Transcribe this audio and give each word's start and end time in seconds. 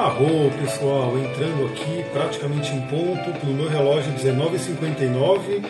Arro, 0.00 0.50
pessoal, 0.58 1.18
entrando 1.18 1.66
aqui 1.66 2.02
praticamente 2.10 2.72
em 2.72 2.80
ponto, 2.86 3.44
no 3.44 3.52
meu 3.52 3.68
relógio 3.68 4.10
19h59. 4.14 5.62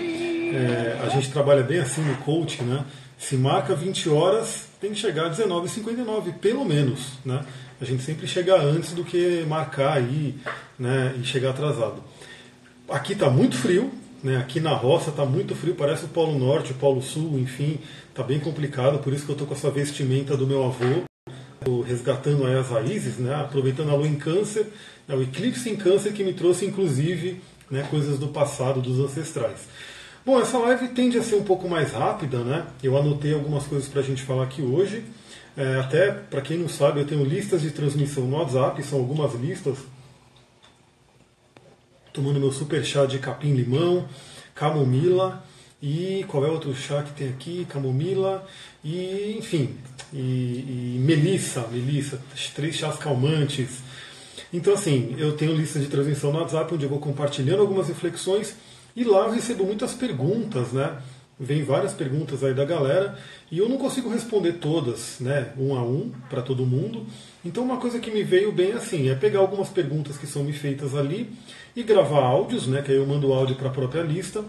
É, 0.54 1.00
a 1.04 1.08
gente 1.08 1.32
trabalha 1.32 1.64
bem 1.64 1.80
assim 1.80 2.00
no 2.00 2.14
coaching, 2.18 2.62
né? 2.62 2.84
Se 3.18 3.36
marca 3.36 3.74
20 3.74 4.08
horas, 4.08 4.68
tem 4.80 4.92
que 4.92 5.00
chegar 5.00 5.26
às 5.26 5.36
19h59, 5.36 6.34
pelo 6.34 6.64
menos, 6.64 7.14
né? 7.24 7.44
A 7.80 7.84
gente 7.84 8.04
sempre 8.04 8.28
chega 8.28 8.54
antes 8.54 8.92
do 8.92 9.02
que 9.02 9.44
marcar 9.48 9.94
aí, 9.94 10.36
né? 10.78 11.12
E 11.20 11.24
chegar 11.24 11.50
atrasado. 11.50 11.96
Aqui 12.88 13.14
está 13.14 13.28
muito 13.28 13.56
frio, 13.56 13.90
né? 14.22 14.36
Aqui 14.36 14.60
na 14.60 14.74
roça 14.74 15.10
está 15.10 15.26
muito 15.26 15.56
frio, 15.56 15.74
parece 15.74 16.04
o 16.04 16.08
Polo 16.08 16.38
Norte, 16.38 16.70
o 16.70 16.76
Polo 16.76 17.02
Sul, 17.02 17.36
enfim, 17.36 17.80
está 18.08 18.22
bem 18.22 18.38
complicado, 18.38 19.00
por 19.00 19.12
isso 19.12 19.24
que 19.24 19.32
eu 19.32 19.34
estou 19.34 19.48
com 19.48 19.54
essa 19.54 19.72
vestimenta 19.72 20.36
do 20.36 20.46
meu 20.46 20.64
avô 20.64 21.09
resgatando 21.86 22.46
as 22.46 22.68
raízes, 22.68 23.18
né, 23.18 23.34
aproveitando 23.34 23.90
a 23.90 23.94
lua 23.94 24.06
em 24.06 24.16
câncer, 24.16 24.66
é 25.08 25.14
o 25.14 25.22
eclipse 25.22 25.68
em 25.68 25.76
câncer 25.76 26.12
que 26.12 26.24
me 26.24 26.32
trouxe 26.32 26.64
inclusive 26.64 27.40
né, 27.70 27.86
coisas 27.90 28.18
do 28.18 28.28
passado, 28.28 28.80
dos 28.80 28.98
ancestrais. 28.98 29.68
Bom, 30.24 30.38
essa 30.40 30.58
live 30.58 30.88
tende 30.88 31.18
a 31.18 31.22
ser 31.22 31.36
um 31.36 31.44
pouco 31.44 31.68
mais 31.68 31.92
rápida, 31.92 32.38
né? 32.44 32.66
Eu 32.82 32.96
anotei 32.96 33.32
algumas 33.32 33.66
coisas 33.66 33.88
para 33.88 34.00
a 34.00 34.04
gente 34.04 34.22
falar 34.22 34.44
aqui 34.44 34.60
hoje. 34.60 35.02
É, 35.56 35.78
até, 35.78 36.10
para 36.10 36.42
quem 36.42 36.58
não 36.58 36.68
sabe, 36.68 37.00
eu 37.00 37.06
tenho 37.06 37.24
listas 37.24 37.62
de 37.62 37.70
transmissão 37.70 38.24
no 38.24 38.36
WhatsApp, 38.36 38.82
são 38.82 38.98
algumas 38.98 39.34
listas. 39.34 39.78
Tomando 42.12 42.38
meu 42.38 42.52
super 42.52 42.84
chá 42.84 43.06
de 43.06 43.18
capim-limão, 43.18 44.06
camomila 44.54 45.42
e 45.82 46.24
qual 46.28 46.44
é 46.44 46.48
outro 46.48 46.74
chá 46.74 47.02
que 47.02 47.12
tem 47.12 47.28
aqui? 47.28 47.64
Camomila 47.64 48.46
e, 48.82 49.36
enfim, 49.38 49.76
e, 50.12 50.16
e 50.16 50.98
melissa, 51.00 51.66
melissa, 51.68 52.20
três 52.54 52.76
chás 52.76 52.96
calmantes. 52.96 53.82
Então, 54.52 54.74
assim, 54.74 55.14
eu 55.18 55.36
tenho 55.36 55.54
lista 55.54 55.78
de 55.78 55.86
transmissão 55.86 56.32
no 56.32 56.38
WhatsApp 56.40 56.74
onde 56.74 56.84
eu 56.84 56.90
vou 56.90 56.98
compartilhando 56.98 57.60
algumas 57.60 57.88
reflexões 57.88 58.54
e 58.96 59.04
lá 59.04 59.26
eu 59.26 59.32
recebo 59.32 59.64
muitas 59.64 59.94
perguntas, 59.94 60.72
né? 60.72 60.98
Vem 61.38 61.64
várias 61.64 61.94
perguntas 61.94 62.44
aí 62.44 62.52
da 62.52 62.66
galera 62.66 63.16
e 63.50 63.58
eu 63.58 63.68
não 63.68 63.78
consigo 63.78 64.10
responder 64.10 64.54
todas, 64.54 65.18
né, 65.20 65.54
um 65.56 65.74
a 65.74 65.82
um, 65.82 66.12
para 66.28 66.42
todo 66.42 66.66
mundo. 66.66 67.06
Então, 67.42 67.64
uma 67.64 67.78
coisa 67.78 67.98
que 67.98 68.10
me 68.10 68.22
veio 68.22 68.52
bem 68.52 68.72
assim 68.72 69.08
é 69.08 69.14
pegar 69.14 69.38
algumas 69.38 69.70
perguntas 69.70 70.18
que 70.18 70.26
são 70.26 70.44
me 70.44 70.52
feitas 70.52 70.94
ali 70.94 71.30
e 71.74 71.82
gravar 71.82 72.24
áudios, 72.24 72.66
né, 72.66 72.82
que 72.82 72.90
aí 72.90 72.98
eu 72.98 73.06
mando 73.06 73.32
áudio 73.32 73.56
para 73.56 73.68
a 73.68 73.72
própria 73.72 74.02
lista, 74.02 74.44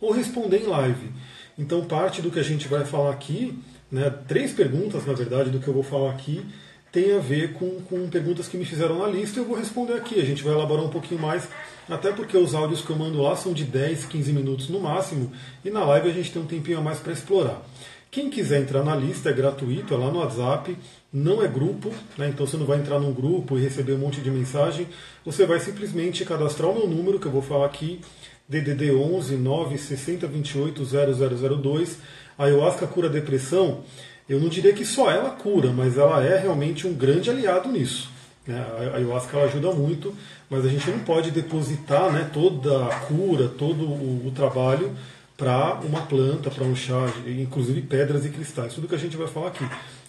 ou 0.00 0.12
responder 0.12 0.62
em 0.62 0.66
live. 0.66 1.10
Então, 1.58 1.84
parte 1.84 2.22
do 2.22 2.30
que 2.30 2.38
a 2.38 2.44
gente 2.44 2.68
vai 2.68 2.84
falar 2.84 3.10
aqui 3.10 3.58
né, 3.90 4.10
três 4.26 4.52
perguntas, 4.52 5.04
na 5.06 5.12
verdade, 5.12 5.50
do 5.50 5.60
que 5.60 5.68
eu 5.68 5.74
vou 5.74 5.82
falar 5.82 6.10
aqui 6.10 6.44
tem 6.92 7.16
a 7.16 7.18
ver 7.18 7.54
com, 7.54 7.80
com 7.80 8.06
perguntas 8.10 8.48
que 8.48 8.56
me 8.58 8.66
fizeram 8.66 8.98
na 8.98 9.06
lista 9.06 9.38
e 9.38 9.42
eu 9.42 9.48
vou 9.48 9.56
responder 9.56 9.94
aqui. 9.94 10.20
A 10.20 10.24
gente 10.24 10.42
vai 10.42 10.52
elaborar 10.52 10.84
um 10.84 10.90
pouquinho 10.90 11.20
mais, 11.20 11.48
até 11.88 12.12
porque 12.12 12.36
os 12.36 12.54
áudios 12.54 12.82
que 12.82 12.90
eu 12.90 12.96
mando 12.96 13.20
lá 13.22 13.34
são 13.34 13.54
de 13.54 13.64
10, 13.64 14.04
15 14.04 14.32
minutos 14.32 14.68
no 14.68 14.78
máximo, 14.78 15.32
e 15.64 15.70
na 15.70 15.82
live 15.84 16.10
a 16.10 16.12
gente 16.12 16.30
tem 16.30 16.42
um 16.42 16.46
tempinho 16.46 16.78
a 16.78 16.82
mais 16.82 16.98
para 16.98 17.14
explorar. 17.14 17.62
Quem 18.10 18.28
quiser 18.28 18.60
entrar 18.60 18.84
na 18.84 18.94
lista 18.94 19.30
é 19.30 19.32
gratuito, 19.32 19.94
é 19.94 19.96
lá 19.96 20.10
no 20.10 20.18
WhatsApp, 20.18 20.76
não 21.10 21.42
é 21.42 21.48
grupo, 21.48 21.90
né? 22.18 22.28
então 22.28 22.46
você 22.46 22.58
não 22.58 22.66
vai 22.66 22.78
entrar 22.78 22.98
num 22.98 23.10
grupo 23.10 23.58
e 23.58 23.62
receber 23.62 23.94
um 23.94 23.98
monte 23.98 24.20
de 24.20 24.30
mensagem, 24.30 24.86
você 25.24 25.46
vai 25.46 25.58
simplesmente 25.60 26.22
cadastrar 26.26 26.68
o 26.68 26.74
meu 26.74 26.86
número, 26.86 27.18
que 27.18 27.24
eu 27.24 27.32
vou 27.32 27.40
falar 27.40 27.64
aqui, 27.64 28.02
DDD 28.48 28.90
11 28.90 29.36
9 29.36 29.78
60 29.78 30.26
28 30.26 30.84
0002 30.84 31.98
a 32.38 32.44
ayahuasca 32.44 32.86
cura 32.86 33.08
a 33.08 33.10
depressão, 33.10 33.84
eu 34.28 34.40
não 34.40 34.48
diria 34.48 34.72
que 34.72 34.84
só 34.84 35.10
ela 35.10 35.30
cura, 35.30 35.70
mas 35.70 35.98
ela 35.98 36.24
é 36.24 36.38
realmente 36.38 36.86
um 36.86 36.94
grande 36.94 37.30
aliado 37.30 37.70
nisso. 37.70 38.10
Né? 38.46 38.58
A 38.92 38.96
ayahuasca 38.96 39.36
ela 39.36 39.46
ajuda 39.46 39.70
muito, 39.72 40.14
mas 40.48 40.64
a 40.64 40.68
gente 40.68 40.90
não 40.90 41.00
pode 41.00 41.30
depositar 41.30 42.10
né, 42.10 42.28
toda 42.32 42.86
a 42.86 43.00
cura, 43.00 43.48
todo 43.48 43.84
o, 43.84 44.26
o 44.26 44.32
trabalho 44.32 44.90
para 45.36 45.80
uma 45.84 46.02
planta, 46.02 46.50
para 46.50 46.64
um 46.64 46.74
chá, 46.74 47.12
inclusive 47.26 47.82
pedras 47.82 48.24
e 48.24 48.30
cristais, 48.30 48.74
tudo 48.74 48.88
que 48.88 48.94
a 48.94 48.98
gente 48.98 49.16
vai 49.16 49.26
falar 49.26 49.48
aqui. 49.48 49.66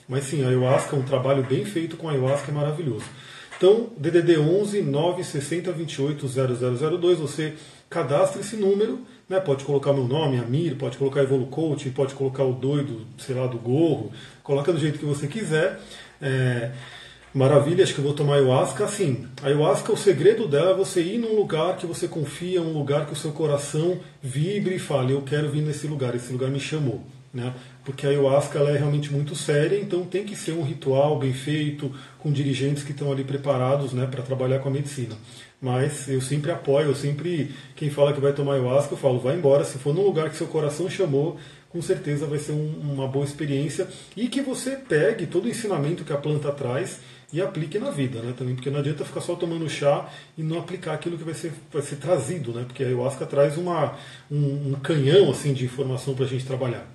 Mas 0.07 0.25
sim, 0.25 0.44
a 0.44 0.50
ayahuasca, 0.50 0.96
um 0.96 1.03
trabalho 1.03 1.44
bem 1.44 1.66
feito 1.66 1.97
com 1.97 2.07
a 2.07 2.12
ayahuasca 2.12 2.52
é 2.52 2.53
maravilhoso. 2.53 3.06
Então, 3.57 3.90
DDD 3.97 4.38
11 4.38 4.81
960 4.81 5.72
28 5.72 6.28
0002, 6.28 7.19
você 7.19 7.53
cadastra 7.89 8.41
esse 8.41 8.55
número 8.55 9.05
né? 9.27 9.39
Pode 9.39 9.63
colocar 9.63 9.94
meu 9.94 10.07
nome, 10.07 10.38
Amir, 10.38 10.75
pode 10.75 10.97
colocar 10.97 11.23
Evolu 11.23 11.47
Coach, 11.47 11.89
pode 11.89 12.13
colocar 12.13 12.44
o 12.44 12.53
doido, 12.53 13.05
sei 13.17 13.35
lá, 13.35 13.47
do 13.47 13.57
gorro, 13.57 14.11
coloca 14.44 14.71
do 14.71 14.79
jeito 14.79 14.99
que 14.99 15.05
você 15.05 15.27
quiser. 15.27 15.79
É, 16.21 16.71
maravilha, 17.33 17.83
acho 17.83 17.94
que 17.94 17.99
eu 17.99 18.05
vou 18.05 18.13
tomar 18.13 18.35
ayahuasca. 18.35 18.85
Assim, 18.85 19.27
a 19.41 19.47
ayahuasca, 19.47 19.91
o 19.91 19.97
segredo 19.97 20.47
dela 20.47 20.71
é 20.71 20.75
você 20.75 21.01
ir 21.01 21.17
num 21.17 21.35
lugar 21.35 21.77
que 21.77 21.85
você 21.85 22.07
confia, 22.07 22.61
um 22.61 22.73
lugar 22.73 23.05
que 23.05 23.13
o 23.13 23.16
seu 23.16 23.31
coração 23.31 24.00
vibre 24.21 24.75
e 24.75 24.79
fale, 24.79 25.13
eu 25.13 25.21
quero 25.21 25.50
vir 25.50 25.61
nesse 25.61 25.88
lugar, 25.88 26.15
esse 26.15 26.31
lugar 26.31 26.50
me 26.50 26.59
chamou. 26.59 27.01
Né? 27.33 27.51
Porque 27.83 28.05
a 28.05 28.09
ayahuasca 28.11 28.59
ela 28.59 28.69
é 28.69 28.77
realmente 28.77 29.11
muito 29.11 29.35
séria, 29.35 29.79
então 29.79 30.05
tem 30.05 30.23
que 30.23 30.35
ser 30.35 30.51
um 30.51 30.61
ritual 30.61 31.17
bem 31.17 31.33
feito, 31.33 31.91
com 32.19 32.31
dirigentes 32.31 32.83
que 32.83 32.91
estão 32.91 33.11
ali 33.11 33.23
preparados 33.23 33.91
né, 33.91 34.05
para 34.05 34.21
trabalhar 34.21 34.59
com 34.59 34.69
a 34.69 34.71
medicina. 34.71 35.15
Mas 35.63 36.09
eu 36.09 36.19
sempre 36.19 36.51
apoio, 36.51 36.88
eu 36.88 36.96
sempre, 36.96 37.50
quem 37.74 37.90
fala 37.90 38.12
que 38.12 38.19
vai 38.19 38.34
tomar 38.34 38.56
ayahuasca, 38.56 38.96
eu 38.96 38.97
falo, 38.97 39.18
vai 39.18 39.38
embora, 39.38 39.63
se 39.63 39.78
for 39.78 39.96
num 39.96 40.03
lugar 40.03 40.29
que 40.29 40.35
seu 40.35 40.47
coração 40.47 40.90
chamou, 40.90 41.38
com 41.69 41.81
certeza 41.81 42.25
vai 42.28 42.38
ser 42.38 42.51
um, 42.51 42.81
uma 42.81 43.07
boa 43.07 43.24
experiência 43.24 43.88
e 44.18 44.28
que 44.28 44.41
você 44.41 44.72
pegue 44.72 45.25
todo 45.25 45.46
o 45.46 45.47
ensinamento 45.47 46.03
que 46.03 46.12
a 46.12 46.18
planta 46.18 46.51
traz 46.51 47.00
e 47.31 47.41
aplique 47.41 47.79
na 47.79 47.91
vida, 47.91 48.22
né? 48.22 48.34
Também, 48.38 48.56
porque 48.56 48.69
não 48.69 48.79
adianta 48.79 49.06
ficar 49.06 49.22
só 49.22 49.35
tomando 49.35 49.69
chá 49.69 50.09
e 50.38 50.44
não 50.44 50.59
aplicar 50.59 50.96
aquilo 50.96 51.18
que 51.18 51.24
vai 51.24 51.34
ser, 51.34 51.53
vai 51.72 51.81
ser 51.81 51.95
trazido, 51.95 52.51
né? 52.51 52.66
Porque 52.68 52.84
a 52.84 52.88
ayahuasca 52.88 53.25
traz 53.25 53.57
uma, 53.57 53.97
um, 54.30 54.74
um 54.74 54.74
canhão 54.84 55.31
assim 55.31 55.53
de 55.53 55.63
informação 55.63 56.13
para 56.13 56.25
a 56.25 56.28
gente 56.28 56.45
trabalhar. 56.45 56.85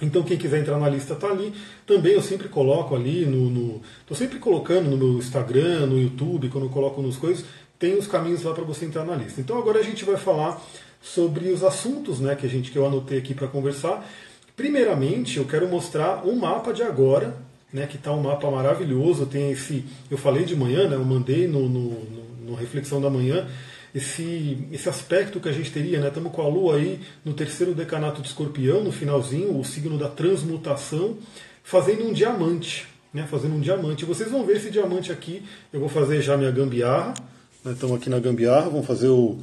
Então 0.00 0.22
quem 0.22 0.38
quiser 0.38 0.60
entrar 0.60 0.78
na 0.78 0.88
lista 0.88 1.14
está 1.14 1.28
ali. 1.28 1.52
Também 1.84 2.12
eu 2.12 2.22
sempre 2.22 2.48
coloco 2.48 2.94
ali 2.94 3.26
no. 3.26 3.82
Estou 4.00 4.16
sempre 4.16 4.38
colocando 4.38 4.88
no 4.88 4.96
meu 4.96 5.18
Instagram, 5.18 5.86
no 5.86 6.00
YouTube, 6.00 6.48
quando 6.48 6.64
eu 6.64 6.70
coloco 6.70 7.02
nos 7.02 7.16
coisas, 7.16 7.44
tem 7.78 7.96
os 7.96 8.06
caminhos 8.06 8.42
lá 8.42 8.52
para 8.52 8.64
você 8.64 8.84
entrar 8.84 9.04
na 9.04 9.14
lista. 9.14 9.40
Então 9.40 9.58
agora 9.58 9.78
a 9.78 9.82
gente 9.82 10.04
vai 10.04 10.16
falar 10.16 10.60
sobre 11.00 11.50
os 11.50 11.62
assuntos 11.62 12.20
né, 12.20 12.34
que, 12.34 12.46
a 12.46 12.48
gente, 12.48 12.70
que 12.70 12.78
eu 12.78 12.86
anotei 12.86 13.18
aqui 13.18 13.34
para 13.34 13.46
conversar. 13.46 14.08
Primeiramente, 14.56 15.38
eu 15.38 15.44
quero 15.44 15.68
mostrar 15.68 16.26
um 16.26 16.34
mapa 16.36 16.72
de 16.72 16.82
agora, 16.82 17.36
né, 17.72 17.86
que 17.86 17.96
está 17.96 18.12
um 18.12 18.20
mapa 18.20 18.50
maravilhoso. 18.50 19.26
Tem 19.26 19.52
esse, 19.52 19.84
eu 20.10 20.18
falei 20.18 20.44
de 20.44 20.56
manhã, 20.56 20.88
né, 20.88 20.96
eu 20.96 21.04
mandei 21.04 21.46
no, 21.46 21.68
no, 21.68 21.90
no, 21.90 22.24
no 22.48 22.54
reflexão 22.54 23.00
da 23.00 23.08
manhã 23.08 23.46
esse, 23.94 24.68
esse 24.70 24.88
aspecto 24.88 25.40
que 25.40 25.48
a 25.48 25.52
gente 25.52 25.70
teria, 25.70 26.00
né? 26.00 26.08
Estamos 26.08 26.32
com 26.32 26.42
a 26.42 26.48
Lua 26.48 26.76
aí 26.76 27.00
no 27.24 27.32
terceiro 27.32 27.74
decanato 27.74 28.20
de 28.20 28.28
escorpião, 28.28 28.82
no 28.82 28.92
finalzinho, 28.92 29.58
o 29.58 29.64
signo 29.64 29.96
da 29.96 30.08
transmutação, 30.08 31.16
fazendo 31.62 32.06
um 32.06 32.12
diamante. 32.12 32.86
Né? 33.12 33.26
Fazendo 33.28 33.54
um 33.54 33.60
diamante. 33.60 34.04
Vocês 34.04 34.30
vão 34.30 34.44
ver 34.44 34.56
esse 34.56 34.70
diamante 34.70 35.10
aqui. 35.10 35.42
Eu 35.72 35.80
vou 35.80 35.88
fazer 35.88 36.20
já 36.20 36.36
minha 36.36 36.50
gambiarra. 36.50 37.14
Né? 37.64 37.72
Estamos 37.72 37.96
aqui 37.96 38.08
na 38.08 38.18
gambiarra, 38.18 38.70
vamos 38.70 38.86
fazer 38.86 39.08
o, 39.08 39.36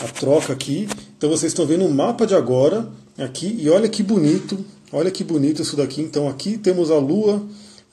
a 0.00 0.08
troca 0.08 0.52
aqui. 0.52 0.88
Então 1.16 1.30
vocês 1.30 1.52
estão 1.52 1.66
vendo 1.66 1.84
o 1.84 1.90
mapa 1.90 2.26
de 2.26 2.34
agora 2.34 2.88
aqui 3.18 3.56
e 3.60 3.70
olha 3.70 3.88
que 3.88 4.02
bonito, 4.02 4.64
olha 4.92 5.10
que 5.10 5.22
bonito 5.22 5.62
isso 5.62 5.76
daqui. 5.76 6.00
Então 6.02 6.28
aqui 6.28 6.58
temos 6.58 6.90
a 6.90 6.98
Lua 6.98 7.42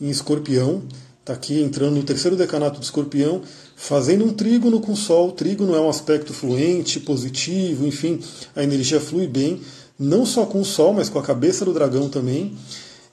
em 0.01 0.09
Escorpião, 0.09 0.81
está 1.19 1.33
aqui 1.33 1.61
entrando 1.61 1.95
no 1.95 2.03
terceiro 2.03 2.35
decanato 2.35 2.79
de 2.79 2.85
Escorpião, 2.85 3.41
fazendo 3.75 4.25
um 4.25 4.33
trígono 4.33 4.79
com 4.79 4.93
o 4.93 4.97
Sol. 4.97 5.29
O 5.29 5.31
trígono 5.31 5.75
é 5.75 5.79
um 5.79 5.89
aspecto 5.89 6.33
fluente, 6.33 6.99
positivo, 6.99 7.85
enfim, 7.85 8.19
a 8.55 8.63
energia 8.63 8.99
flui 8.99 9.27
bem, 9.27 9.61
não 9.97 10.25
só 10.25 10.45
com 10.45 10.61
o 10.61 10.65
Sol, 10.65 10.93
mas 10.93 11.09
com 11.09 11.19
a 11.19 11.23
cabeça 11.23 11.63
do 11.63 11.73
dragão 11.73 12.09
também. 12.09 12.55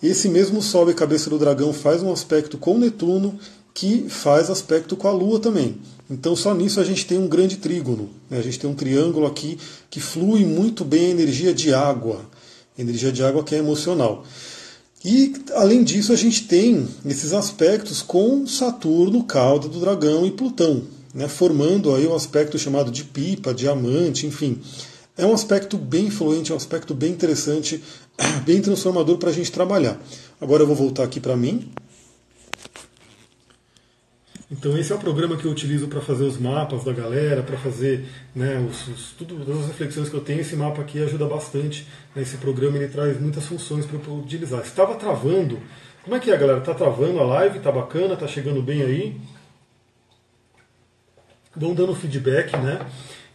Esse 0.02 0.28
mesmo 0.28 0.62
Sol 0.62 0.90
e 0.90 0.94
cabeça 0.94 1.28
do 1.28 1.38
dragão 1.38 1.72
faz 1.72 2.02
um 2.02 2.12
aspecto 2.12 2.56
com 2.56 2.78
Netuno, 2.78 3.38
que 3.76 4.08
faz 4.08 4.48
aspecto 4.48 4.96
com 4.96 5.06
a 5.06 5.12
Lua 5.12 5.38
também. 5.38 5.76
Então 6.08 6.34
só 6.34 6.54
nisso 6.54 6.80
a 6.80 6.84
gente 6.84 7.04
tem 7.04 7.18
um 7.18 7.28
grande 7.28 7.58
trígono. 7.58 8.08
Né? 8.30 8.38
A 8.38 8.42
gente 8.42 8.58
tem 8.58 8.70
um 8.70 8.74
triângulo 8.74 9.26
aqui 9.26 9.58
que 9.90 10.00
flui 10.00 10.46
muito 10.46 10.82
bem 10.82 11.08
a 11.08 11.10
energia 11.10 11.52
de 11.52 11.74
água. 11.74 12.22
Energia 12.78 13.12
de 13.12 13.22
água 13.22 13.44
que 13.44 13.54
é 13.54 13.58
emocional. 13.58 14.24
E 15.04 15.34
além 15.54 15.84
disso 15.84 16.10
a 16.10 16.16
gente 16.16 16.44
tem 16.44 16.88
esses 17.04 17.34
aspectos 17.34 18.00
com 18.00 18.46
Saturno, 18.46 19.24
cauda 19.24 19.68
do 19.68 19.78
dragão 19.78 20.24
e 20.24 20.30
Plutão, 20.30 20.84
né? 21.12 21.28
formando 21.28 21.94
aí 21.94 22.06
um 22.06 22.14
aspecto 22.14 22.58
chamado 22.58 22.90
de 22.90 23.04
pipa, 23.04 23.52
diamante, 23.52 24.26
enfim. 24.26 24.58
É 25.18 25.26
um 25.26 25.34
aspecto 25.34 25.76
bem 25.76 26.06
influente, 26.06 26.50
é 26.50 26.54
um 26.54 26.58
aspecto 26.58 26.94
bem 26.94 27.12
interessante, 27.12 27.82
bem 28.46 28.62
transformador 28.62 29.18
para 29.18 29.28
a 29.28 29.34
gente 29.34 29.52
trabalhar. 29.52 30.00
Agora 30.40 30.62
eu 30.62 30.66
vou 30.66 30.76
voltar 30.76 31.04
aqui 31.04 31.20
para 31.20 31.36
mim. 31.36 31.70
Então 34.50 34.78
esse 34.78 34.92
é 34.92 34.94
o 34.94 34.98
programa 34.98 35.36
que 35.36 35.44
eu 35.44 35.50
utilizo 35.50 35.88
para 35.88 36.00
fazer 36.00 36.24
os 36.24 36.38
mapas 36.38 36.84
da 36.84 36.92
galera, 36.92 37.42
para 37.42 37.56
fazer 37.56 38.06
né, 38.34 38.64
os, 38.68 38.86
os, 38.86 39.10
tudo, 39.12 39.44
todas 39.44 39.62
as 39.62 39.66
reflexões 39.68 40.08
que 40.08 40.14
eu 40.14 40.20
tenho. 40.20 40.40
Esse 40.40 40.54
mapa 40.54 40.82
aqui 40.82 41.02
ajuda 41.02 41.26
bastante. 41.26 41.86
Né, 42.14 42.22
esse 42.22 42.36
programa 42.36 42.76
ele 42.76 42.88
traz 42.88 43.20
muitas 43.20 43.44
funções 43.44 43.84
para 43.84 43.98
eu 43.98 44.18
utilizar. 44.18 44.60
Estava 44.60 44.94
travando. 44.94 45.58
Como 46.04 46.14
é 46.14 46.20
que 46.20 46.30
é, 46.30 46.36
galera? 46.36 46.60
Está 46.60 46.74
travando 46.74 47.18
a 47.18 47.24
live? 47.24 47.58
Está 47.58 47.72
bacana? 47.72 48.14
Está 48.14 48.28
chegando 48.28 48.62
bem 48.62 48.82
aí? 48.82 49.20
vão 51.56 51.74
dando 51.74 51.94
feedback, 51.94 52.54
né? 52.58 52.86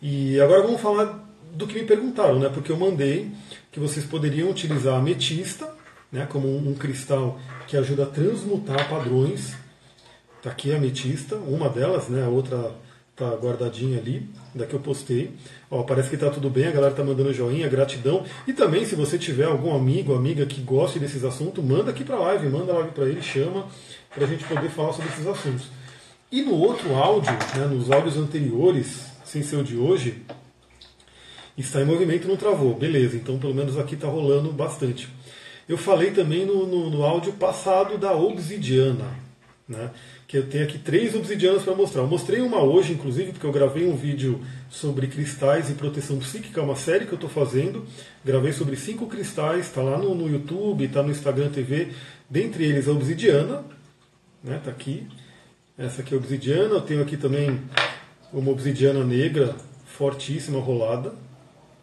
E 0.01 0.39
agora 0.39 0.61
vamos 0.61 0.79
falar 0.79 1.27
do 1.53 1.65
que 1.65 1.73
me 1.75 1.85
perguntaram, 1.85 2.39
né? 2.39 2.49
Porque 2.49 2.71
eu 2.71 2.77
mandei 2.77 3.31
que 3.71 3.79
vocês 3.79 4.05
poderiam 4.05 4.49
utilizar 4.49 4.93
a 4.93 4.97
ametista, 4.97 5.73
né? 6.11 6.27
Como 6.29 6.47
um, 6.47 6.69
um 6.69 6.75
cristal 6.75 7.39
que 7.67 7.75
ajuda 7.75 8.03
a 8.03 8.05
transmutar 8.05 8.87
padrões. 8.87 9.55
Tá 10.41 10.49
aqui 10.49 10.71
a 10.73 10.77
ametista, 10.77 11.35
uma 11.35 11.69
delas, 11.69 12.09
né? 12.09 12.23
A 12.23 12.29
outra 12.29 12.73
tá 13.15 13.29
guardadinha 13.35 13.99
ali, 13.99 14.27
da 14.55 14.65
que 14.65 14.73
eu 14.73 14.79
postei. 14.79 15.31
Ó, 15.69 15.83
parece 15.83 16.09
que 16.09 16.17
tá 16.17 16.29
tudo 16.29 16.49
bem, 16.49 16.67
a 16.67 16.71
galera 16.71 16.93
tá 16.93 17.03
mandando 17.03 17.33
joinha, 17.33 17.69
gratidão. 17.69 18.23
E 18.47 18.53
também, 18.53 18.83
se 18.85 18.95
você 18.95 19.17
tiver 19.17 19.45
algum 19.45 19.75
amigo, 19.75 20.15
amiga 20.15 20.45
que 20.45 20.61
goste 20.61 20.97
desses 20.97 21.23
assuntos, 21.23 21.63
manda 21.63 21.91
aqui 21.91 22.03
pra 22.03 22.17
live, 22.17 22.49
manda 22.49 22.71
a 22.71 22.75
live 22.79 22.91
pra 22.91 23.05
ele, 23.05 23.21
chama, 23.21 23.67
pra 24.13 24.25
gente 24.25 24.43
poder 24.45 24.69
falar 24.69 24.93
sobre 24.93 25.11
esses 25.11 25.27
assuntos. 25.27 25.67
E 26.31 26.41
no 26.41 26.55
outro 26.55 26.95
áudio, 26.95 27.33
né, 27.55 27.65
nos 27.65 27.91
áudios 27.91 28.17
anteriores, 28.17 29.11
sem 29.23 29.43
ser 29.43 29.57
o 29.57 29.63
de 29.63 29.77
hoje, 29.77 30.23
está 31.57 31.81
em 31.81 31.85
movimento 31.85 32.27
não 32.27 32.37
travou. 32.37 32.73
Beleza, 32.73 33.15
então 33.15 33.37
pelo 33.37 33.53
menos 33.53 33.77
aqui 33.77 33.95
está 33.95 34.07
rolando 34.07 34.51
bastante. 34.51 35.09
Eu 35.67 35.77
falei 35.77 36.11
também 36.11 36.45
no, 36.45 36.65
no, 36.65 36.89
no, 36.89 37.03
áudio 37.03 37.33
passado 37.33 37.97
da 37.97 38.13
obsidiana, 38.13 39.05
né? 39.67 39.91
Que 40.31 40.37
eu 40.37 40.47
tenho 40.47 40.63
aqui 40.63 40.79
três 40.79 41.13
obsidianas 41.13 41.61
para 41.61 41.75
mostrar. 41.75 42.03
Eu 42.03 42.07
mostrei 42.07 42.39
uma 42.39 42.63
hoje, 42.63 42.93
inclusive, 42.93 43.33
porque 43.33 43.45
eu 43.45 43.51
gravei 43.51 43.85
um 43.85 43.97
vídeo 43.97 44.39
sobre 44.69 45.07
cristais 45.07 45.69
e 45.69 45.73
proteção 45.73 46.17
psíquica, 46.19 46.61
é 46.61 46.63
uma 46.63 46.77
série 46.77 47.05
que 47.05 47.11
eu 47.11 47.17
estou 47.17 47.29
fazendo. 47.29 47.85
Gravei 48.23 48.53
sobre 48.53 48.77
cinco 48.77 49.07
cristais, 49.07 49.65
está 49.65 49.81
lá 49.81 49.97
no, 49.97 50.15
no 50.15 50.29
YouTube, 50.29 50.85
está 50.85 51.03
no 51.03 51.11
Instagram 51.11 51.49
TV. 51.49 51.91
Dentre 52.29 52.63
eles 52.63 52.87
a 52.87 52.93
obsidiana, 52.93 53.65
né? 54.41 54.55
Está 54.55 54.71
aqui. 54.71 55.05
Essa 55.77 56.01
aqui 56.01 56.13
é 56.13 56.17
a 56.17 56.21
obsidiana. 56.21 56.75
Eu 56.75 56.81
tenho 56.81 57.01
aqui 57.01 57.17
também 57.17 57.59
uma 58.31 58.51
obsidiana 58.51 59.03
negra 59.03 59.53
fortíssima 59.85 60.61
rolada. 60.61 61.13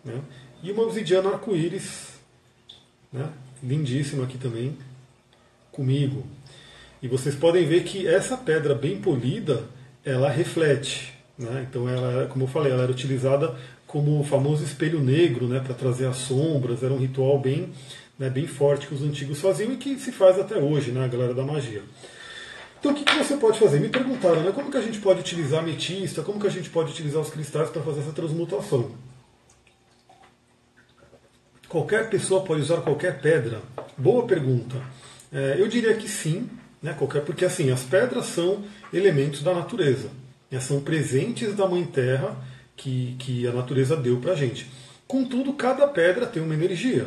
Né? 0.03 0.23
E 0.62 0.73
uma 0.73 0.85
obsidiana 0.85 1.29
arco-íris, 1.29 2.15
né? 3.12 3.29
lindíssima 3.62 4.25
aqui 4.25 4.39
também, 4.39 4.75
comigo. 5.71 6.25
E 7.03 7.09
vocês 7.09 7.35
podem 7.35 7.65
ver 7.65 7.85
que 7.85 8.06
essa 8.06 8.37
pedra 8.37 8.75
bem 8.75 9.00
polida, 9.00 9.65
ela 10.05 10.29
reflete. 10.29 11.15
Né? 11.39 11.67
Então, 11.69 11.89
ela, 11.89 12.27
como 12.27 12.45
eu 12.45 12.49
falei, 12.49 12.73
ela 12.73 12.83
era 12.83 12.93
utilizada 12.93 13.55
como 13.87 14.21
o 14.21 14.25
famoso 14.25 14.62
espelho 14.62 15.00
negro, 15.00 15.49
né, 15.49 15.61
para 15.61 15.75
trazer 15.75 16.06
as 16.06 16.17
sombras. 16.17 16.83
Era 16.83 16.93
um 16.93 16.99
ritual 16.99 17.41
bem, 17.41 17.73
né, 18.19 18.29
bem 18.29 18.47
forte 18.47 18.87
que 18.87 18.95
os 18.95 19.03
antigos 19.03 19.41
faziam 19.41 19.73
e 19.73 19.77
que 19.77 19.99
se 19.99 20.12
faz 20.12 20.39
até 20.39 20.59
hoje, 20.59 20.93
né, 20.93 21.09
galera 21.09 21.33
da 21.33 21.43
magia. 21.43 21.83
Então 22.79 22.93
o 22.93 22.95
que, 22.95 23.03
que, 23.03 23.17
você 23.17 23.37
pode 23.37 23.59
fazer? 23.59 23.81
Me 23.81 23.89
perguntaram, 23.89 24.43
né, 24.43 24.53
como 24.53 24.71
que 24.71 24.77
a 24.77 24.83
gente 24.83 25.00
pode 25.00 25.21
utilizar 25.21 25.61
ametista, 25.61 26.23
como 26.23 26.39
que 26.39 26.47
a 26.47 26.50
gente 26.50 26.71
pode 26.71 26.93
utilizar 26.93 27.21
os 27.21 27.31
cristais 27.31 27.71
para 27.71 27.83
fazer 27.83 28.00
essa 28.00 28.12
transmutação? 28.12 28.91
Qualquer 31.69 32.09
pessoa 32.09 32.45
pode 32.45 32.61
usar 32.61 32.83
qualquer 32.83 33.21
pedra? 33.21 33.61
Boa 33.97 34.27
pergunta. 34.27 34.77
É, 35.33 35.56
eu 35.59 35.67
diria 35.69 35.95
que 35.95 36.09
sim, 36.09 36.49
né, 36.82 36.94
qualquer, 36.96 37.25
porque 37.25 37.44
assim, 37.44 37.70
as 37.70 37.82
pedras 37.82 38.26
são 38.26 38.64
elementos 38.92 39.42
da 39.42 39.54
natureza, 39.54 40.10
né, 40.50 40.60
são 40.60 40.80
presentes 40.80 41.54
da 41.54 41.66
Mãe 41.66 41.84
Terra 41.84 42.36
que, 42.76 43.16
que 43.19 43.46
a 43.46 43.52
natureza 43.52 43.96
deu 43.96 44.19
para 44.19 44.32
a 44.32 44.36
gente. 44.36 44.66
Contudo, 45.06 45.52
cada 45.52 45.86
pedra 45.88 46.26
tem 46.26 46.42
uma 46.42 46.54
energia, 46.54 47.06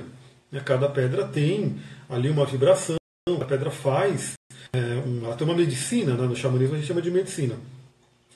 né, 0.52 0.62
cada 0.64 0.90
pedra 0.90 1.26
tem 1.26 1.78
ali 2.10 2.30
uma 2.30 2.46
vibração, 2.46 2.98
a 3.40 3.46
pedra 3.46 3.72
faz, 3.72 4.34
é, 4.74 4.80
um, 4.80 5.26
ela 5.26 5.36
tem 5.36 5.48
uma 5.48 5.56
medicina, 5.56 6.14
né, 6.16 6.28
no 6.28 6.36
xamanismo 6.36 6.76
a 6.76 6.78
gente 6.78 6.88
chama 6.88 7.02
de 7.02 7.12
medicina. 7.12 7.56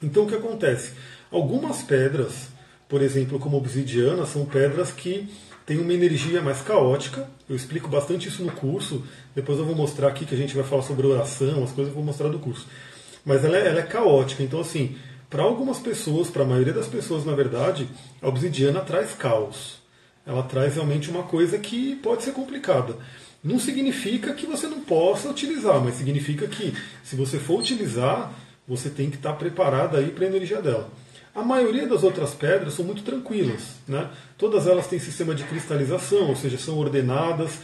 Então 0.01 0.23
o 0.23 0.27
que 0.27 0.35
acontece? 0.35 0.93
Algumas 1.31 1.81
pedras, 1.81 2.49
por 2.87 3.01
exemplo, 3.01 3.39
como 3.39 3.57
obsidiana, 3.57 4.25
são 4.25 4.45
pedras 4.45 4.91
que 4.91 5.27
tem 5.65 5.79
uma 5.79 5.94
energia 5.94 6.41
mais 6.41 6.62
caótica. 6.62 7.27
Eu 7.50 7.56
explico 7.56 7.89
bastante 7.89 8.27
isso 8.27 8.44
no 8.44 8.51
curso. 8.51 9.03
Depois 9.33 9.57
eu 9.57 9.65
vou 9.65 9.75
mostrar 9.75 10.09
aqui 10.09 10.25
que 10.25 10.35
a 10.35 10.38
gente 10.38 10.56
vai 10.56 10.63
falar 10.63 10.83
sobre 10.83 11.07
oração, 11.07 11.63
as 11.63 11.71
coisas 11.71 11.88
eu 11.88 11.95
vou 11.95 12.03
mostrar 12.03 12.29
do 12.29 12.39
curso. 12.39 12.67
Mas 13.25 13.44
ela 13.44 13.57
é, 13.57 13.67
ela 13.67 13.79
é 13.79 13.83
caótica. 13.83 14.44
Então, 14.44 14.59
assim, 14.59 14.95
para 15.29 15.41
algumas 15.41 15.79
pessoas, 15.79 16.29
para 16.29 16.44
a 16.44 16.47
maioria 16.47 16.73
das 16.73 16.88
pessoas, 16.88 17.25
na 17.25 17.33
verdade, 17.33 17.89
a 18.21 18.27
obsidiana 18.27 18.81
traz 18.81 19.13
caos. 19.13 19.81
Ela 20.25 20.44
traz 20.44 20.75
realmente 20.75 21.09
uma 21.09 21.23
coisa 21.23 21.57
que 21.57 21.95
pode 21.95 22.23
ser 22.23 22.31
complicada. 22.31 22.95
Não 23.44 23.59
significa 23.59 24.33
que 24.33 24.47
você 24.47 24.68
não 24.68 24.81
possa 24.81 25.29
utilizar, 25.29 25.79
mas 25.79 25.95
significa 25.95 26.47
que 26.47 26.73
se 27.03 27.15
você 27.15 27.38
for 27.38 27.59
utilizar, 27.59 28.33
você 28.68 28.89
tem 28.89 29.09
que 29.09 29.18
estar 29.18 29.33
preparado 29.33 29.97
aí 29.97 30.09
para 30.09 30.25
a 30.25 30.27
energia 30.27 30.61
dela. 30.61 30.89
A 31.35 31.43
maioria 31.43 31.85
das 31.85 32.01
outras 32.01 32.33
pedras 32.33 32.75
são 32.75 32.85
muito 32.85 33.03
tranquilas, 33.03 33.75
né? 33.85 34.09
Todas 34.37 34.67
elas 34.67 34.87
têm 34.87 34.99
sistema 34.99 35.35
de 35.35 35.43
cristalização, 35.43 36.29
ou 36.29 36.35
seja, 36.35 36.57
são 36.57 36.77
ordenadas. 36.77 37.59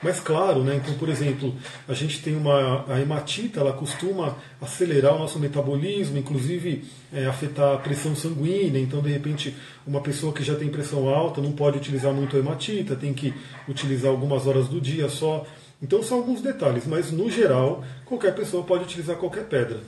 Mas 0.00 0.20
claro, 0.20 0.62
né? 0.62 0.76
Então, 0.76 0.94
por 0.94 1.08
exemplo, 1.08 1.52
a 1.88 1.92
gente 1.92 2.22
tem 2.22 2.36
uma 2.36 2.84
a 2.86 3.00
hematita, 3.00 3.58
ela 3.58 3.72
costuma 3.72 4.36
acelerar 4.60 5.16
o 5.16 5.18
nosso 5.18 5.40
metabolismo, 5.40 6.16
inclusive 6.16 6.84
é, 7.12 7.26
afetar 7.26 7.74
a 7.74 7.78
pressão 7.78 8.14
sanguínea. 8.14 8.80
Então, 8.80 9.02
de 9.02 9.10
repente, 9.10 9.56
uma 9.84 10.00
pessoa 10.00 10.32
que 10.32 10.44
já 10.44 10.54
tem 10.54 10.68
pressão 10.68 11.08
alta 11.08 11.40
não 11.40 11.50
pode 11.50 11.78
utilizar 11.78 12.12
muito 12.12 12.36
a 12.36 12.38
hematita, 12.38 12.94
tem 12.94 13.12
que 13.12 13.34
utilizar 13.68 14.12
algumas 14.12 14.46
horas 14.46 14.68
do 14.68 14.80
dia 14.80 15.08
só. 15.08 15.44
Então, 15.82 16.00
são 16.00 16.18
alguns 16.18 16.40
detalhes, 16.40 16.86
mas 16.86 17.10
no 17.10 17.28
geral, 17.28 17.82
qualquer 18.04 18.36
pessoa 18.36 18.62
pode 18.62 18.84
utilizar 18.84 19.16
qualquer 19.16 19.46
pedra. 19.46 19.80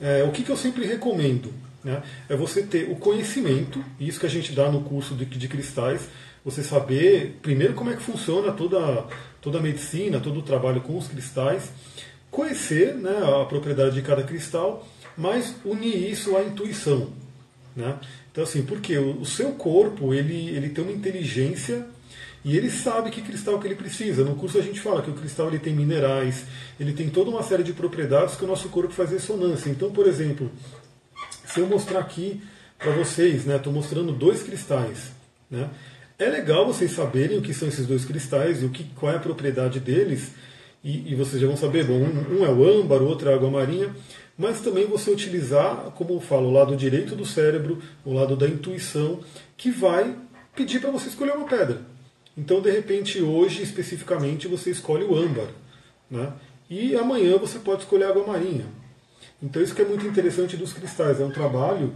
É, 0.00 0.24
o 0.24 0.30
que, 0.30 0.42
que 0.42 0.50
eu 0.50 0.56
sempre 0.56 0.86
recomendo? 0.86 1.52
Né? 1.86 2.02
É 2.28 2.34
você 2.34 2.64
ter 2.64 2.90
o 2.90 2.96
conhecimento, 2.96 3.82
isso 4.00 4.18
que 4.18 4.26
a 4.26 4.28
gente 4.28 4.50
dá 4.50 4.68
no 4.68 4.82
curso 4.82 5.14
de, 5.14 5.24
de 5.24 5.46
cristais, 5.46 6.08
você 6.44 6.60
saber 6.60 7.38
primeiro 7.40 7.74
como 7.74 7.90
é 7.90 7.94
que 7.94 8.02
funciona 8.02 8.50
toda, 8.50 9.04
toda 9.40 9.58
a 9.58 9.62
medicina, 9.62 10.18
todo 10.18 10.40
o 10.40 10.42
trabalho 10.42 10.80
com 10.80 10.98
os 10.98 11.06
cristais, 11.06 11.70
conhecer 12.28 12.92
né, 12.96 13.16
a 13.40 13.44
propriedade 13.44 13.94
de 13.94 14.02
cada 14.02 14.24
cristal, 14.24 14.84
mas 15.16 15.54
unir 15.64 16.10
isso 16.10 16.36
à 16.36 16.42
intuição. 16.42 17.10
Né? 17.76 17.96
Então 18.32 18.42
assim, 18.42 18.62
porque 18.62 18.98
o, 18.98 19.20
o 19.20 19.24
seu 19.24 19.52
corpo 19.52 20.12
ele, 20.12 20.48
ele 20.56 20.70
tem 20.70 20.82
uma 20.82 20.92
inteligência 20.92 21.86
e 22.44 22.56
ele 22.56 22.68
sabe 22.68 23.12
que 23.12 23.22
cristal 23.22 23.60
que 23.60 23.68
ele 23.68 23.76
precisa. 23.76 24.24
No 24.24 24.34
curso 24.34 24.58
a 24.58 24.62
gente 24.62 24.80
fala 24.80 25.02
que 25.02 25.10
o 25.10 25.14
cristal 25.14 25.46
ele 25.46 25.60
tem 25.60 25.72
minerais, 25.72 26.46
ele 26.80 26.92
tem 26.92 27.08
toda 27.08 27.30
uma 27.30 27.44
série 27.44 27.62
de 27.62 27.72
propriedades 27.72 28.34
que 28.34 28.44
o 28.44 28.48
nosso 28.48 28.70
corpo 28.70 28.92
faz 28.92 29.12
ressonância. 29.12 29.70
Então, 29.70 29.92
por 29.92 30.08
exemplo, 30.08 30.50
se 31.56 31.60
eu 31.60 31.66
mostrar 31.66 32.00
aqui 32.00 32.42
para 32.78 32.92
vocês, 32.92 33.46
né, 33.46 33.56
estou 33.56 33.72
mostrando 33.72 34.12
dois 34.12 34.42
cristais, 34.42 35.10
né, 35.50 35.70
é 36.18 36.26
legal 36.26 36.66
vocês 36.66 36.90
saberem 36.90 37.38
o 37.38 37.42
que 37.42 37.54
são 37.54 37.66
esses 37.66 37.86
dois 37.86 38.04
cristais 38.04 38.62
e 38.62 38.66
o 38.66 38.68
que, 38.68 38.84
qual 38.94 39.10
é 39.10 39.16
a 39.16 39.20
propriedade 39.20 39.80
deles, 39.80 40.32
e, 40.84 41.12
e 41.12 41.14
vocês 41.14 41.40
já 41.40 41.46
vão 41.46 41.56
saber, 41.56 41.86
bom, 41.86 41.94
um, 41.94 42.40
um, 42.40 42.44
é 42.44 42.50
o 42.50 42.62
âmbar, 42.62 43.00
o 43.00 43.06
outro 43.06 43.30
é 43.30 43.32
a 43.32 43.36
água 43.36 43.50
marinha, 43.50 43.90
mas 44.36 44.60
também 44.60 44.84
você 44.84 45.10
utilizar, 45.10 45.92
como 45.96 46.12
eu 46.12 46.20
falo, 46.20 46.48
o 46.48 46.52
lado 46.52 46.76
direito 46.76 47.16
do 47.16 47.24
cérebro, 47.24 47.80
o 48.04 48.12
lado 48.12 48.36
da 48.36 48.46
intuição, 48.46 49.20
que 49.56 49.70
vai 49.70 50.14
pedir 50.54 50.78
para 50.78 50.90
você 50.90 51.08
escolher 51.08 51.32
uma 51.32 51.48
pedra. 51.48 51.80
Então, 52.36 52.60
de 52.60 52.70
repente, 52.70 53.22
hoje 53.22 53.62
especificamente, 53.62 54.46
você 54.46 54.70
escolhe 54.70 55.04
o 55.04 55.16
âmbar, 55.16 55.48
né? 56.10 56.34
e 56.68 56.94
amanhã 56.94 57.38
você 57.38 57.58
pode 57.58 57.84
escolher 57.84 58.04
a 58.04 58.08
água 58.10 58.26
marinha. 58.26 58.66
Então 59.42 59.62
isso 59.62 59.74
que 59.74 59.82
é 59.82 59.84
muito 59.84 60.06
interessante 60.06 60.56
dos 60.56 60.72
cristais, 60.72 61.20
é 61.20 61.24
um 61.24 61.30
trabalho 61.30 61.92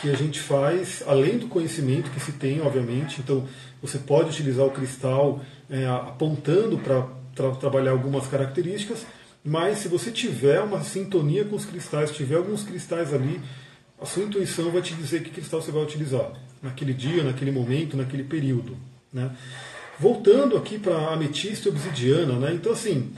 que 0.00 0.08
a 0.08 0.14
gente 0.14 0.40
faz 0.40 1.02
além 1.06 1.38
do 1.38 1.48
conhecimento 1.48 2.10
que 2.10 2.20
se 2.20 2.32
tem, 2.32 2.60
obviamente. 2.60 3.20
Então 3.20 3.46
você 3.82 3.98
pode 3.98 4.30
utilizar 4.30 4.64
o 4.64 4.70
cristal 4.70 5.40
é, 5.68 5.86
apontando 5.86 6.78
para 6.78 7.06
tra 7.34 7.50
trabalhar 7.56 7.90
algumas 7.90 8.28
características, 8.28 9.04
mas 9.44 9.78
se 9.78 9.88
você 9.88 10.10
tiver 10.10 10.60
uma 10.60 10.82
sintonia 10.82 11.44
com 11.44 11.56
os 11.56 11.64
cristais, 11.64 12.12
tiver 12.12 12.36
alguns 12.36 12.62
cristais 12.62 13.12
ali, 13.12 13.40
a 14.00 14.06
sua 14.06 14.22
intuição 14.22 14.70
vai 14.70 14.80
te 14.80 14.94
dizer 14.94 15.22
que 15.22 15.30
cristal 15.30 15.60
você 15.60 15.72
vai 15.72 15.82
utilizar 15.82 16.32
naquele 16.62 16.94
dia, 16.94 17.24
naquele 17.24 17.50
momento, 17.50 17.96
naquele 17.96 18.22
período. 18.22 18.76
Né? 19.12 19.30
Voltando 19.98 20.56
aqui 20.56 20.78
para 20.78 21.12
ametista 21.12 21.68
e 21.68 21.72
obsidiana, 21.72 22.38
né? 22.38 22.54
então 22.54 22.72
assim, 22.72 23.12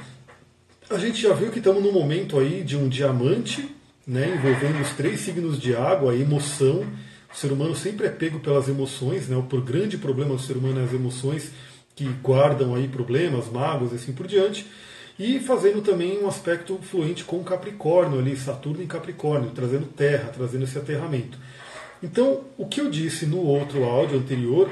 a 0.89 0.99
gente 0.99 1.21
já 1.21 1.33
viu 1.33 1.51
que 1.51 1.59
estamos 1.59 1.83
num 1.83 1.93
momento 1.93 2.39
aí 2.39 2.63
de 2.63 2.77
um 2.77 2.89
diamante, 2.89 3.75
né, 4.07 4.35
envolvendo 4.37 4.81
os 4.81 4.91
três 4.91 5.21
signos 5.21 5.61
de 5.61 5.75
água, 5.75 6.13
a 6.13 6.17
emoção. 6.17 6.87
O 7.33 7.37
ser 7.37 7.51
humano 7.51 7.75
sempre 7.75 8.07
é 8.07 8.11
pego 8.11 8.39
pelas 8.39 8.69
emoções, 8.69 9.29
né? 9.29 9.37
O 9.37 9.43
grande 9.61 9.99
problema 9.99 10.37
do 10.37 10.41
ser 10.41 10.57
humano 10.57 10.81
é 10.81 10.85
as 10.85 10.93
emoções 10.93 11.51
que 11.95 12.05
guardam 12.23 12.75
aí 12.75 12.87
problemas, 12.87 13.51
mágoas 13.51 13.93
e 13.93 13.97
assim 13.97 14.13
por 14.13 14.27
diante. 14.27 14.67
E 15.19 15.41
fazendo 15.41 15.83
também 15.83 16.23
um 16.23 16.29
aspecto 16.29 16.79
fluente 16.83 17.25
com 17.25 17.43
Capricórnio 17.43 18.19
ali, 18.19 18.37
Saturno 18.37 18.83
em 18.83 18.87
Capricórnio, 18.87 19.51
trazendo 19.51 19.87
terra, 19.87 20.31
trazendo 20.35 20.65
esse 20.65 20.79
aterramento. 20.79 21.39
Então, 22.03 22.45
o 22.57 22.67
que 22.67 22.81
eu 22.81 22.91
disse 22.91 23.27
no 23.27 23.41
outro 23.41 23.85
áudio 23.85 24.19
anterior 24.19 24.71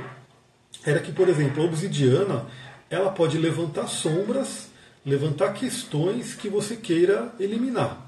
era 0.84 1.00
que, 1.00 1.12
por 1.12 1.28
exemplo, 1.28 1.62
a 1.62 1.66
obsidiana 1.66 2.46
ela 2.88 3.10
pode 3.10 3.36
levantar 3.36 3.88
sombras 3.88 4.68
levantar 5.04 5.52
questões 5.52 6.34
que 6.34 6.48
você 6.48 6.76
queira 6.76 7.32
eliminar. 7.38 8.06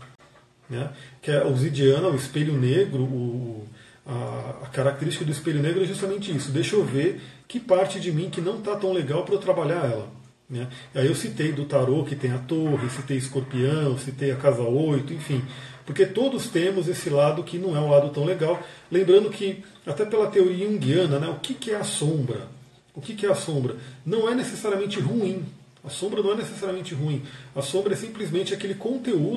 Né? 0.68 0.90
Que 1.22 1.30
é 1.30 1.38
a 1.38 1.46
obsidiana, 1.46 2.08
o 2.08 2.16
espelho 2.16 2.54
negro, 2.54 3.02
o, 3.02 3.64
a, 4.06 4.64
a, 4.64 4.66
característica 4.68 5.24
do 5.24 5.30
espelho 5.30 5.62
negro 5.62 5.82
é 5.82 5.86
justamente 5.86 6.34
isso. 6.34 6.50
Deixa 6.50 6.74
eu 6.74 6.84
ver 6.84 7.20
que 7.46 7.60
parte 7.60 8.00
de 8.00 8.10
mim 8.10 8.30
que 8.30 8.40
não 8.40 8.58
está 8.58 8.74
tão 8.76 8.92
legal 8.92 9.24
para 9.24 9.34
eu 9.34 9.38
trabalhar 9.38 9.84
ela. 9.84 10.08
Né? 10.48 10.68
Aí 10.94 11.06
eu 11.06 11.14
citei 11.14 11.52
do 11.52 11.64
tarô 11.64 12.04
que 12.04 12.16
tem 12.16 12.32
a 12.32 12.38
torre, 12.38 12.88
citei 12.88 13.16
escorpião, 13.16 13.98
citei 13.98 14.30
a 14.30 14.36
casa 14.36 14.62
8, 14.62 15.12
enfim. 15.12 15.42
Porque 15.84 16.04
todos 16.04 16.48
temos 16.48 16.88
esse 16.88 17.08
lado 17.08 17.44
que 17.44 17.58
não 17.58 17.76
é 17.76 17.80
um 17.80 17.90
lado 17.90 18.10
tão 18.10 18.24
legal. 18.24 18.60
Lembrando 18.90 19.30
que, 19.30 19.64
até 19.86 20.04
pela 20.04 20.28
teoria 20.28 20.66
junguiana, 20.66 21.20
né, 21.20 21.28
o 21.28 21.38
que, 21.38 21.54
que 21.54 21.70
é 21.70 21.76
a 21.76 21.84
sombra? 21.84 22.48
O 22.92 23.00
que, 23.00 23.14
que 23.14 23.26
é 23.26 23.30
a 23.30 23.34
sombra? 23.34 23.76
Não 24.04 24.28
é 24.28 24.34
necessariamente 24.34 24.98
ruim. 24.98 25.44
A 25.87 25.88
sombra 25.90 26.21
não 26.21 26.33
é 26.33 26.35
necessariamente 26.35 26.95
ruim. 26.95 27.23
A 27.55 27.62
sombra 27.62 27.93
é 27.93 27.97
simplesmente 27.97 28.52
aquele 28.52 28.75
conteúdo 28.75 29.37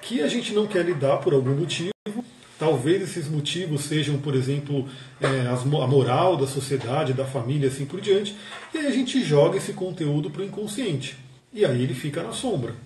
que 0.00 0.22
a 0.22 0.28
gente 0.28 0.54
não 0.54 0.64
quer 0.64 0.84
lidar 0.84 1.16
por 1.18 1.34
algum 1.34 1.56
motivo. 1.56 1.90
Talvez 2.56 3.02
esses 3.02 3.26
motivos 3.26 3.82
sejam, 3.82 4.16
por 4.18 4.36
exemplo, 4.36 4.88
é, 5.20 5.48
a 5.48 5.86
moral 5.88 6.36
da 6.36 6.46
sociedade, 6.46 7.12
da 7.12 7.24
família, 7.24 7.68
assim 7.68 7.84
por 7.84 8.00
diante. 8.00 8.36
E 8.72 8.78
aí 8.78 8.86
a 8.86 8.92
gente 8.92 9.24
joga 9.24 9.56
esse 9.56 9.72
conteúdo 9.72 10.30
para 10.30 10.42
o 10.42 10.44
inconsciente. 10.44 11.16
E 11.52 11.64
aí 11.64 11.82
ele 11.82 11.94
fica 11.94 12.22
na 12.22 12.32
sombra. 12.32 12.76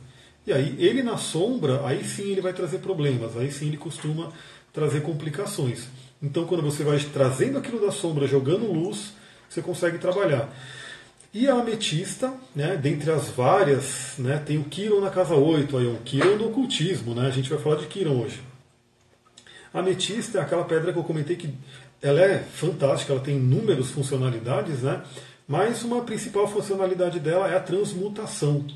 E 0.47 0.53
aí 0.53 0.75
ele 0.79 1.03
na 1.03 1.19
sombra, 1.19 1.85
aí 1.85 2.03
sim 2.03 2.31
ele 2.31 2.41
vai 2.41 2.55
trazer 2.55 2.79
problemas, 2.79 3.37
aí 3.37 3.53
sim 3.53 3.67
ele 3.67 3.77
costuma 3.77 4.33
trazer 4.73 5.03
complicações. 5.03 5.89
Então 6.23 6.47
quando 6.47 6.63
você 6.63 6.83
vai 6.83 6.99
trazendo 6.99 7.59
aquilo 7.59 7.79
da 7.79 7.93
sombra, 7.93 8.27
jogando 8.27 8.73
luz, 8.73 9.13
você 9.51 9.61
consegue 9.61 9.99
trabalhar. 9.99 10.49
E 11.33 11.49
a 11.49 11.55
ametista, 11.55 12.33
né, 12.55 12.77
dentre 12.77 13.11
as 13.11 13.29
várias, 13.29 14.15
né, 14.19 14.39
tem 14.39 14.59
o 14.59 14.65
Kiron 14.65 15.01
na 15.01 15.11
casa 15.11 15.35
8, 15.35 15.77
aí, 15.77 15.87
o 15.87 15.99
Kiron 15.99 16.39
do 16.39 16.49
ocultismo, 16.49 17.15
né, 17.15 17.27
a 17.27 17.31
gente 17.31 17.51
vai 17.51 17.59
falar 17.59 17.77
de 17.77 17.87
Kiron 17.87 18.23
hoje. 18.23 18.41
A 19.73 19.81
ametista 19.81 20.39
é 20.39 20.41
aquela 20.41 20.65
pedra 20.65 20.93
que 20.93 20.99
eu 20.99 21.05
comentei 21.05 21.37
que 21.37 21.53
ela 22.01 22.21
é 22.21 22.39
fantástica, 22.39 23.13
ela 23.13 23.23
tem 23.23 23.37
inúmeras 23.37 23.91
funcionalidades, 23.91 24.83
né, 24.83 25.03
mas 25.47 25.83
uma 25.83 26.03
principal 26.03 26.49
funcionalidade 26.49 27.21
dela 27.21 27.51
é 27.51 27.57
a 27.57 27.61
transmutação. 27.61 28.67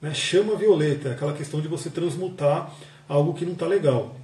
Né, 0.00 0.12
chama 0.12 0.56
violeta, 0.56 1.08
é 1.08 1.12
aquela 1.12 1.32
questão 1.32 1.60
de 1.60 1.68
você 1.68 1.88
transmutar 1.88 2.74
algo 3.08 3.32
que 3.34 3.44
não 3.44 3.52
está 3.52 3.66
legal. 3.66 4.16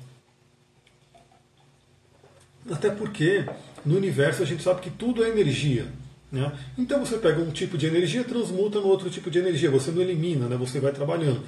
Até 2.71 2.91
porque 2.91 3.47
no 3.85 3.97
universo 3.97 4.43
a 4.43 4.47
gente 4.47 4.63
sabe 4.63 4.81
que 4.81 4.91
tudo 4.91 5.25
é 5.25 5.31
energia. 5.31 5.87
Né? 6.31 6.53
Então 6.77 7.05
você 7.05 7.17
pega 7.19 7.41
um 7.41 7.51
tipo 7.51 7.79
de 7.79 7.87
energia, 7.87 8.23
transmuta 8.25 8.81
no 8.81 8.87
outro 8.87 9.09
tipo 9.09 9.31
de 9.31 9.39
energia, 9.39 9.71
você 9.71 9.91
não 9.91 10.03
elimina, 10.03 10.47
né? 10.47 10.57
você 10.57 10.79
vai 10.79 10.93
trabalhando. 10.93 11.43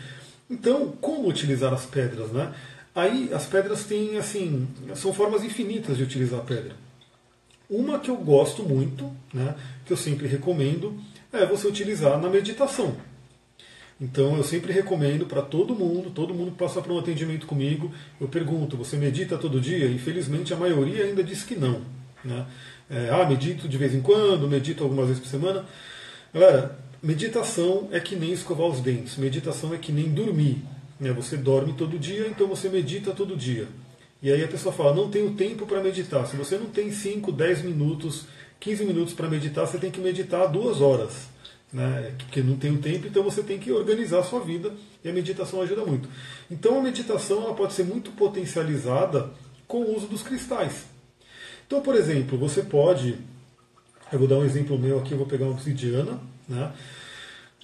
Então, 0.49 0.89
como 1.01 1.29
utilizar 1.29 1.73
as 1.73 1.87
pedras? 1.87 2.31
Né? 2.31 2.53
Aí 2.95 3.31
as 3.33 3.47
pedras 3.47 3.85
têm 3.85 4.17
assim, 4.17 4.67
são 4.95 5.13
formas 5.13 5.45
infinitas 5.45 5.97
de 5.97 6.03
utilizar 6.03 6.41
a 6.41 6.43
pedra. 6.43 6.75
Uma 7.69 8.01
que 8.01 8.11
eu 8.11 8.17
gosto 8.17 8.65
muito, 8.65 9.09
né, 9.33 9.55
que 9.87 9.93
eu 9.93 9.97
sempre 9.97 10.27
recomendo, 10.27 11.01
é 11.33 11.47
você 11.47 11.69
utilizar 11.69 12.21
na 12.21 12.29
meditação. 12.29 12.97
Então 14.01 14.37
eu 14.37 14.43
sempre 14.43 14.73
recomendo 14.73 15.25
para 15.25 15.41
todo 15.41 15.75
mundo, 15.75 16.11
todo 16.11 16.35
mundo 16.35 16.51
que 16.51 16.57
passa 16.57 16.83
por 16.83 16.91
um 16.91 16.99
atendimento 16.99 17.47
comigo, 17.47 17.93
eu 18.21 18.27
pergunto, 18.27 18.77
você 18.77 18.97
medita 18.97 19.39
todo 19.39 19.61
dia? 19.61 19.87
Infelizmente 19.87 20.53
a 20.53 20.57
maioria 20.57 21.05
ainda 21.05 21.23
diz 21.23 21.45
que 21.45 21.55
não. 21.55 21.83
Né? 22.25 22.45
É, 22.91 23.09
ah, 23.11 23.25
medito 23.25 23.69
de 23.69 23.79
vez 23.79 23.95
em 23.95 24.01
quando, 24.01 24.49
medito 24.49 24.83
algumas 24.83 25.07
vezes 25.07 25.23
por 25.23 25.29
semana. 25.29 25.65
Galera, 26.35 26.77
meditação 27.01 27.89
é 27.93 28.01
que 28.01 28.17
nem 28.17 28.33
escovar 28.33 28.67
os 28.67 28.81
dentes, 28.81 29.17
meditação 29.17 29.73
é 29.73 29.79
que 29.79 29.93
nem 29.93 30.09
dormir. 30.09 30.65
Né? 30.99 31.13
Você 31.13 31.37
dorme 31.37 31.73
todo 31.75 31.97
dia, 31.97 32.27
então 32.27 32.49
você 32.49 32.69
medita 32.69 33.13
todo 33.13 33.37
dia. 33.37 33.69
E 34.21 34.31
aí 34.31 34.43
a 34.43 34.49
pessoa 34.49 34.75
fala, 34.75 34.93
não 34.93 35.09
tenho 35.09 35.31
tempo 35.35 35.67
para 35.67 35.81
meditar. 35.81 36.27
Se 36.27 36.37
você 36.37 36.59
não 36.59 36.67
tem 36.67 36.91
5, 36.91 37.31
10 37.31 37.63
minutos, 37.63 38.27
15 38.59 38.85
minutos 38.85 39.15
para 39.15 39.29
meditar, 39.29 39.67
você 39.67 39.79
tem 39.79 39.91
que 39.91 40.01
meditar 40.01 40.49
duas 40.49 40.81
horas. 40.81 41.29
Né? 41.73 42.13
Porque 42.19 42.43
não 42.43 42.57
tem 42.57 42.73
o 42.73 42.79
tempo, 42.79 43.07
então 43.07 43.23
você 43.23 43.43
tem 43.43 43.59
que 43.59 43.71
organizar 43.71 44.19
a 44.19 44.25
sua 44.25 44.41
vida 44.41 44.73
e 45.05 45.09
a 45.09 45.13
meditação 45.13 45.63
ajuda 45.63 45.87
muito. 45.87 46.09
Então 46.51 46.79
a 46.79 46.83
meditação 46.83 47.45
ela 47.45 47.55
pode 47.55 47.73
ser 47.73 47.85
muito 47.85 48.11
potencializada 48.11 49.31
com 49.67 49.79
o 49.79 49.97
uso 49.97 50.09
dos 50.09 50.23
cristais. 50.23 50.91
Então, 51.71 51.81
por 51.81 51.95
exemplo, 51.95 52.37
você 52.37 52.65
pode. 52.65 53.15
Eu 54.13 54.19
vou 54.19 54.27
dar 54.27 54.39
um 54.39 54.45
exemplo 54.45 54.77
meu 54.77 54.99
aqui, 54.99 55.13
eu 55.13 55.19
vou 55.19 55.27
pegar 55.29 55.45
uma 55.45 55.53
obsidiana. 55.53 56.19
Né? 56.49 56.73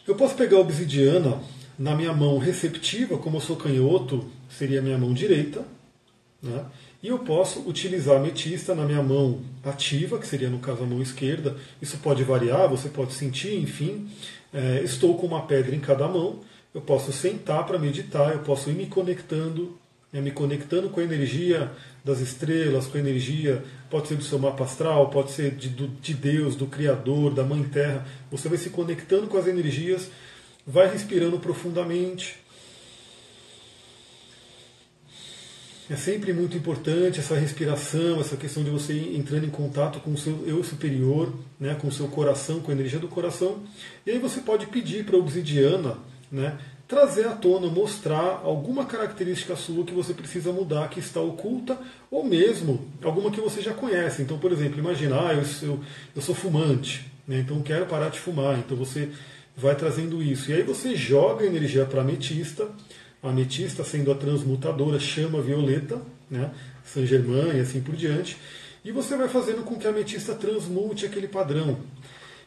Eu 0.07 0.15
posso 0.15 0.37
pegar 0.37 0.59
a 0.59 0.61
obsidiana 0.61 1.41
na 1.77 1.93
minha 1.97 2.13
mão 2.13 2.39
receptiva, 2.39 3.19
como 3.19 3.39
eu 3.39 3.41
sou 3.41 3.57
canhoto, 3.57 4.25
seria 4.49 4.79
a 4.79 4.83
minha 4.83 4.97
mão 4.97 5.13
direita. 5.13 5.65
Né? 6.41 6.65
E 7.03 7.09
eu 7.09 7.19
posso 7.19 7.69
utilizar 7.69 8.15
a 8.15 8.19
ametista 8.21 8.77
na 8.77 8.85
minha 8.85 9.03
mão 9.03 9.41
ativa, 9.65 10.21
que 10.21 10.27
seria 10.29 10.49
no 10.49 10.61
caso 10.61 10.85
a 10.85 10.87
mão 10.87 11.03
esquerda. 11.03 11.57
Isso 11.83 11.99
pode 11.99 12.23
variar, 12.23 12.69
você 12.69 12.89
pode 12.89 13.13
sentir, 13.13 13.59
enfim. 13.59 14.09
É, 14.55 14.83
estou 14.85 15.19
com 15.19 15.27
uma 15.27 15.43
pedra 15.47 15.75
em 15.75 15.81
cada 15.81 16.07
mão. 16.07 16.45
Eu 16.73 16.81
posso 16.81 17.13
sentar 17.13 17.67
para 17.67 17.77
meditar, 17.77 18.33
eu 18.33 18.39
posso 18.39 18.71
ir 18.71 18.75
me 18.75 18.87
conectando, 18.87 19.77
né, 20.13 20.21
me 20.21 20.31
conectando 20.31 20.91
com 20.91 21.01
a 21.01 21.03
energia 21.03 21.73
das 22.05 22.21
estrelas, 22.21 22.87
com 22.87 22.99
a 22.99 23.01
energia, 23.01 23.65
pode 23.91 24.09
ser 24.09 24.17
do 24.17 24.25
seu 24.25 24.39
mapa 24.39 24.65
astral, 24.65 25.11
pode 25.11 25.33
ser 25.33 25.53
de, 25.53 25.69
do, 25.69 25.89
de 25.89 26.15
Deus, 26.15 26.57
do 26.57 26.67
Criador, 26.67 27.33
da 27.33 27.45
Mãe 27.45 27.63
Terra. 27.65 28.07
Você 28.31 28.49
vai 28.49 28.59
se 28.59 28.71
conectando 28.71 29.27
com 29.27 29.37
as 29.37 29.47
energias, 29.47 30.11
vai 30.67 30.91
respirando 30.91 31.39
profundamente. 31.39 32.37
É 35.89 35.95
sempre 35.95 36.33
muito 36.33 36.57
importante 36.57 37.21
essa 37.21 37.37
respiração, 37.37 38.21
essa 38.21 38.37
questão 38.37 38.65
de 38.65 38.71
você 38.71 38.93
entrando 39.15 39.47
em 39.47 39.51
contato 39.51 40.01
com 40.01 40.13
o 40.13 40.19
seu 40.19 40.43
eu 40.45 40.65
superior, 40.65 41.33
né, 41.61 41.77
com 41.77 41.87
o 41.87 41.93
seu 41.93 42.09
coração, 42.09 42.61
com 42.61 42.73
a 42.73 42.75
energia 42.75 42.99
do 42.99 43.07
coração. 43.07 43.63
E 44.05 44.11
aí 44.11 44.19
você 44.19 44.41
pode 44.41 44.67
pedir 44.67 45.05
para 45.05 45.15
a 45.15 45.21
obsidiana 45.21 45.97
né, 46.31 46.59
trazer 46.87 47.27
à 47.27 47.33
tona, 47.33 47.69
mostrar 47.69 48.41
alguma 48.45 48.85
característica 48.87 49.57
sua 49.57 49.85
que 49.85 49.93
você 49.93 50.15
precisa 50.15 50.53
mudar, 50.53 50.89
que 50.89 51.01
está 51.01 51.21
oculta, 51.21 51.77
ou 52.11 52.25
mesmo 52.25 52.87
alguma 53.03 53.31
que 53.31 53.41
você 53.41 53.61
já 53.61 53.75
conhece. 53.75 54.23
Então, 54.23 54.39
por 54.39 54.53
exemplo, 54.53 54.79
imagina, 54.79 55.17
ah, 55.21 55.35
eu, 55.35 55.43
eu, 55.69 55.81
eu 56.15 56.23
sou 56.23 56.35
fumante, 56.35 57.11
né, 57.27 57.41
então 57.41 57.61
quero 57.61 57.87
parar 57.87 58.09
de 58.09 58.21
fumar. 58.21 58.59
Então 58.59 58.77
você 58.77 59.11
vai 59.57 59.75
trazendo 59.75 60.23
isso. 60.23 60.51
E 60.51 60.55
aí 60.55 60.63
você 60.63 60.95
joga 60.95 61.45
a 61.45 61.47
energia 61.47 61.85
para 61.85 62.03
ametista, 62.03 62.69
a 63.23 63.31
ametista 63.31 63.83
sendo 63.83 64.13
a 64.13 64.15
transmutadora, 64.15 65.01
chama 65.01 65.43
violeta, 65.43 66.01
né, 66.31 66.53
Saint 66.85 67.09
Germain 67.09 67.57
e 67.57 67.61
assim 67.61 67.81
por 67.81 67.97
diante, 67.97 68.37
e 68.85 68.93
você 68.93 69.17
vai 69.17 69.29
fazendo 69.29 69.65
com 69.65 69.75
que 69.77 69.87
a 69.89 69.91
ametista 69.91 70.35
transmute 70.37 71.05
aquele 71.05 71.27
padrão. 71.27 71.79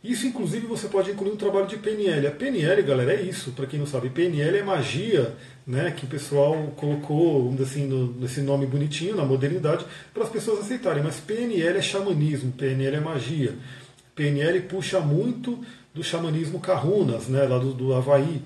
Isso, 0.04 0.26
inclusive, 0.26 0.66
você 0.66 0.88
pode 0.88 1.12
incluir 1.12 1.32
um 1.32 1.36
trabalho 1.36 1.68
de 1.68 1.76
PNL. 1.76 2.28
A 2.28 2.32
PNL, 2.32 2.82
galera, 2.84 3.14
é 3.14 3.22
isso. 3.22 3.52
Para 3.52 3.66
quem 3.66 3.78
não 3.78 3.86
sabe, 3.86 4.10
PNL 4.10 4.58
é 4.58 4.64
magia, 4.64 5.36
né, 5.68 5.92
que 5.92 6.06
o 6.06 6.08
pessoal 6.08 6.56
colocou 6.78 7.54
assim, 7.62 7.86
no, 7.86 8.14
nesse 8.14 8.42
nome 8.42 8.66
bonitinho, 8.66 9.16
na 9.16 9.26
modernidade, 9.26 9.86
para 10.14 10.24
as 10.24 10.30
pessoas 10.30 10.62
aceitarem. 10.62 11.04
Mas 11.04 11.20
PNL 11.20 11.78
é 11.78 11.82
xamanismo, 11.82 12.54
PNL 12.54 12.96
é 12.96 13.00
magia. 13.02 13.56
PNL 14.16 14.62
puxa 14.62 15.02
muito 15.02 15.60
do 15.94 16.02
xamanismo 16.02 16.62
Kahunas, 16.62 17.28
né, 17.28 17.44
lá 17.44 17.58
do, 17.58 17.74
do 17.74 17.94
Havaí. 17.94 18.42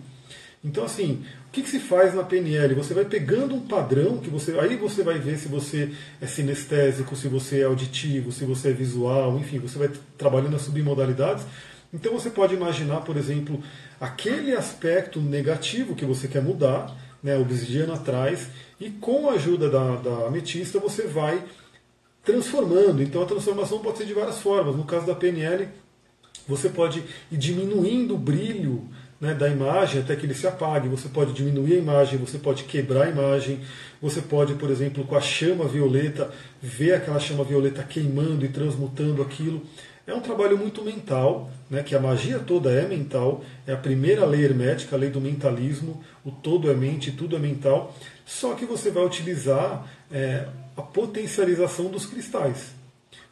Então, 0.63 0.83
assim, 0.83 1.23
que, 1.53 1.61
que 1.61 1.69
se 1.69 1.79
faz 1.79 2.15
na 2.15 2.23
PNL? 2.23 2.73
Você 2.73 2.95
vai 2.95 3.05
pegando 3.05 3.53
um 3.53 3.61
padrão 3.61 4.17
que 4.17 4.27
você. 4.27 4.59
Aí 4.59 4.75
você 4.75 5.03
vai 5.03 5.19
ver 5.19 5.37
se 5.37 5.47
você 5.47 5.91
é 6.19 6.25
sinestésico, 6.25 7.15
se 7.15 7.27
você 7.27 7.61
é 7.61 7.65
auditivo, 7.65 8.31
se 8.31 8.43
você 8.43 8.69
é 8.69 8.73
visual, 8.73 9.37
enfim, 9.37 9.59
você 9.59 9.77
vai 9.77 9.91
trabalhando 10.17 10.55
as 10.55 10.63
submodalidades. 10.63 11.45
Então 11.93 12.11
você 12.11 12.31
pode 12.31 12.55
imaginar, 12.55 13.01
por 13.01 13.17
exemplo, 13.17 13.61
aquele 14.01 14.55
aspecto 14.55 15.21
negativo 15.21 15.93
que 15.93 16.05
você 16.05 16.27
quer 16.27 16.41
mudar, 16.41 16.91
né, 17.21 17.37
obsidiana 17.37 17.93
atrás, 17.93 18.47
e 18.79 18.89
com 18.89 19.29
a 19.29 19.33
ajuda 19.33 19.69
da, 19.69 19.97
da 19.97 20.25
ametista 20.25 20.79
você 20.79 21.03
vai 21.03 21.39
transformando. 22.25 23.03
Então 23.03 23.21
a 23.21 23.27
transformação 23.27 23.77
pode 23.77 23.99
ser 23.99 24.05
de 24.05 24.13
várias 24.13 24.39
formas. 24.39 24.75
No 24.75 24.85
caso 24.85 25.05
da 25.05 25.13
PNL, 25.13 25.69
você 26.47 26.67
pode 26.67 27.03
ir 27.31 27.37
diminuindo 27.37 28.15
o 28.15 28.17
brilho 28.17 28.89
né, 29.23 29.33
da 29.33 29.47
imagem 29.47 30.01
até 30.01 30.17
que 30.17 30.25
ele 30.25 30.35
se 30.35 30.45
apague. 30.45 30.89
Você 30.89 31.07
pode 31.07 31.31
diminuir 31.31 31.75
a 31.75 31.77
imagem, 31.77 32.19
você 32.19 32.37
pode 32.37 32.65
quebrar 32.65 33.05
a 33.05 33.09
imagem, 33.09 33.61
você 34.01 34.21
pode, 34.21 34.55
por 34.55 34.69
exemplo, 34.69 35.05
com 35.05 35.15
a 35.15 35.21
chama 35.21 35.65
violeta, 35.65 36.29
ver 36.61 36.95
aquela 36.95 37.21
chama 37.21 37.45
violeta 37.45 37.81
queimando 37.83 38.43
e 38.43 38.49
transmutando 38.49 39.21
aquilo. 39.21 39.61
É 40.05 40.13
um 40.13 40.19
trabalho 40.19 40.57
muito 40.57 40.83
mental, 40.83 41.49
né, 41.69 41.81
que 41.81 41.95
a 41.95 42.01
magia 42.01 42.37
toda 42.37 42.69
é 42.69 42.85
mental, 42.85 43.45
é 43.65 43.71
a 43.71 43.77
primeira 43.77 44.25
lei 44.25 44.43
hermética, 44.43 44.97
a 44.97 44.99
lei 44.99 45.09
do 45.09 45.21
mentalismo, 45.21 46.03
o 46.25 46.29
todo 46.29 46.69
é 46.69 46.73
mente, 46.73 47.13
tudo 47.13 47.37
é 47.37 47.39
mental, 47.39 47.95
só 48.25 48.53
que 48.55 48.65
você 48.65 48.91
vai 48.91 49.05
utilizar 49.05 49.87
é, 50.11 50.47
a 50.75 50.81
potencialização 50.81 51.85
dos 51.85 52.05
cristais. 52.05 52.73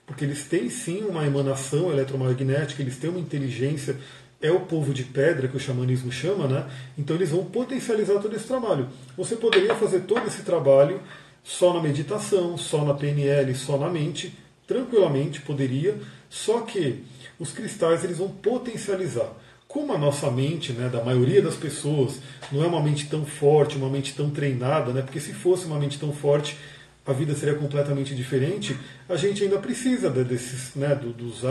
Porque 0.06 0.24
eles 0.24 0.46
têm 0.46 0.70
sim 0.70 1.04
uma 1.04 1.26
emanação 1.26 1.92
eletromagnética, 1.92 2.82
eles 2.82 2.96
têm 2.96 3.10
uma 3.10 3.20
inteligência 3.20 3.98
é 4.42 4.52
o 4.52 4.62
povo 4.62 4.94
de 4.94 5.04
pedra 5.04 5.48
que 5.48 5.56
o 5.56 5.60
xamanismo 5.60 6.12
chama, 6.12 6.48
né? 6.48 6.66
Então 6.98 7.16
eles 7.16 7.30
vão 7.30 7.46
potencializar 7.46 8.20
todo 8.20 8.36
esse 8.36 8.48
trabalho. 8.48 8.88
Você 9.16 9.36
poderia 9.36 9.76
fazer 9.76 10.02
todo 10.02 10.28
esse 10.28 10.42
trabalho 10.42 11.00
só 11.44 11.74
na 11.74 11.82
meditação, 11.82 12.58
só 12.58 12.84
na 12.84 12.94
PNL, 12.94 13.54
só 13.56 13.78
na 13.78 13.90
mente, 13.90 14.34
tranquilamente 14.68 15.42
poderia, 15.42 15.98
só 16.30 16.62
que 16.62 17.04
os 17.40 17.52
cristais 17.52 18.04
eles 18.04 18.18
vão 18.18 18.30
potencializar. 18.30 19.32
Como 19.68 19.94
a 19.94 19.98
nossa 19.98 20.30
mente, 20.30 20.74
né, 20.74 20.90
da 20.90 21.04
maioria 21.04 21.42
das 21.42 21.56
pessoas, 21.56 22.20
não 22.52 22.64
é 22.64 22.68
uma 22.68 22.82
mente 22.82 23.08
tão 23.08 23.26
forte, 23.26 23.78
uma 23.78 23.90
mente 23.90 24.14
tão 24.14 24.30
treinada, 24.30 24.92
né, 24.92 25.02
porque 25.02 25.20
se 25.20 25.34
fosse 25.34 25.66
uma 25.66 25.80
mente 25.80 25.98
tão 25.98 26.12
forte, 26.12 26.58
a 27.06 27.14
vida 27.14 27.34
seria 27.34 27.56
completamente 27.56 28.14
diferente, 28.14 28.78
a 29.10 29.16
gente 29.16 29.44
ainda 29.44 29.58
precisa 29.58 30.10
desses, 30.10 30.76
né, 30.76 30.94
dos, 30.94 31.44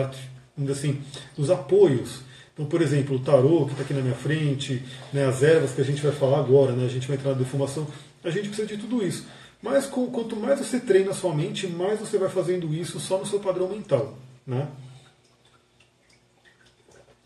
assim, 0.70 1.00
dos 1.36 1.50
apoios. 1.50 2.20
Então, 2.52 2.66
por 2.66 2.82
exemplo, 2.82 3.16
o 3.16 3.20
tarô 3.20 3.64
que 3.64 3.72
está 3.72 3.82
aqui 3.82 3.94
na 3.94 4.02
minha 4.02 4.14
frente, 4.14 4.82
né, 5.12 5.26
as 5.26 5.42
ervas 5.42 5.72
que 5.72 5.80
a 5.80 5.84
gente 5.84 6.02
vai 6.02 6.12
falar 6.12 6.40
agora, 6.40 6.72
né, 6.72 6.84
a 6.84 6.88
gente 6.88 7.06
vai 7.06 7.16
entrar 7.16 7.32
na 7.32 7.38
defumação, 7.38 7.86
a 8.22 8.30
gente 8.30 8.48
precisa 8.48 8.68
de 8.68 8.76
tudo 8.76 9.04
isso. 9.04 9.26
Mas 9.62 9.86
quanto 9.86 10.36
mais 10.36 10.58
você 10.58 10.80
treina 10.80 11.10
a 11.10 11.14
sua 11.14 11.34
mente, 11.34 11.66
mais 11.66 12.00
você 12.00 12.18
vai 12.18 12.28
fazendo 12.28 12.74
isso 12.74 12.98
só 12.98 13.18
no 13.18 13.26
seu 13.26 13.40
padrão 13.40 13.68
mental. 13.68 14.16
Né? 14.46 14.66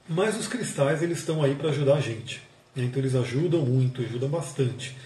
Mas 0.08 0.36
os 0.36 0.48
cristais 0.48 1.02
eles 1.02 1.18
estão 1.18 1.42
aí 1.42 1.54
para 1.54 1.70
ajudar 1.70 1.94
a 1.94 2.00
gente. 2.00 2.42
Né? 2.74 2.84
Então 2.84 3.00
eles 3.00 3.14
ajudam 3.14 3.60
muito, 3.60 4.02
ajudam 4.02 4.28
bastante. 4.28 4.96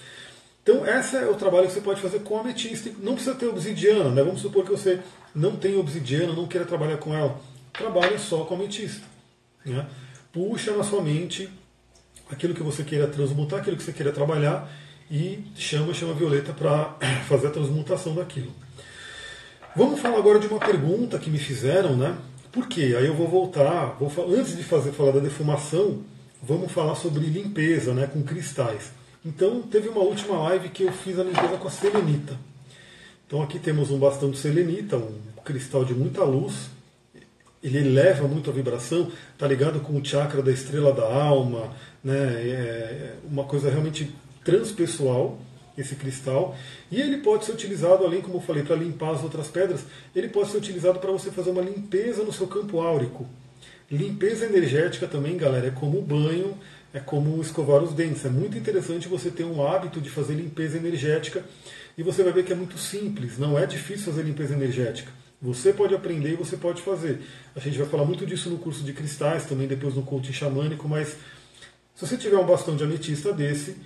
Então, 0.62 0.86
esse 0.86 1.16
é 1.16 1.26
o 1.26 1.34
trabalho 1.34 1.66
que 1.66 1.72
você 1.72 1.80
pode 1.80 2.00
fazer 2.00 2.18
com 2.18 2.36
a 2.36 2.40
ametista. 2.40 2.90
Não 2.98 3.14
precisa 3.14 3.34
ter 3.34 3.46
obsidiana, 3.46 4.10
né? 4.10 4.22
Vamos 4.22 4.42
supor 4.42 4.64
que 4.64 4.70
você 4.70 5.00
não 5.34 5.56
tem 5.56 5.76
obsidiana, 5.76 6.34
não 6.34 6.46
queira 6.46 6.66
trabalhar 6.66 6.98
com 6.98 7.14
ela. 7.14 7.40
Trabalhe 7.72 8.18
só 8.18 8.44
com 8.44 8.54
a 8.54 8.58
ametista. 8.58 9.06
Né? 9.64 9.86
Puxa 10.38 10.70
na 10.76 10.84
sua 10.84 11.02
mente 11.02 11.50
aquilo 12.30 12.54
que 12.54 12.62
você 12.62 12.84
queira 12.84 13.08
transmutar, 13.08 13.58
aquilo 13.58 13.76
que 13.76 13.82
você 13.82 13.92
queira 13.92 14.12
trabalhar 14.12 14.70
e 15.10 15.42
chama, 15.56 15.92
chama 15.92 16.12
a 16.12 16.14
Violeta 16.14 16.52
para 16.52 16.94
fazer 17.28 17.48
a 17.48 17.50
transmutação 17.50 18.14
daquilo. 18.14 18.52
Vamos 19.74 19.98
falar 19.98 20.16
agora 20.16 20.38
de 20.38 20.46
uma 20.46 20.60
pergunta 20.60 21.18
que 21.18 21.28
me 21.28 21.38
fizeram, 21.38 21.96
né? 21.96 22.16
Por 22.52 22.68
quê? 22.68 22.94
Aí 22.96 23.06
eu 23.06 23.14
vou 23.14 23.26
voltar, 23.26 23.96
vou, 23.98 24.12
antes 24.32 24.56
de 24.56 24.62
fazer 24.62 24.92
falar 24.92 25.10
da 25.10 25.18
defumação, 25.18 26.04
vamos 26.40 26.70
falar 26.70 26.94
sobre 26.94 27.26
limpeza, 27.26 27.92
né, 27.92 28.06
com 28.06 28.22
cristais. 28.22 28.92
Então, 29.26 29.62
teve 29.62 29.88
uma 29.88 30.02
última 30.02 30.38
live 30.42 30.68
que 30.68 30.84
eu 30.84 30.92
fiz 30.92 31.18
a 31.18 31.24
limpeza 31.24 31.56
com 31.56 31.66
a 31.66 31.70
selenita. 31.70 32.38
Então, 33.26 33.42
aqui 33.42 33.58
temos 33.58 33.90
um 33.90 33.98
bastão 33.98 34.30
de 34.30 34.38
selenita, 34.38 34.98
um 34.98 35.18
cristal 35.44 35.84
de 35.84 35.94
muita 35.94 36.22
luz. 36.22 36.77
Ele 37.62 37.78
eleva 37.78 38.28
muito 38.28 38.50
a 38.50 38.52
vibração, 38.52 39.10
está 39.32 39.46
ligado 39.46 39.80
com 39.80 39.94
o 39.94 40.04
chakra 40.04 40.42
da 40.42 40.52
estrela 40.52 40.92
da 40.92 41.04
alma, 41.04 41.72
né? 42.02 42.14
É 42.14 43.14
uma 43.28 43.44
coisa 43.44 43.70
realmente 43.70 44.14
transpessoal, 44.44 45.38
esse 45.76 45.94
cristal. 45.96 46.56
E 46.90 47.00
ele 47.00 47.18
pode 47.18 47.44
ser 47.44 47.52
utilizado, 47.52 48.04
além, 48.04 48.20
como 48.20 48.36
eu 48.36 48.40
falei, 48.40 48.62
para 48.62 48.76
limpar 48.76 49.10
as 49.10 49.22
outras 49.22 49.48
pedras, 49.48 49.80
ele 50.14 50.28
pode 50.28 50.50
ser 50.50 50.58
utilizado 50.58 50.98
para 50.98 51.10
você 51.10 51.30
fazer 51.30 51.50
uma 51.50 51.62
limpeza 51.62 52.22
no 52.22 52.32
seu 52.32 52.46
campo 52.46 52.80
áurico. 52.80 53.26
Limpeza 53.90 54.44
energética 54.44 55.06
também, 55.06 55.36
galera, 55.36 55.68
é 55.68 55.70
como 55.70 56.00
banho 56.02 56.54
é 56.92 57.00
como 57.00 57.40
escovar 57.40 57.82
os 57.82 57.92
dentes. 57.92 58.24
É 58.24 58.30
muito 58.30 58.56
interessante 58.56 59.08
você 59.08 59.30
ter 59.30 59.44
um 59.44 59.66
hábito 59.66 60.00
de 60.00 60.10
fazer 60.10 60.34
limpeza 60.34 60.76
energética 60.76 61.44
e 61.96 62.02
você 62.02 62.22
vai 62.22 62.32
ver 62.32 62.44
que 62.44 62.52
é 62.52 62.56
muito 62.56 62.78
simples, 62.78 63.38
não 63.38 63.58
é 63.58 63.66
difícil 63.66 64.06
fazer 64.06 64.22
limpeza 64.22 64.54
energética. 64.54 65.10
Você 65.40 65.72
pode 65.72 65.94
aprender 65.94 66.32
e 66.32 66.36
você 66.36 66.56
pode 66.56 66.82
fazer. 66.82 67.20
A 67.54 67.60
gente 67.60 67.78
vai 67.78 67.86
falar 67.86 68.04
muito 68.04 68.26
disso 68.26 68.50
no 68.50 68.58
curso 68.58 68.82
de 68.82 68.92
cristais, 68.92 69.44
também 69.44 69.68
depois 69.68 69.94
no 69.94 70.02
coaching 70.02 70.32
xamânico, 70.32 70.88
mas 70.88 71.16
se 71.94 72.06
você 72.06 72.16
tiver 72.16 72.36
um 72.36 72.46
bastão 72.46 72.76
de 72.76 72.84
ametista 72.84 73.32
desse, 73.32 73.76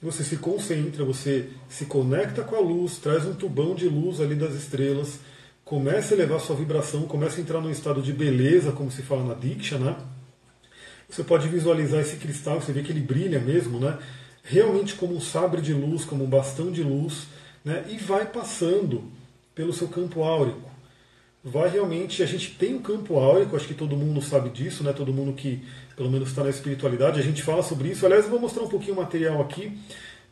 você 0.00 0.24
se 0.24 0.36
concentra, 0.36 1.04
você 1.04 1.48
se 1.68 1.84
conecta 1.86 2.42
com 2.42 2.56
a 2.56 2.60
luz, 2.60 2.98
traz 2.98 3.26
um 3.26 3.34
tubão 3.34 3.74
de 3.74 3.88
luz 3.88 4.20
ali 4.20 4.34
das 4.34 4.54
estrelas, 4.54 5.18
começa 5.64 6.14
a 6.14 6.16
elevar 6.16 6.40
sua 6.40 6.56
vibração, 6.56 7.02
começa 7.02 7.38
a 7.38 7.40
entrar 7.40 7.60
num 7.60 7.70
estado 7.70 8.00
de 8.00 8.12
beleza, 8.12 8.72
como 8.72 8.90
se 8.90 9.02
fala 9.02 9.24
na 9.24 9.34
Diksha, 9.34 9.78
né? 9.78 9.96
Você 11.08 11.24
pode 11.24 11.48
visualizar 11.48 12.00
esse 12.00 12.16
cristal, 12.16 12.60
você 12.60 12.72
vê 12.72 12.82
que 12.82 12.92
ele 12.92 13.00
brilha 13.00 13.40
mesmo, 13.40 13.78
né? 13.78 13.98
realmente 14.48 14.94
como 14.94 15.14
um 15.14 15.20
sabre 15.20 15.60
de 15.60 15.74
luz, 15.74 16.04
como 16.06 16.24
um 16.24 16.28
bastão 16.28 16.72
de 16.72 16.82
luz, 16.82 17.26
né? 17.62 17.84
e 17.88 17.98
vai 17.98 18.24
passando 18.26 19.04
pelo 19.54 19.72
seu 19.72 19.88
campo 19.88 20.22
áurico. 20.22 20.70
Vai 21.50 21.70
realmente, 21.70 22.22
a 22.22 22.26
gente 22.26 22.50
tem 22.50 22.74
um 22.74 22.82
campo 22.82 23.18
áurico, 23.18 23.56
acho 23.56 23.66
que 23.66 23.74
todo 23.74 23.96
mundo 23.96 24.20
sabe 24.20 24.50
disso, 24.50 24.84
né? 24.84 24.92
todo 24.92 25.12
mundo 25.12 25.32
que 25.32 25.62
pelo 25.96 26.10
menos 26.10 26.28
está 26.28 26.44
na 26.44 26.50
espiritualidade, 26.50 27.18
a 27.18 27.22
gente 27.22 27.42
fala 27.42 27.62
sobre 27.62 27.88
isso. 27.88 28.04
Aliás, 28.04 28.24
eu 28.24 28.30
vou 28.30 28.38
mostrar 28.38 28.62
um 28.62 28.68
pouquinho 28.68 28.94
o 28.94 28.96
material 28.96 29.40
aqui, 29.40 29.76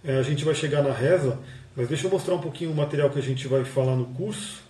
é, 0.05 0.19
a 0.19 0.23
gente 0.23 0.45
vai 0.45 0.55
chegar 0.55 0.83
na 0.83 0.93
reza, 0.93 1.39
mas 1.75 1.89
deixa 1.89 2.07
eu 2.07 2.11
mostrar 2.11 2.35
um 2.35 2.41
pouquinho 2.41 2.71
o 2.71 2.75
material 2.75 3.11
que 3.11 3.19
a 3.19 3.23
gente 3.23 3.49
vai 3.49 3.65
falar 3.65 3.97
no 3.97 4.07
curso, 4.07 4.63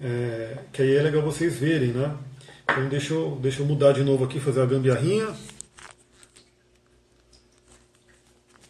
é, 0.00 0.58
que 0.72 0.82
aí 0.82 0.96
é 0.96 1.02
legal 1.02 1.22
vocês 1.22 1.56
verem, 1.56 1.92
né? 1.92 2.14
Então 2.64 2.88
deixa 2.88 3.14
eu, 3.14 3.38
deixa 3.40 3.62
eu 3.62 3.66
mudar 3.66 3.92
de 3.92 4.02
novo 4.02 4.24
aqui, 4.24 4.40
fazer 4.40 4.60
a 4.60 4.66
gambiarrinha. 4.66 5.28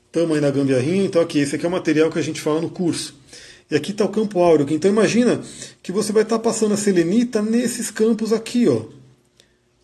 Estamos 0.06 0.36
aí 0.36 0.40
na 0.40 0.50
gambiarrinha, 0.50 1.04
então 1.04 1.20
aqui, 1.20 1.40
esse 1.40 1.56
aqui 1.56 1.64
é 1.64 1.68
o 1.68 1.72
material 1.72 2.10
que 2.10 2.18
a 2.18 2.22
gente 2.22 2.40
fala 2.40 2.60
no 2.60 2.70
curso. 2.70 3.16
E 3.70 3.76
aqui 3.76 3.92
está 3.92 4.04
o 4.04 4.08
campo 4.08 4.40
áureo. 4.40 4.66
Então 4.70 4.90
imagina 4.90 5.40
que 5.82 5.92
você 5.92 6.12
vai 6.12 6.22
estar 6.22 6.38
tá 6.38 6.42
passando 6.42 6.74
a 6.74 6.76
selenita 6.76 7.40
nesses 7.40 7.90
campos 7.90 8.32
aqui, 8.32 8.68
ó. 8.68 8.82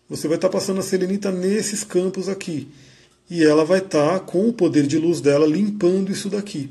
Você 0.09 0.27
vai 0.27 0.37
estar 0.37 0.49
tá 0.49 0.53
passando 0.53 0.79
a 0.79 0.83
selenita 0.83 1.31
nesses 1.31 1.83
campos 1.83 2.29
aqui. 2.29 2.67
E 3.29 3.43
ela 3.43 3.63
vai 3.63 3.79
estar, 3.79 4.13
tá, 4.13 4.19
com 4.19 4.49
o 4.49 4.53
poder 4.53 4.85
de 4.85 4.97
luz 4.97 5.21
dela, 5.21 5.47
limpando 5.47 6.11
isso 6.11 6.29
daqui. 6.29 6.69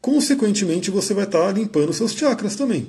Consequentemente, 0.00 0.90
você 0.90 1.14
vai 1.14 1.24
estar 1.24 1.46
tá 1.46 1.52
limpando 1.52 1.92
seus 1.92 2.12
chakras 2.12 2.56
também. 2.56 2.88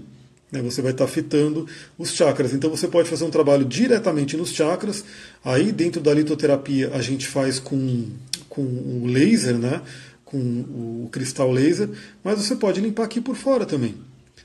Né? 0.51 0.61
Você 0.63 0.81
vai 0.81 0.91
estar 0.91 1.03
afetando 1.03 1.67
os 1.97 2.13
chakras. 2.13 2.53
Então 2.53 2.69
você 2.69 2.87
pode 2.87 3.09
fazer 3.09 3.23
um 3.25 3.29
trabalho 3.29 3.65
diretamente 3.65 4.35
nos 4.35 4.51
chakras. 4.51 5.03
Aí 5.43 5.71
dentro 5.71 6.01
da 6.01 6.13
litoterapia 6.13 6.91
a 6.93 7.01
gente 7.01 7.27
faz 7.27 7.59
com, 7.59 8.07
com 8.47 8.61
o 8.61 9.05
laser, 9.05 9.57
né? 9.57 9.81
Com 10.29 10.37
o 10.37 11.09
cristal 11.11 11.51
laser, 11.51 11.89
mas 12.23 12.39
você 12.39 12.55
pode 12.55 12.79
limpar 12.79 13.03
aqui 13.03 13.19
por 13.19 13.35
fora 13.35 13.65
também. 13.65 13.95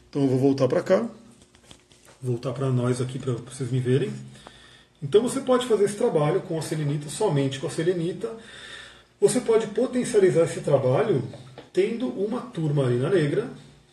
Então 0.09 0.23
eu 0.23 0.29
vou 0.29 0.39
voltar 0.39 0.67
para 0.67 0.83
cá, 0.83 1.07
voltar 2.23 2.53
para 2.53 2.71
nós 2.71 3.01
aqui 3.01 3.19
para 3.19 3.35
vocês 3.35 3.71
me 3.71 3.81
verem. 3.81 4.11
Então 5.03 5.23
você 5.23 5.41
pode 5.41 5.67
fazer 5.67 5.85
esse 5.85 5.97
trabalho 5.97 6.41
com 6.41 6.59
a 6.59 6.63
selenita, 6.63 7.11
somente 7.11 7.59
com 7.59 7.67
a 7.67 7.71
selenita. 7.71 8.31
Você 9.21 9.41
pode 9.41 9.67
potencializar 9.69 10.45
esse 10.45 10.61
trabalho 10.61 11.23
tendo 11.73 12.09
uma 12.09 12.41
turmalina 12.41 13.11
negra, 13.11 13.49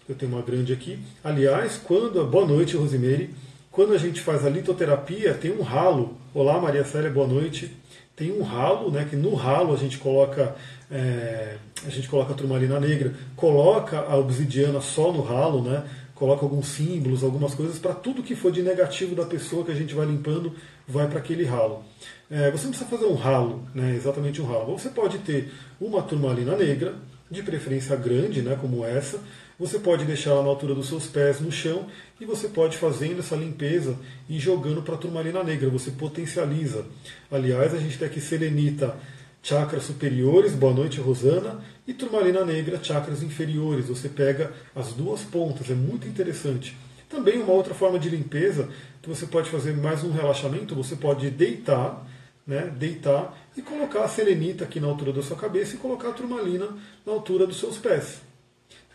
eu 0.08 0.16
tenho 0.16 0.32
uma 0.32 0.42
grande 0.42 0.72
aqui. 0.72 1.00
Aliás, 1.24 1.78
quando. 1.78 2.26
Boa 2.26 2.46
noite, 2.46 2.78
Rosemary. 2.78 3.30
Quando 3.72 3.94
a 3.94 3.98
gente 3.98 4.22
faz 4.22 4.46
a 4.46 4.50
litoterapia, 4.50 5.34
tem 5.34 5.52
um 5.52 5.62
ralo. 5.62 6.18
Olá, 6.34 6.60
Maria 6.60 6.84
Célia, 6.84 7.10
boa 7.10 7.28
noite. 7.28 7.72
Tem 8.16 8.32
um 8.32 8.44
ralo, 8.44 8.92
né? 8.92 9.08
Que 9.10 9.16
no 9.16 9.34
ralo 9.34 9.74
a 9.74 9.78
gente 9.78 9.98
coloca. 9.98 10.56
É, 10.92 11.56
a 11.86 11.90
gente 11.90 12.10
coloca 12.10 12.34
a 12.34 12.36
turmalina 12.36 12.80
negra, 12.80 13.14
coloca 13.36 14.00
a 14.00 14.18
obsidiana 14.18 14.82
só 14.82 15.12
no 15.12 15.22
ralo, 15.22 15.64
né? 15.64 15.84
Coloca 16.14 16.46
alguns 16.46 16.68
símbolos, 16.68 17.24
algumas 17.24 17.56
coisas, 17.56 17.80
para 17.80 17.94
tudo 17.94 18.22
que 18.22 18.36
for 18.36 18.52
de 18.52 18.62
negativo 18.62 19.16
da 19.16 19.26
pessoa 19.26 19.66
que 19.66 19.72
a 19.72 19.76
gente 19.76 19.96
vai 19.96 20.06
limpando, 20.06 20.54
vai 20.88 21.08
para 21.08 21.18
aquele 21.18 21.44
ralo. 21.46 21.84
É, 22.30 22.52
você 22.52 22.66
não 22.66 22.72
precisa 22.72 22.90
fazer 22.90 23.06
um 23.06 23.16
ralo, 23.16 23.66
né, 23.74 23.96
exatamente 23.96 24.40
um 24.40 24.46
ralo. 24.46 24.78
Você 24.78 24.90
pode 24.90 25.18
ter 25.20 25.52
uma 25.80 26.04
turmalina 26.04 26.56
negra, 26.56 26.94
de 27.32 27.42
preferência 27.42 27.96
grande, 27.96 28.42
né, 28.42 28.58
como 28.60 28.86
essa, 28.86 29.20
você 29.58 29.80
pode 29.80 30.04
deixar 30.06 30.32
ela 30.32 30.44
na 30.44 30.50
altura 30.50 30.76
dos 30.76 30.88
seus 30.88 31.08
pés 31.08 31.40
no 31.40 31.52
chão 31.52 31.86
e 32.20 32.26
você 32.26 32.48
pode 32.50 32.78
fazendo 32.78 33.20
essa 33.20 33.36
limpeza 33.36 33.96
e 34.28 34.38
jogando 34.38 34.82
para 34.82 34.96
a 34.96 34.98
turmalina 34.98 35.44
negra. 35.44 35.70
Você 35.70 35.92
potencializa. 35.92 36.86
Aliás, 37.32 37.74
a 37.74 37.78
gente 37.78 37.98
tem 37.98 38.08
aqui 38.08 38.20
selenita, 38.20 38.98
chakras 39.42 39.84
superiores, 39.84 40.54
boa 40.54 40.74
noite 40.74 41.00
Rosana, 41.00 41.64
e 41.88 41.94
turmalina 41.94 42.46
negra, 42.46 42.82
chakras 42.82 43.24
inferiores. 43.24 43.88
Você 43.88 44.08
pega 44.08 44.52
as 44.76 44.94
duas 44.94 45.22
pontas, 45.22 45.70
é 45.70 45.74
muito 45.74 46.08
interessante. 46.08 46.78
Também 47.10 47.42
uma 47.42 47.54
outra 47.54 47.74
forma 47.74 48.00
de 48.00 48.10
limpeza 48.10 48.70
que 49.02 49.10
você 49.10 49.26
pode 49.26 49.50
fazer 49.50 49.76
mais 49.76 50.04
um 50.04 50.12
relaxamento, 50.12 50.76
você 50.76 50.96
pode 50.96 51.30
deitar, 51.30 52.08
né, 52.46 52.72
deitar 52.78 53.38
e 53.58 53.62
colocar 53.62 54.04
a 54.04 54.08
selenita 54.08 54.64
aqui 54.64 54.80
na 54.80 54.88
altura 54.88 55.12
da 55.12 55.22
sua 55.22 55.36
cabeça 55.36 55.76
e 55.76 55.80
colocar 55.80 56.10
a 56.10 56.14
turmalina 56.14 56.68
na 57.06 57.12
altura 57.12 57.46
dos 57.48 57.60
seus 57.60 57.78
pés 57.78 58.22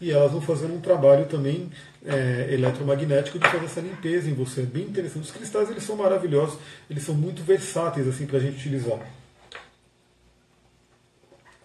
e 0.00 0.10
elas 0.10 0.32
vão 0.32 0.40
fazendo 0.40 0.74
um 0.74 0.80
trabalho 0.80 1.26
também 1.26 1.70
é, 2.04 2.48
eletromagnético 2.50 3.38
de 3.38 3.48
fazer 3.48 3.64
essa 3.64 3.80
limpeza 3.80 4.28
em 4.28 4.34
você. 4.34 4.62
É 4.62 4.64
bem 4.64 4.84
interessante. 4.84 5.24
Os 5.24 5.30
cristais 5.30 5.70
eles 5.70 5.82
são 5.82 5.96
maravilhosos, 5.96 6.58
eles 6.88 7.02
são 7.02 7.14
muito 7.14 7.42
versáteis 7.42 8.06
assim 8.06 8.26
para 8.26 8.38
a 8.38 8.40
gente 8.40 8.56
utilizar. 8.56 9.00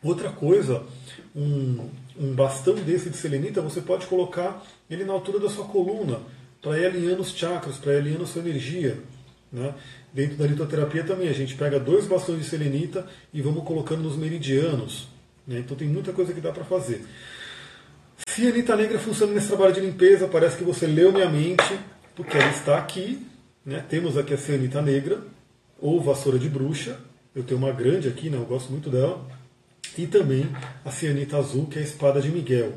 Outra 0.04 0.30
coisa, 0.30 0.84
um, 1.36 1.90
um 2.20 2.34
bastão 2.34 2.76
desse 2.76 3.10
de 3.10 3.18
selenita, 3.18 3.62
você 3.62 3.82
pode 3.82 4.08
colocar 4.08 4.66
ele 4.90 5.04
na 5.04 5.14
altura 5.14 5.40
da 5.40 5.50
sua 5.50 5.66
coluna, 5.66 6.20
para 6.62 6.78
ir 6.80 6.86
alinhando 6.86 7.22
os 7.22 7.32
chakras, 7.32 7.78
para 7.78 7.94
ir 7.94 7.98
alinhando 7.98 8.24
a 8.24 8.28
sua 8.28 8.42
energia. 8.42 8.98
Né? 9.52 9.74
Dentro 10.14 10.38
da 10.38 10.48
litoterapia 10.48 11.04
também, 11.04 11.28
a 11.28 11.34
gente 11.34 11.56
pega 11.56 11.80
dois 11.80 12.06
bastões 12.06 12.40
de 12.40 12.46
selenita 12.46 13.06
e 13.34 13.42
vamos 13.42 13.64
colocando 13.64 14.02
nos 14.02 14.16
meridianos. 14.16 15.08
Né? 15.48 15.60
Então 15.60 15.76
tem 15.76 15.88
muita 15.88 16.12
coisa 16.14 16.34
que 16.34 16.42
dá 16.42 16.52
para 16.52 16.64
fazer. 16.64 17.06
Cianita 18.28 18.76
negra 18.76 19.00
funciona 19.00 19.34
nesse 19.34 19.48
trabalho 19.48 19.74
de 19.74 19.82
limpeza, 19.82 20.28
parece 20.28 20.58
que 20.58 20.64
você 20.64 20.86
leu 20.86 21.12
minha 21.12 21.30
mente, 21.30 21.80
porque 22.16 22.38
ela 22.38 22.50
está 22.50 22.78
aqui. 22.78 23.26
Né? 23.66 23.84
Temos 23.88 24.18
aqui 24.18 24.34
a 24.34 24.38
cianita 24.38 24.82
negra, 24.82 25.22
ou 25.80 26.02
vassoura 26.02 26.40
de 26.40 26.50
bruxa. 26.50 27.00
Eu 27.36 27.44
tenho 27.44 27.60
uma 27.60 27.72
grande 27.72 28.08
aqui, 28.08 28.30
né? 28.30 28.38
eu 28.38 28.46
gosto 28.46 28.72
muito 28.72 28.90
dela. 28.90 29.26
E 29.98 30.08
também 30.08 30.48
a 30.86 30.92
cianita 30.92 31.38
azul, 31.38 31.66
que 31.66 31.78
é 31.78 31.82
a 31.82 31.86
espada 31.86 32.22
de 32.22 32.30
Miguel. 32.30 32.74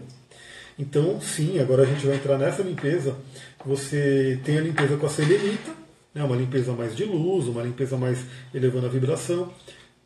Então, 0.78 1.20
sim, 1.20 1.58
agora 1.60 1.82
a 1.82 1.86
gente 1.86 2.06
vai 2.06 2.16
entrar 2.16 2.36
nessa 2.36 2.62
limpeza. 2.62 3.16
Você 3.64 4.40
tem 4.44 4.58
a 4.58 4.60
limpeza 4.60 4.96
com 4.96 5.06
a 5.06 5.10
selenita, 5.10 5.70
né? 6.14 6.24
uma 6.24 6.36
limpeza 6.36 6.72
mais 6.72 6.96
de 6.96 7.04
luz, 7.04 7.46
uma 7.46 7.62
limpeza 7.62 7.96
mais 7.96 8.18
elevando 8.52 8.86
a 8.86 8.90
vibração. 8.90 9.52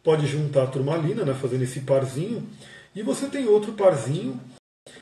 Pode 0.05 0.27
juntar 0.27 0.65
a 0.65 0.67
turmalina, 0.67 1.25
né? 1.25 1.35
fazendo 1.35 1.63
esse 1.63 1.81
parzinho. 1.81 2.47
E 2.95 3.03
você 3.03 3.27
tem 3.27 3.47
outro 3.47 3.73
parzinho 3.73 4.39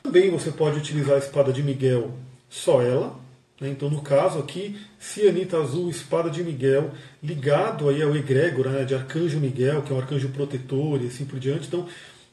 também 0.03 0.29
você 0.29 0.51
pode 0.51 0.77
utilizar 0.77 1.15
a 1.15 1.19
espada 1.19 1.51
de 1.51 1.63
Miguel, 1.63 2.11
só 2.49 2.81
ela. 2.81 3.15
Né? 3.59 3.69
Então, 3.69 3.89
no 3.89 4.01
caso 4.01 4.39
aqui, 4.39 4.77
cianita 4.99 5.57
azul, 5.57 5.89
espada 5.89 6.29
de 6.29 6.43
Miguel, 6.43 6.91
ligado 7.21 7.89
aí 7.89 8.01
ao 8.01 8.15
egrégora 8.15 8.69
né, 8.69 8.83
de 8.83 8.95
Arcanjo 8.95 9.39
Miguel, 9.39 9.81
que 9.81 9.91
é 9.91 9.95
um 9.95 9.99
arcanjo 9.99 10.29
protetor 10.29 11.01
e 11.01 11.07
assim 11.07 11.25
por 11.25 11.39
diante. 11.39 11.67
Então, 11.67 11.87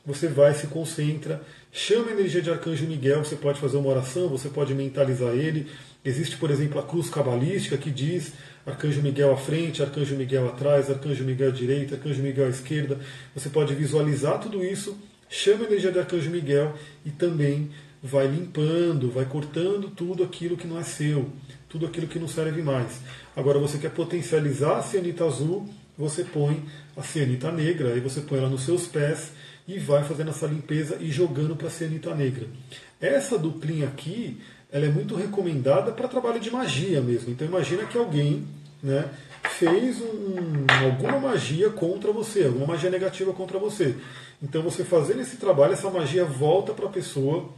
você 0.04 0.28
vai, 0.28 0.52
se 0.52 0.66
concentra, 0.66 1.42
chama 1.72 2.10
a 2.10 2.12
energia 2.12 2.42
de 2.42 2.50
Arcanjo 2.50 2.86
Miguel, 2.86 3.24
você 3.24 3.36
pode 3.36 3.58
fazer 3.58 3.78
uma 3.78 3.88
oração, 3.88 4.28
você 4.28 4.50
pode 4.50 4.74
mentalizar 4.74 5.34
ele. 5.34 5.66
Existe, 6.04 6.36
por 6.36 6.50
exemplo, 6.50 6.78
a 6.78 6.82
cruz 6.82 7.08
cabalística 7.08 7.78
que 7.78 7.90
diz 7.90 8.32
Arcanjo 8.66 9.00
Miguel 9.00 9.32
à 9.32 9.36
frente, 9.38 9.82
Arcanjo 9.82 10.14
Miguel 10.14 10.46
atrás, 10.48 10.90
Arcanjo 10.90 11.24
Miguel 11.24 11.48
à 11.48 11.52
direita, 11.52 11.94
Arcanjo 11.94 12.22
Miguel 12.22 12.46
à 12.46 12.50
esquerda. 12.50 12.98
Você 13.34 13.48
pode 13.48 13.74
visualizar 13.74 14.38
tudo 14.38 14.62
isso 14.62 14.94
chama 15.34 15.64
a 15.64 15.66
energia 15.66 15.90
do 15.90 15.98
arcanjo 15.98 16.30
Miguel 16.30 16.74
e 17.04 17.10
também 17.10 17.70
vai 18.04 18.26
limpando, 18.26 19.10
vai 19.10 19.24
cortando 19.24 19.88
tudo 19.88 20.22
aquilo 20.22 20.58
que 20.58 20.66
não 20.66 20.78
é 20.78 20.82
seu, 20.82 21.30
tudo 21.70 21.86
aquilo 21.86 22.06
que 22.06 22.18
não 22.18 22.28
serve 22.28 22.60
mais. 22.60 23.00
Agora 23.34 23.58
você 23.58 23.78
quer 23.78 23.92
potencializar 23.92 24.76
a 24.76 24.82
cianita 24.82 25.24
azul, 25.24 25.66
você 25.96 26.22
põe 26.22 26.62
a 26.94 27.02
cianita 27.02 27.50
negra, 27.50 27.94
aí 27.94 28.00
você 28.00 28.20
põe 28.20 28.38
ela 28.38 28.50
nos 28.50 28.62
seus 28.62 28.86
pés 28.86 29.32
e 29.66 29.78
vai 29.78 30.04
fazendo 30.04 30.28
essa 30.28 30.46
limpeza 30.46 30.98
e 31.00 31.10
jogando 31.10 31.56
para 31.56 31.68
a 31.68 31.70
cianita 31.70 32.14
negra. 32.14 32.46
Essa 33.00 33.38
duplinha 33.38 33.88
aqui, 33.88 34.38
ela 34.70 34.84
é 34.84 34.90
muito 34.90 35.14
recomendada 35.14 35.90
para 35.90 36.06
trabalho 36.06 36.38
de 36.38 36.50
magia 36.50 37.00
mesmo. 37.00 37.30
Então 37.30 37.48
imagina 37.48 37.86
que 37.86 37.96
alguém, 37.96 38.46
né, 38.82 39.08
fez 39.58 39.98
um, 40.02 40.66
alguma 40.84 41.18
magia 41.18 41.70
contra 41.70 42.12
você, 42.12 42.44
alguma 42.44 42.66
magia 42.66 42.90
negativa 42.90 43.32
contra 43.32 43.58
você. 43.58 43.94
Então 44.42 44.60
você 44.60 44.84
fazendo 44.84 45.22
esse 45.22 45.38
trabalho, 45.38 45.72
essa 45.72 45.88
magia 45.90 46.26
volta 46.26 46.74
para 46.74 46.84
a 46.84 46.90
pessoa, 46.90 47.48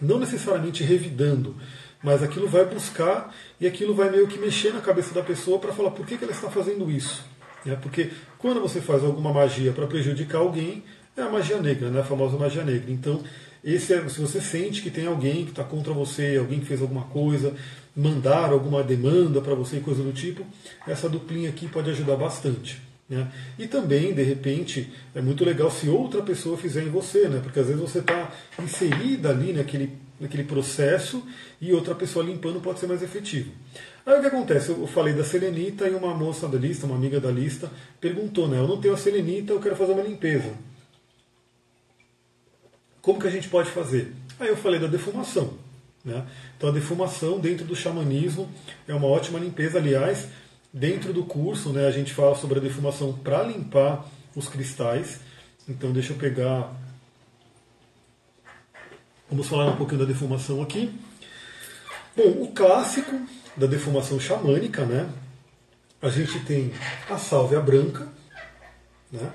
não 0.00 0.18
necessariamente 0.18 0.82
revidando, 0.82 1.56
mas 2.02 2.22
aquilo 2.22 2.48
vai 2.48 2.64
buscar 2.64 3.34
e 3.60 3.66
aquilo 3.66 3.94
vai 3.94 4.10
meio 4.10 4.28
que 4.28 4.38
mexer 4.38 4.72
na 4.72 4.80
cabeça 4.80 5.12
da 5.14 5.22
pessoa 5.22 5.58
para 5.58 5.72
falar 5.72 5.90
por 5.90 6.06
que, 6.06 6.16
que 6.16 6.24
ela 6.24 6.32
está 6.32 6.48
fazendo 6.48 6.90
isso. 6.90 7.24
É, 7.66 7.74
porque 7.74 8.10
quando 8.38 8.60
você 8.60 8.80
faz 8.80 9.02
alguma 9.02 9.32
magia 9.32 9.72
para 9.72 9.86
prejudicar 9.86 10.38
alguém, 10.38 10.84
é 11.16 11.22
a 11.22 11.28
magia 11.28 11.60
negra, 11.60 11.90
né? 11.90 12.00
a 12.00 12.04
famosa 12.04 12.36
magia 12.36 12.64
negra. 12.64 12.90
Então, 12.90 13.22
esse 13.64 13.92
é, 13.92 14.08
se 14.08 14.20
você 14.20 14.40
sente 14.40 14.80
que 14.80 14.90
tem 14.90 15.06
alguém 15.06 15.44
que 15.44 15.50
está 15.50 15.64
contra 15.64 15.92
você, 15.92 16.36
alguém 16.36 16.60
que 16.60 16.66
fez 16.66 16.80
alguma 16.80 17.02
coisa, 17.02 17.54
mandar 17.94 18.50
alguma 18.50 18.82
demanda 18.84 19.40
para 19.40 19.54
você, 19.54 19.80
coisa 19.80 20.02
do 20.02 20.12
tipo, 20.12 20.46
essa 20.86 21.08
duplinha 21.08 21.50
aqui 21.50 21.66
pode 21.66 21.90
ajudar 21.90 22.16
bastante. 22.16 22.80
Né? 23.08 23.26
E 23.58 23.66
também, 23.66 24.12
de 24.12 24.22
repente, 24.22 24.92
é 25.14 25.20
muito 25.20 25.44
legal 25.44 25.70
se 25.70 25.88
outra 25.88 26.22
pessoa 26.22 26.58
fizer 26.58 26.82
em 26.82 26.90
você, 26.90 27.28
né? 27.28 27.40
porque 27.42 27.58
às 27.58 27.66
vezes 27.66 27.80
você 27.80 28.00
está 28.00 28.30
inserida 28.62 29.30
ali 29.30 29.52
naquele, 29.52 29.92
naquele 30.20 30.44
processo 30.44 31.22
e 31.60 31.72
outra 31.72 31.94
pessoa 31.94 32.24
limpando 32.24 32.60
pode 32.60 32.78
ser 32.78 32.86
mais 32.86 33.02
efetivo. 33.02 33.50
Aí 34.04 34.18
o 34.18 34.20
que 34.20 34.26
acontece? 34.26 34.70
Eu 34.70 34.86
falei 34.86 35.12
da 35.12 35.22
selenita 35.22 35.86
e 35.86 35.94
uma 35.94 36.14
moça 36.14 36.48
da 36.48 36.58
lista, 36.58 36.86
uma 36.86 36.96
amiga 36.96 37.20
da 37.20 37.30
lista, 37.30 37.70
perguntou: 38.00 38.48
né? 38.48 38.58
Eu 38.58 38.66
não 38.66 38.80
tenho 38.80 38.94
a 38.94 38.96
selenita, 38.96 39.52
eu 39.52 39.60
quero 39.60 39.76
fazer 39.76 39.92
uma 39.92 40.02
limpeza. 40.02 40.50
Como 43.02 43.20
que 43.20 43.26
a 43.26 43.30
gente 43.30 43.48
pode 43.48 43.70
fazer? 43.70 44.14
Aí 44.40 44.48
eu 44.48 44.56
falei 44.56 44.80
da 44.80 44.86
defumação. 44.86 45.54
Né? 46.02 46.26
Então 46.56 46.70
a 46.70 46.72
defumação 46.72 47.38
dentro 47.38 47.66
do 47.66 47.76
xamanismo 47.76 48.48
é 48.86 48.94
uma 48.94 49.06
ótima 49.06 49.38
limpeza. 49.38 49.78
Aliás, 49.78 50.28
dentro 50.72 51.12
do 51.12 51.24
curso 51.24 51.72
né, 51.72 51.86
a 51.86 51.90
gente 51.90 52.12
fala 52.12 52.36
sobre 52.36 52.58
a 52.58 52.62
defumação 52.62 53.12
para 53.12 53.42
limpar 53.42 54.04
os 54.34 54.48
cristais. 54.48 55.20
Então 55.68 55.92
deixa 55.92 56.12
eu 56.12 56.16
pegar. 56.16 56.72
Vamos 59.30 59.46
falar 59.46 59.66
um 59.66 59.76
pouquinho 59.76 60.00
da 60.00 60.06
defumação 60.06 60.62
aqui. 60.62 60.92
Bom, 62.16 62.42
o 62.42 62.52
clássico 62.52 63.20
da 63.56 63.66
defumação 63.66 64.18
xamânica, 64.18 64.84
né? 64.84 65.08
A 66.00 66.08
gente 66.08 66.40
tem 66.40 66.72
a 67.10 67.18
sálvia 67.18 67.60
branca, 67.60 68.08
né? 69.10 69.32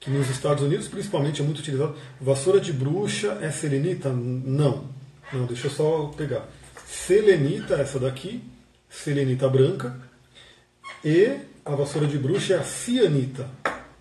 que 0.00 0.10
nos 0.10 0.30
Estados 0.30 0.64
Unidos 0.64 0.88
principalmente 0.88 1.42
é 1.42 1.44
muito 1.44 1.58
utilizado. 1.58 1.94
Vassoura 2.18 2.58
de 2.58 2.72
bruxa 2.72 3.38
é 3.42 3.50
selenita? 3.50 4.10
Não. 4.10 4.88
Não, 5.30 5.44
deixa 5.44 5.66
eu 5.66 5.70
só 5.70 6.06
pegar. 6.16 6.48
Selenita, 6.86 7.74
essa 7.74 8.00
daqui, 8.00 8.42
selenita 8.88 9.48
branca. 9.48 10.09
E 11.04 11.38
a 11.64 11.74
vassoura 11.74 12.06
de 12.06 12.18
bruxa 12.18 12.54
é 12.54 12.58
a 12.58 12.62
cianita. 12.62 13.48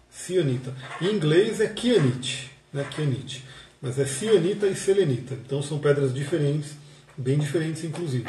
Cianita. 0.10 0.74
Em 1.02 1.14
inglês 1.14 1.62
é 1.62 1.68
kianite, 1.68 2.52
né? 2.74 2.86
Kianite. 2.90 3.46
Mas 3.82 3.98
é 3.98 4.06
cianita 4.06 4.68
e 4.68 4.76
selenita. 4.76 5.34
Então 5.46 5.62
são 5.62 5.80
pedras 5.80 6.14
diferentes, 6.14 6.72
bem 7.18 7.38
diferentes 7.38 7.84
inclusive. 7.84 8.28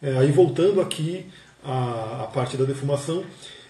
É, 0.00 0.16
aí 0.18 0.30
voltando 0.30 0.80
aqui 0.80 1.26
à, 1.64 2.24
à 2.24 2.26
parte 2.32 2.56
da 2.56 2.64
defumação, 2.64 3.24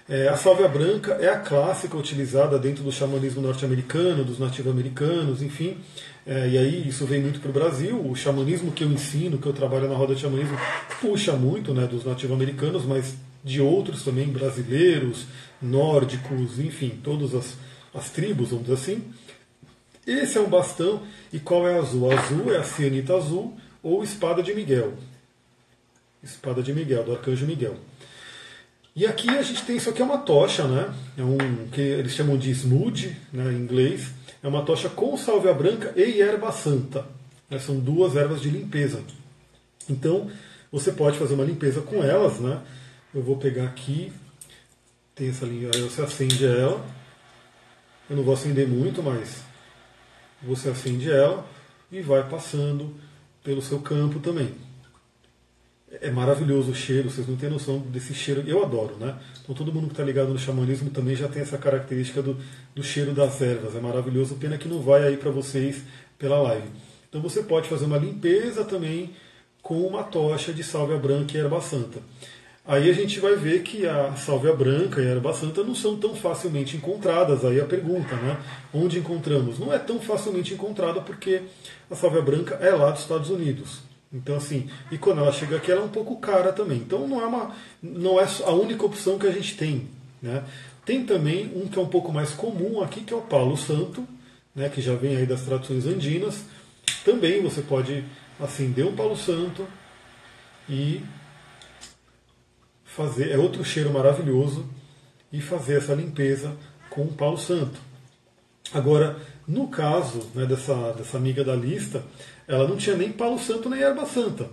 é, 0.09 0.29
a 0.29 0.37
sálvia 0.37 0.69
branca 0.69 1.13
é 1.21 1.29
a 1.29 1.39
clássica 1.39 1.97
utilizada 1.97 2.59
dentro 2.59 2.83
do 2.83 2.91
xamanismo 2.91 3.43
norte-americano, 3.43 4.25
dos 4.25 4.39
nativo-americanos, 4.39 5.43
enfim. 5.43 5.77
É, 6.27 6.49
e 6.49 6.59
aí 6.59 6.89
isso 6.89 7.07
vem 7.07 7.21
muito 7.21 7.41
para 7.41 7.51
o 7.51 7.53
Brasil. 7.53 7.99
O 7.99 8.15
xamanismo 8.15 8.73
que 8.73 8.85
eu 8.85 8.89
ensino, 8.89 9.39
que 9.39 9.47
eu 9.47 9.53
trabalho 9.53 9.89
na 9.89 9.95
roda 9.95 10.15
de 10.15 10.21
xamanismo, 10.21 10.59
puxa 11.01 11.33
muito 11.33 11.73
né, 11.73 11.87
dos 11.87 12.05
nativo-americanos, 12.05 12.85
mas 12.85 13.15
de 13.49 13.61
outros 13.61 14.03
também, 14.03 14.29
brasileiros, 14.29 15.27
nórdicos, 15.61 16.59
enfim, 16.59 17.01
todas 17.03 17.35
as, 17.35 17.57
as 17.95 18.11
tribos, 18.11 18.51
vamos 18.51 18.67
dizer 18.67 18.75
assim. 18.75 19.03
Esse 20.07 20.39
é 20.39 20.41
um 20.41 20.49
bastão. 20.49 21.03
E 21.33 21.39
qual 21.39 21.67
é 21.69 21.79
azul? 21.79 22.11
azul 22.11 22.53
é 22.53 22.59
a 22.59 22.63
cianita 22.63 23.17
azul 23.17 23.57
ou 23.83 24.05
espada 24.05 24.43
de 24.43 24.55
Miguel. 24.55 24.95
Espada 26.23 26.63
de 26.63 26.73
Miguel, 26.73 27.05
do 27.05 27.13
arcanjo 27.13 27.47
Miguel. 27.47 27.77
E 28.95 29.07
aqui 29.07 29.29
a 29.31 29.43
gente 29.43 29.65
tem 29.65 29.77
isso 29.77 29.89
aqui 29.89 30.03
é 30.03 30.05
uma 30.05 30.19
tocha, 30.19 30.65
né? 30.65 30.93
É 31.17 31.23
um 31.23 31.69
que 31.71 31.81
eles 31.81 32.13
chamam 32.13 32.37
de 32.37 32.51
smooth, 32.51 33.17
né, 33.33 33.53
em 33.53 33.57
inglês. 33.57 34.11
É 34.43 34.49
uma 34.49 34.63
tocha 34.63 34.89
com 34.89 35.17
sálvia 35.17 35.55
branca 35.55 35.93
e 35.97 36.21
erva 36.21 36.51
santa. 36.53 37.07
Né? 37.49 37.59
São 37.59 37.79
duas 37.79 38.17
ervas 38.17 38.41
de 38.41 38.51
limpeza. 38.51 39.01
Então, 39.89 40.31
você 40.73 40.91
pode 40.91 41.19
fazer 41.19 41.35
uma 41.35 41.45
limpeza 41.45 41.81
com 41.81 42.03
elas. 42.03 42.41
Né? 42.41 42.61
Eu 43.19 43.25
vou 43.25 43.37
pegar 43.37 43.65
aqui, 43.65 44.13
tem 45.13 45.31
essa 45.31 45.45
linha, 45.45 45.71
aí 45.75 45.81
você 45.81 46.01
acende 46.01 46.47
ela. 46.47 46.87
Eu 48.09 48.15
não 48.15 48.23
vou 48.23 48.33
acender 48.33 48.69
muito, 48.69 49.03
mas 49.03 49.43
você 50.41 50.69
acende 50.69 51.11
ela 51.11 51.45
e 51.91 52.01
vai 52.01 52.29
passando 52.29 52.95
pelo 53.43 53.61
seu 53.61 53.81
campo 53.81 54.21
também. 54.21 54.55
É 56.01 56.13
maravilhoso 56.13 56.71
o 56.71 56.75
cheiro, 56.77 57.11
vocês 57.11 57.27
não 57.27 57.35
têm 57.35 57.51
noção 57.51 57.81
desse 57.81 58.15
cheiro. 58.15 58.45
Eu 58.47 58.63
adoro, 58.63 58.95
né? 58.99 59.19
Então 59.43 59.53
todo 59.53 59.73
mundo 59.73 59.89
que 59.89 59.95
está 59.95 60.05
ligado 60.05 60.29
no 60.29 60.39
xamanismo 60.39 60.89
também 60.89 61.17
já 61.17 61.27
tem 61.27 61.43
essa 61.43 61.59
característica 61.59 62.23
do, 62.23 62.37
do 62.73 62.85
cheiro 62.85 63.13
das 63.13 63.43
ervas. 63.43 63.75
É 63.75 63.81
maravilhoso, 63.81 64.37
pena 64.37 64.57
que 64.57 64.69
não 64.69 64.81
vai 64.81 65.05
aí 65.05 65.17
para 65.17 65.33
vocês 65.33 65.83
pela 66.17 66.41
live. 66.41 66.69
Então 67.09 67.21
você 67.21 67.43
pode 67.43 67.69
fazer 67.69 67.87
uma 67.87 67.99
limpeza 67.99 68.65
também 68.65 69.11
com 69.61 69.81
uma 69.81 70.05
tocha 70.05 70.53
de 70.53 70.63
sálvia 70.63 70.97
branca 70.99 71.37
e 71.37 71.41
erva 71.41 71.61
santa. 71.61 72.01
Aí 72.69 72.91
a 72.91 72.93
gente 72.93 73.19
vai 73.19 73.35
ver 73.35 73.63
que 73.63 73.87
a 73.87 74.15
sálvia 74.15 74.53
branca 74.53 75.01
e 75.01 75.07
a 75.07 75.13
erva 75.13 75.33
santa 75.33 75.65
não 75.65 75.75
são 75.75 75.97
tão 75.97 76.15
facilmente 76.15 76.77
encontradas. 76.77 77.43
Aí 77.43 77.59
a 77.59 77.65
pergunta, 77.65 78.15
né? 78.17 78.37
Onde 78.75 78.99
encontramos? 78.99 79.59
Não 79.59 79.73
é 79.73 79.79
tão 79.79 79.99
facilmente 79.99 80.53
encontrada 80.53 81.01
porque 81.01 81.41
a 81.91 81.95
sálvia 81.95 82.21
branca 82.21 82.57
é 82.57 82.71
lá 82.73 82.91
dos 82.91 83.01
Estados 83.01 83.31
Unidos. 83.31 83.79
Então, 84.13 84.37
assim, 84.37 84.69
e 84.93 84.99
quando 84.99 85.23
ela 85.23 85.33
chega 85.33 85.57
aqui, 85.57 85.73
ela 85.73 85.81
é 85.81 85.85
um 85.85 85.89
pouco 85.89 86.19
cara 86.19 86.53
também. 86.53 86.77
Então, 86.77 87.09
não 87.09 87.23
é, 87.23 87.25
uma, 87.25 87.57
não 87.83 88.21
é 88.21 88.27
a 88.45 88.53
única 88.53 88.85
opção 88.85 89.19
que 89.19 89.27
a 89.27 89.33
gente 89.33 89.57
tem. 89.57 89.89
Né? 90.21 90.45
Tem 90.85 91.07
também 91.07 91.51
um 91.57 91.69
que 91.69 91.79
é 91.79 91.83
um 91.83 91.89
pouco 91.89 92.13
mais 92.13 92.33
comum 92.33 92.83
aqui, 92.83 93.01
que 93.01 93.15
é 93.15 93.17
o 93.17 93.23
Palo 93.23 93.57
Santo, 93.57 94.07
né, 94.55 94.69
que 94.69 94.83
já 94.83 94.95
vem 94.95 95.17
aí 95.17 95.25
das 95.25 95.41
traduções 95.41 95.87
andinas. 95.87 96.45
Também 97.03 97.41
você 97.43 97.63
pode 97.63 98.05
acender 98.39 98.85
um 98.85 98.95
Palo 98.95 99.17
Santo 99.17 99.67
e 100.69 101.01
fazer. 102.99 103.31
É 103.31 103.39
outro 103.39 103.65
cheiro 103.65 103.93
maravilhoso 103.93 104.67
e 105.33 105.41
fazer 105.41 105.79
essa 105.79 105.95
limpeza 105.95 106.57
com 106.91 107.03
o 107.03 107.13
Palo 107.13 107.39
Santo. 107.39 107.79
Agora, 108.75 109.17
no 109.47 109.69
caso 109.69 110.27
né, 110.35 110.45
dessa, 110.45 110.93
dessa 110.93 111.17
amiga 111.17 111.45
da 111.45 111.55
lista, 111.55 112.03
Ela 112.49 112.67
não 112.67 112.79
tinha 112.79 112.97
nem 112.97 113.13
palo 113.13 113.39
santo 113.39 113.69
nem 113.69 113.83
erva 113.83 114.07
santa. 114.07 114.49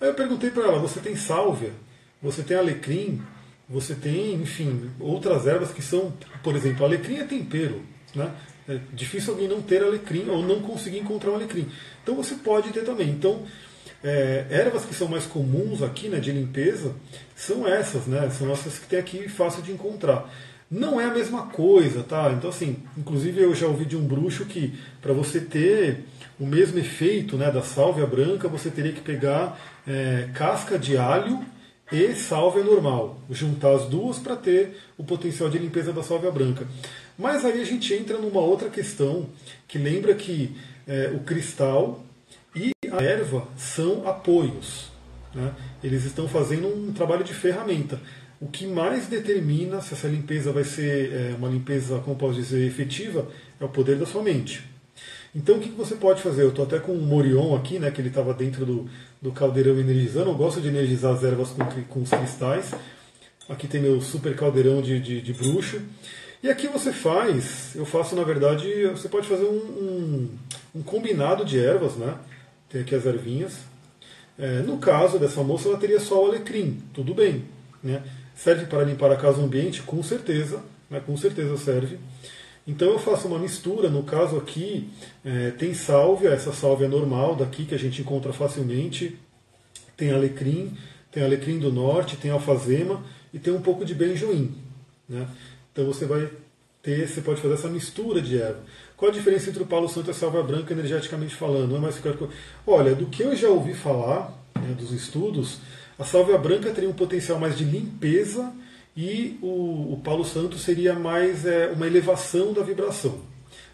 Aí 0.00 0.08
eu 0.08 0.14
perguntei 0.14 0.50
para 0.50 0.62
ela: 0.62 0.78
você 0.78 1.00
tem 1.00 1.16
sálvia? 1.16 1.72
Você 2.22 2.42
tem 2.42 2.56
alecrim? 2.56 3.20
Você 3.68 3.94
tem, 3.94 4.34
enfim, 4.34 4.90
outras 5.00 5.46
ervas 5.46 5.72
que 5.72 5.82
são, 5.82 6.12
por 6.42 6.54
exemplo, 6.54 6.84
alecrim 6.84 7.16
é 7.16 7.24
tempero. 7.24 7.82
Né? 8.14 8.30
É 8.68 8.78
difícil 8.92 9.32
alguém 9.32 9.48
não 9.48 9.60
ter 9.60 9.82
alecrim 9.82 10.28
ou 10.28 10.42
não 10.42 10.60
conseguir 10.60 10.98
encontrar 10.98 11.32
um 11.32 11.34
alecrim. 11.34 11.66
Então 12.02 12.14
você 12.14 12.34
pode 12.36 12.70
ter 12.70 12.84
também. 12.84 13.08
Então, 13.10 13.42
é, 14.02 14.46
ervas 14.50 14.84
que 14.84 14.94
são 14.94 15.08
mais 15.08 15.26
comuns 15.26 15.82
aqui 15.82 16.08
né, 16.08 16.18
de 16.18 16.32
limpeza 16.32 16.94
são 17.36 17.66
essas, 17.66 18.06
né? 18.06 18.30
São 18.30 18.50
essas 18.50 18.78
que 18.78 18.86
tem 18.86 18.98
aqui 18.98 19.28
fácil 19.28 19.62
de 19.62 19.72
encontrar. 19.72 20.28
Não 20.70 21.00
é 21.00 21.04
a 21.04 21.12
mesma 21.12 21.46
coisa, 21.46 22.02
tá? 22.02 22.32
Então, 22.36 22.50
assim, 22.50 22.78
inclusive 22.96 23.42
eu 23.42 23.54
já 23.54 23.66
ouvi 23.66 23.84
de 23.84 23.96
um 23.96 24.04
bruxo 24.04 24.44
que 24.46 24.72
para 25.00 25.12
você 25.12 25.40
ter 25.40 26.04
o 26.40 26.46
mesmo 26.46 26.78
efeito 26.78 27.36
né, 27.36 27.50
da 27.50 27.62
sálvia 27.62 28.06
branca, 28.06 28.48
você 28.48 28.70
teria 28.70 28.92
que 28.92 29.00
pegar 29.00 29.60
é, 29.86 30.28
casca 30.34 30.78
de 30.78 30.96
alho 30.96 31.44
e 31.92 32.14
sálvia 32.14 32.64
normal, 32.64 33.20
juntar 33.30 33.74
as 33.74 33.84
duas 33.84 34.18
para 34.18 34.34
ter 34.34 34.78
o 34.96 35.04
potencial 35.04 35.50
de 35.50 35.58
limpeza 35.58 35.92
da 35.92 36.02
sálvia 36.02 36.30
branca. 36.30 36.66
Mas 37.18 37.44
aí 37.44 37.60
a 37.60 37.64
gente 37.64 37.92
entra 37.92 38.16
numa 38.16 38.40
outra 38.40 38.70
questão 38.70 39.28
que 39.68 39.76
lembra 39.76 40.14
que 40.14 40.56
é, 40.88 41.12
o 41.14 41.20
cristal 41.20 42.02
a 42.92 43.02
erva 43.02 43.48
são 43.56 44.06
apoios. 44.06 44.90
Né? 45.34 45.52
Eles 45.82 46.04
estão 46.04 46.28
fazendo 46.28 46.68
um 46.68 46.92
trabalho 46.92 47.24
de 47.24 47.32
ferramenta. 47.32 47.98
O 48.40 48.48
que 48.48 48.66
mais 48.66 49.06
determina 49.06 49.80
se 49.80 49.94
essa 49.94 50.08
limpeza 50.08 50.52
vai 50.52 50.64
ser 50.64 51.12
é, 51.12 51.34
uma 51.36 51.48
limpeza, 51.48 51.98
como 52.00 52.16
posso 52.16 52.34
dizer, 52.34 52.66
efetiva, 52.66 53.28
é 53.60 53.64
o 53.64 53.68
poder 53.68 53.96
da 53.96 54.04
sua 54.04 54.22
mente. 54.22 54.64
Então 55.34 55.56
o 55.56 55.60
que 55.60 55.70
você 55.70 55.94
pode 55.94 56.20
fazer? 56.20 56.42
Eu 56.42 56.50
estou 56.50 56.64
até 56.64 56.78
com 56.78 56.92
um 56.92 57.00
Morion 57.00 57.56
aqui, 57.56 57.78
né, 57.78 57.90
que 57.90 58.00
ele 58.00 58.08
estava 58.08 58.34
dentro 58.34 58.66
do, 58.66 58.88
do 59.20 59.32
caldeirão 59.32 59.78
energizando. 59.78 60.30
Eu 60.30 60.34
gosto 60.34 60.60
de 60.60 60.68
energizar 60.68 61.14
as 61.14 61.24
ervas 61.24 61.50
com, 61.50 61.64
com 61.84 62.02
os 62.02 62.10
cristais. 62.10 62.72
Aqui 63.48 63.66
tem 63.66 63.80
meu 63.80 64.00
super 64.00 64.36
caldeirão 64.36 64.82
de, 64.82 65.00
de, 65.00 65.22
de, 65.22 65.32
bruxo. 65.32 65.80
E 66.42 66.50
aqui 66.50 66.66
você 66.68 66.92
faz, 66.92 67.74
eu 67.74 67.84
faço 67.84 68.14
na 68.14 68.24
verdade, 68.24 68.86
você 68.88 69.08
pode 69.08 69.28
fazer 69.28 69.44
um, 69.44 69.56
um, 69.56 70.28
um 70.76 70.82
combinado 70.82 71.44
de 71.44 71.58
ervas, 71.58 71.96
né? 71.96 72.14
Tem 72.72 72.80
aqui 72.80 72.94
as 72.94 73.04
ervinhas. 73.04 73.58
É, 74.38 74.60
no 74.60 74.78
caso 74.78 75.18
dessa 75.18 75.42
moça, 75.42 75.68
ela 75.68 75.76
teria 75.76 76.00
só 76.00 76.24
o 76.24 76.26
alecrim, 76.26 76.82
tudo 76.94 77.14
bem. 77.14 77.44
Né? 77.82 78.02
Serve 78.34 78.64
para 78.64 78.82
limpar 78.82 79.12
a 79.12 79.16
casa 79.16 79.42
ambiente? 79.42 79.82
Com 79.82 80.02
certeza, 80.02 80.62
né? 80.88 81.00
com 81.04 81.14
certeza 81.14 81.54
serve. 81.58 81.98
Então 82.66 82.88
eu 82.88 82.98
faço 82.98 83.28
uma 83.28 83.38
mistura, 83.38 83.90
no 83.90 84.04
caso 84.04 84.38
aqui 84.38 84.88
é, 85.22 85.50
tem 85.50 85.74
sálvia, 85.74 86.30
essa 86.30 86.52
sálvia 86.52 86.88
normal 86.88 87.36
daqui 87.36 87.66
que 87.66 87.74
a 87.74 87.78
gente 87.78 88.00
encontra 88.00 88.32
facilmente, 88.32 89.18
tem 89.96 90.12
alecrim, 90.12 90.74
tem 91.10 91.22
alecrim 91.22 91.58
do 91.58 91.70
norte, 91.70 92.16
tem 92.16 92.30
alfazema 92.30 93.04
e 93.34 93.38
tem 93.38 93.52
um 93.52 93.60
pouco 93.60 93.84
de 93.84 93.94
benjoim. 93.94 94.54
Né? 95.08 95.28
Então 95.72 95.84
você 95.84 96.06
vai 96.06 96.30
ter, 96.82 97.06
você 97.06 97.20
pode 97.20 97.40
fazer 97.40 97.54
essa 97.54 97.68
mistura 97.68 98.22
de 98.22 98.40
erva. 98.40 98.60
Qual 99.02 99.10
a 99.10 99.12
diferença 99.12 99.50
entre 99.50 99.60
o 99.60 99.66
palo 99.66 99.88
santo 99.88 100.06
e 100.06 100.12
a 100.12 100.14
sálvia 100.14 100.44
branca 100.44 100.72
energeticamente 100.72 101.34
falando? 101.34 101.74
É 101.74 101.78
mais 101.80 101.96
ficar... 101.96 102.14
Olha, 102.64 102.94
do 102.94 103.06
que 103.06 103.24
eu 103.24 103.34
já 103.34 103.48
ouvi 103.48 103.74
falar, 103.74 104.32
né, 104.54 104.76
dos 104.78 104.92
estudos, 104.92 105.58
a 105.98 106.04
sálvia 106.04 106.38
branca 106.38 106.70
teria 106.70 106.88
um 106.88 106.92
potencial 106.92 107.36
mais 107.36 107.58
de 107.58 107.64
limpeza 107.64 108.52
e 108.96 109.40
o, 109.42 109.94
o 109.94 110.00
Palo 110.04 110.24
Santo 110.24 110.56
seria 110.56 110.94
mais 110.94 111.44
é, 111.44 111.72
uma 111.74 111.84
elevação 111.84 112.52
da 112.52 112.62
vibração. 112.62 113.18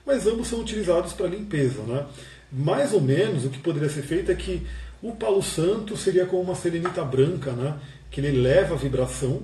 Mas 0.07 0.27
ambos 0.27 0.49
são 0.49 0.61
utilizados 0.61 1.13
para 1.13 1.27
limpeza. 1.27 1.83
Né? 1.83 2.07
Mais 2.51 2.95
ou 2.95 3.01
menos 3.03 3.45
o 3.45 3.51
que 3.51 3.59
poderia 3.59 3.91
ser 3.91 4.05
feito 4.05 4.33
é 4.33 4.35
que 4.35 4.67
o 5.03 5.13
Palo 5.13 5.43
Santo 5.43 5.95
seria 5.95 6.25
como 6.25 6.41
uma 6.41 6.55
serenita 6.55 7.05
branca, 7.05 7.53
né? 7.53 7.77
que 8.11 8.23
ele 8.23 8.41
leva 8.41 8.77
a 8.77 8.79
vibração, 8.79 9.43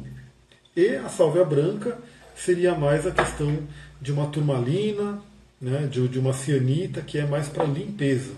e 0.74 0.94
a 0.96 1.10
sálvia 1.10 1.44
branca 1.44 1.98
seria 2.34 2.74
mais 2.74 3.06
a 3.06 3.10
questão 3.10 3.58
de 4.00 4.10
uma 4.10 4.28
turmalina, 4.28 5.22
né? 5.64 5.88
de, 5.90 6.06
de 6.08 6.18
uma 6.18 6.32
cianita, 6.32 7.00
que 7.00 7.18
é 7.18 7.26
mais 7.26 7.48
para 7.48 7.64
limpeza. 7.64 8.32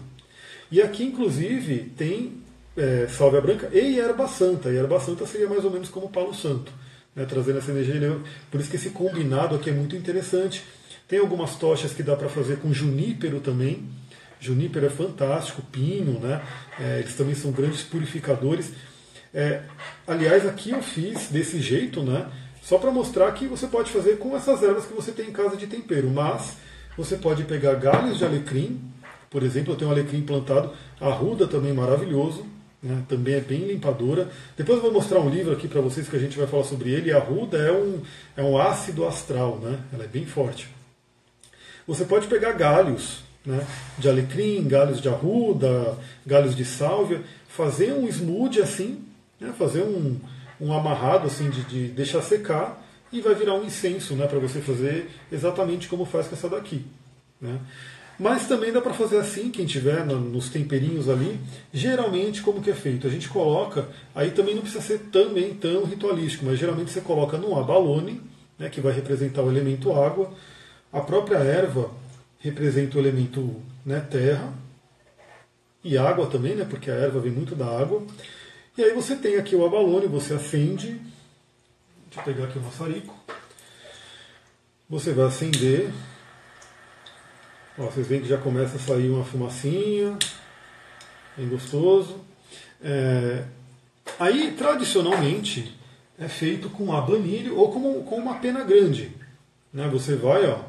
E 0.71 0.81
aqui, 0.81 1.05
inclusive, 1.05 1.93
tem 1.97 2.43
é, 2.77 3.07
sálvia 3.09 3.41
branca 3.41 3.69
e 3.73 3.99
erva 3.99 4.27
santa. 4.27 4.71
E 4.71 4.77
erva 4.77 5.01
santa 5.01 5.27
seria 5.27 5.49
mais 5.49 5.65
ou 5.65 5.71
menos 5.71 5.89
como 5.89 6.09
palo 6.09 6.35
santo 6.35 6.73
né, 7.17 7.25
trazendo 7.25 7.59
essa 7.59 7.71
energia. 7.71 8.21
Por 8.51 8.61
isso 8.61 8.69
que 8.69 8.77
esse 8.77 8.91
combinado 8.91 9.57
aqui 9.57 9.71
é 9.71 9.73
muito 9.73 9.97
interessante. 9.97 10.63
Tem 11.09 11.19
algumas 11.19 11.57
tochas 11.57 11.95
que 11.95 12.03
dá 12.03 12.15
para 12.15 12.29
fazer 12.29 12.59
com 12.59 12.73
junípero 12.73 13.41
também. 13.41 13.89
Junípero 14.39 14.85
é 14.85 14.91
fantástico, 14.91 15.63
pinho, 15.73 16.21
né? 16.21 16.43
É, 16.79 16.99
eles 16.99 17.15
também 17.15 17.35
são 17.35 17.51
grandes 17.51 17.83
purificadores. 17.83 18.73
É, 19.33 19.63
aliás, 20.07 20.47
aqui 20.47 20.71
eu 20.71 20.83
fiz 20.83 21.29
desse 21.29 21.59
jeito, 21.59 22.03
né? 22.03 22.29
Só 22.63 22.77
para 22.77 22.91
mostrar 22.91 23.33
que 23.33 23.47
você 23.47 23.67
pode 23.67 23.91
fazer 23.91 24.19
com 24.19 24.37
essas 24.37 24.63
ervas 24.63 24.85
que 24.85 24.93
você 24.93 25.13
tem 25.13 25.29
em 25.29 25.33
casa 25.33 25.57
de 25.57 25.67
tempero. 25.67 26.11
Mas 26.11 26.57
você 26.97 27.17
pode 27.17 27.45
pegar 27.45 27.75
galhos 27.75 28.19
de 28.19 28.25
alecrim, 28.25 28.81
por 29.29 29.43
exemplo, 29.43 29.73
eu 29.73 29.77
tenho 29.77 29.91
um 29.91 29.93
alecrim 29.93 30.23
plantado, 30.23 30.73
arruda 31.01 31.47
também 31.47 31.73
maravilhoso, 31.73 32.47
né, 32.83 33.03
também 33.09 33.35
é 33.35 33.41
bem 33.41 33.67
limpadora. 33.67 34.31
Depois 34.57 34.79
eu 34.79 34.83
vou 34.83 34.93
mostrar 34.93 35.21
um 35.21 35.29
livro 35.29 35.53
aqui 35.53 35.69
para 35.69 35.81
vocês 35.81 36.09
que 36.09 36.17
a 36.17 36.19
gente 36.19 36.39
vai 36.39 36.47
falar 36.47 36.65
sobre 36.65 36.91
ele. 36.91 37.13
A 37.13 37.19
ruda 37.19 37.59
é 37.59 37.73
um, 37.73 38.01
é 38.37 38.43
um 38.43 38.59
ácido 38.59 39.07
astral, 39.07 39.59
né, 39.59 39.79
ela 39.93 40.05
é 40.05 40.07
bem 40.07 40.25
forte. 40.25 40.69
Você 41.87 42.05
pode 42.05 42.27
pegar 42.29 42.53
galhos 42.53 43.25
né, 43.45 43.65
de 43.99 44.09
alecrim, 44.09 44.67
galhos 44.67 45.01
de 45.01 45.09
arruda, 45.09 45.97
galhos 46.25 46.55
de 46.57 46.65
sálvia, 46.65 47.23
fazer 47.49 47.93
um 47.93 48.09
smoothie 48.09 48.63
assim, 48.63 49.05
né, 49.41 49.53
fazer 49.59 49.83
um, 49.83 50.19
um 50.61 50.73
amarrado 50.73 51.27
assim 51.27 51.51
de, 51.51 51.63
de 51.65 51.89
deixar 51.89 52.23
secar 52.23 52.86
e 53.13 53.21
vai 53.21 53.35
virar 53.35 53.55
um 53.55 53.65
incenso 53.65 54.15
né, 54.15 54.27
para 54.27 54.39
você 54.39 54.61
fazer 54.61 55.09
exatamente 55.31 55.89
como 55.89 56.05
faz 56.05 56.27
com 56.27 56.35
essa 56.35 56.49
daqui. 56.49 56.85
Né. 57.41 57.59
Mas 58.19 58.49
também 58.49 58.73
dá 58.73 58.81
para 58.81 58.95
fazer 58.95 59.19
assim, 59.19 59.51
quem 59.51 59.67
tiver 59.67 60.05
nos 60.07 60.49
temperinhos 60.49 61.09
ali, 61.09 61.39
geralmente 61.73 62.41
como 62.41 62.63
que 62.63 62.71
é 62.71 62.75
feito? 62.75 63.07
A 63.07 63.11
gente 63.11 63.29
coloca, 63.29 63.89
aí 64.15 64.31
também 64.31 64.55
não 64.55 64.63
precisa 64.63 64.83
ser 64.83 64.99
também 65.13 65.53
tão 65.55 65.85
ritualístico, 65.85 66.47
mas 66.47 66.59
geralmente 66.59 66.91
você 66.91 67.03
coloca 67.03 67.37
num 67.37 67.59
abalone, 67.59 68.23
né, 68.59 68.71
que 68.71 68.81
vai 68.81 68.93
representar 68.93 69.43
o 69.43 69.51
elemento 69.51 69.93
água, 69.93 70.33
a 70.91 71.01
própria 71.01 71.37
erva 71.37 71.91
representa 72.39 72.97
o 72.97 73.01
elemento 73.01 73.55
né, 73.85 74.01
terra, 74.01 74.55
e 75.85 75.97
água 75.97 76.27
também, 76.27 76.57
né, 76.57 76.67
porque 76.69 76.91
a 76.91 76.95
erva 76.95 77.21
vem 77.21 77.31
muito 77.31 77.55
da 77.55 77.67
água. 77.67 78.03
E 78.77 78.83
aí 78.83 78.93
você 78.93 79.15
tem 79.15 79.37
aqui 79.37 79.55
o 79.55 79.65
abalone, 79.65 80.07
você 80.07 80.35
acende, 80.35 81.01
deixa 82.17 82.21
eu 82.21 82.25
pegar 82.25 82.45
aqui 82.45 82.59
o 82.59 82.63
maçarico, 82.63 83.15
você 84.89 85.13
vai 85.13 85.27
acender 85.27 85.93
Ó, 87.79 87.85
vocês 87.85 88.07
veem 88.07 88.23
que 88.23 88.29
já 88.29 88.39
começa 88.39 88.77
a 88.77 88.79
sair 88.79 89.11
uma 89.11 89.25
fumacinha, 89.25 90.19
bem 91.37 91.47
gostoso. 91.47 92.21
É, 92.83 93.45
aí, 94.19 94.55
tradicionalmente, 94.57 95.77
é 96.19 96.27
feito 96.27 96.71
com 96.71 96.93
abanilho 96.93 97.57
ou 97.57 97.71
com, 97.71 98.03
com 98.03 98.17
uma 98.17 98.37
pena 98.37 98.65
grande. 98.65 99.13
Né? 99.73 99.87
Você 99.89 100.17
vai, 100.17 100.47
ó. 100.47 100.61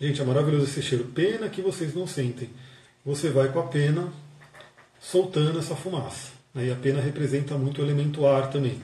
Gente, 0.00 0.20
é 0.20 0.24
maravilhoso 0.24 0.64
esse 0.64 0.82
cheiro. 0.82 1.04
Pena 1.04 1.48
que 1.48 1.62
vocês 1.62 1.94
não 1.94 2.08
sentem. 2.08 2.50
Você 3.04 3.30
vai 3.30 3.52
com 3.52 3.60
a 3.60 3.66
pena 3.68 4.12
soltando 5.00 5.60
essa 5.60 5.76
fumaça. 5.76 6.32
Né? 6.52 6.66
E 6.66 6.72
a 6.72 6.76
pena 6.76 7.00
representa 7.00 7.56
muito 7.56 7.80
o 7.80 7.84
elemento 7.84 8.26
ar 8.26 8.50
também. 8.50 8.82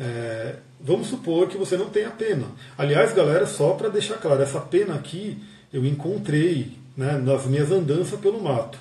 É, 0.00 0.54
vamos 0.80 1.08
supor 1.08 1.46
que 1.46 1.58
você 1.58 1.76
não 1.76 1.90
tenha 1.90 2.08
pena. 2.08 2.46
Aliás, 2.78 3.12
galera, 3.12 3.46
só 3.46 3.74
para 3.74 3.90
deixar 3.90 4.16
claro, 4.16 4.40
essa 4.40 4.58
pena 4.58 4.94
aqui 4.94 5.38
eu 5.70 5.84
encontrei 5.84 6.72
né, 6.96 7.20
nas 7.22 7.44
minhas 7.44 7.70
andanças 7.70 8.18
pelo 8.18 8.42
mato. 8.42 8.78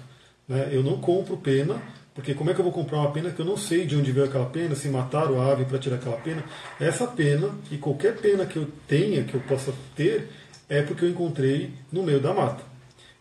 Né? 0.47 0.69
Eu 0.71 0.82
não 0.82 0.97
compro 0.97 1.36
pena, 1.36 1.75
porque 2.15 2.34
como 2.34 2.49
é 2.49 2.53
que 2.53 2.62
eu 2.62 2.63
vou 2.63 2.71
comprar 2.71 2.99
uma 2.99 3.12
pena 3.12 3.32
que 3.32 3.41
eu 3.41 3.45
não 3.45 3.58
sei 3.58 3.86
de 3.86 3.97
onde 3.97 4.13
veio 4.13 4.27
aquela 4.27 4.45
pena, 4.45 4.75
se 4.75 4.88
mataram 4.88 5.41
a 5.41 5.51
ave 5.51 5.65
para 5.65 5.77
tirar 5.77 5.97
aquela 5.97 6.17
pena? 6.17 6.41
Essa 6.79 7.05
pena, 7.05 7.49
e 7.69 7.77
qualquer 7.77 8.15
pena 8.15 8.45
que 8.45 8.55
eu 8.55 8.67
tenha, 8.88 9.25
que 9.25 9.36
eu 9.36 9.41
possa 9.41 9.73
ter, 9.97 10.29
é 10.69 10.82
porque 10.82 11.03
eu 11.03 11.10
encontrei 11.10 11.71
no 11.91 12.01
meio 12.01 12.21
da 12.21 12.34
mata. 12.34 12.69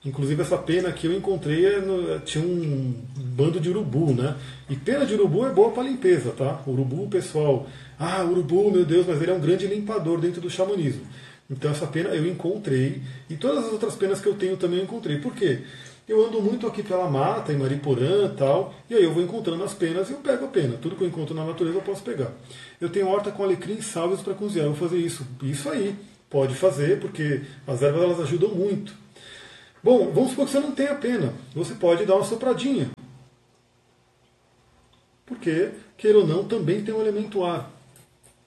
Inclusive 0.05 0.41
essa 0.41 0.57
pena 0.57 0.93
que 0.93 1.07
eu 1.07 1.13
encontrei 1.13 1.67
é 1.67 1.81
no, 1.81 2.21
tinha 2.21 2.45
um 2.45 2.95
bando 3.17 3.59
de 3.59 3.69
urubu, 3.69 4.15
né? 4.15 4.37
E 4.71 4.77
pena 4.77 5.05
de 5.05 5.15
urubu 5.15 5.45
é 5.45 5.51
boa 5.51 5.71
para 5.71 5.83
limpeza, 5.83 6.31
tá? 6.31 6.63
Urubu, 6.67 7.09
pessoal, 7.09 7.67
ah, 7.99 8.25
urubu, 8.25 8.71
meu 8.71 8.85
Deus, 8.85 9.07
mas 9.07 9.21
ele 9.21 9.31
é 9.31 9.35
um 9.35 9.41
grande 9.41 9.67
limpador 9.67 10.21
dentro 10.21 10.41
do 10.41 10.49
xamanismo. 10.49 11.03
Então 11.51 11.71
essa 11.71 11.87
pena 11.87 12.11
eu 12.11 12.27
encontrei 12.27 13.03
e 13.29 13.37
todas 13.37 13.65
as 13.65 13.73
outras 13.73 13.95
penas 13.97 14.21
que 14.21 14.27
eu 14.27 14.35
tenho 14.35 14.57
também 14.57 14.79
eu 14.79 14.85
encontrei. 14.85 15.19
Por 15.19 15.35
quê? 15.35 15.61
Eu 16.07 16.25
ando 16.27 16.41
muito 16.41 16.67
aqui 16.67 16.83
pela 16.83 17.11
mata, 17.11 17.53
em 17.53 17.57
Mariporã 17.57 18.27
e 18.27 18.37
tal, 18.37 18.75
e 18.89 18.95
aí 18.95 19.05
eu 19.05 19.13
vou 19.13 19.23
encontrando 19.23 19.63
as 19.63 19.75
penas 19.75 20.09
e 20.09 20.13
eu 20.13 20.19
pego 20.19 20.47
a 20.47 20.49
pena. 20.49 20.79
Tudo 20.81 20.97
que 20.97 21.03
eu 21.03 21.09
encontro 21.09 21.35
na 21.35 21.45
natureza 21.45 21.77
eu 21.77 21.83
posso 21.83 22.03
pegar. 22.03 22.33
Eu 22.81 22.89
tenho 22.89 23.09
horta 23.09 23.31
com 23.31 23.43
alecrim 23.43 23.75
e 23.75 23.83
salves 23.83 24.23
para 24.23 24.33
cozinhar, 24.33 24.67
eu 24.67 24.73
vou 24.73 24.89
fazer 24.89 25.01
isso. 25.01 25.27
Isso 25.43 25.69
aí, 25.69 25.95
pode 26.31 26.55
fazer, 26.55 26.99
porque 27.01 27.43
as 27.67 27.83
ervas 27.83 28.03
elas 28.03 28.21
ajudam 28.21 28.51
muito. 28.51 28.95
Bom, 29.83 30.11
vamos 30.13 30.31
supor 30.31 30.47
que 30.47 30.53
você 30.53 30.61
não 30.61 30.73
tenha 30.73 30.95
pena. 30.95 31.35
Você 31.55 31.75
pode 31.75 32.07
dar 32.07 32.17
uma 32.17 32.25
sopradinha. 32.25 32.91
Porque, 35.27 35.71
queira 35.97 36.19
ou 36.19 36.27
não, 36.27 36.45
também 36.45 36.83
tem 36.83 36.95
um 36.95 37.01
elemento 37.01 37.45
ar. 37.45 37.78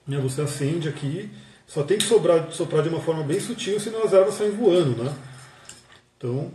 Né, 0.08 0.18
você 0.18 0.42
acende 0.42 0.90
aqui, 0.90 1.30
só 1.68 1.84
tem 1.84 1.98
que 1.98 2.04
sobrar, 2.04 2.52
soprar 2.52 2.84
de 2.84 2.90
uma 2.90 3.00
forma 3.00 3.24
bem 3.24 3.40
sutil, 3.40 3.80
senão 3.80 4.04
as 4.04 4.14
ervas 4.14 4.36
saem 4.36 4.52
voando. 4.52 5.04
Né? 5.04 5.16
Então, 6.18 6.52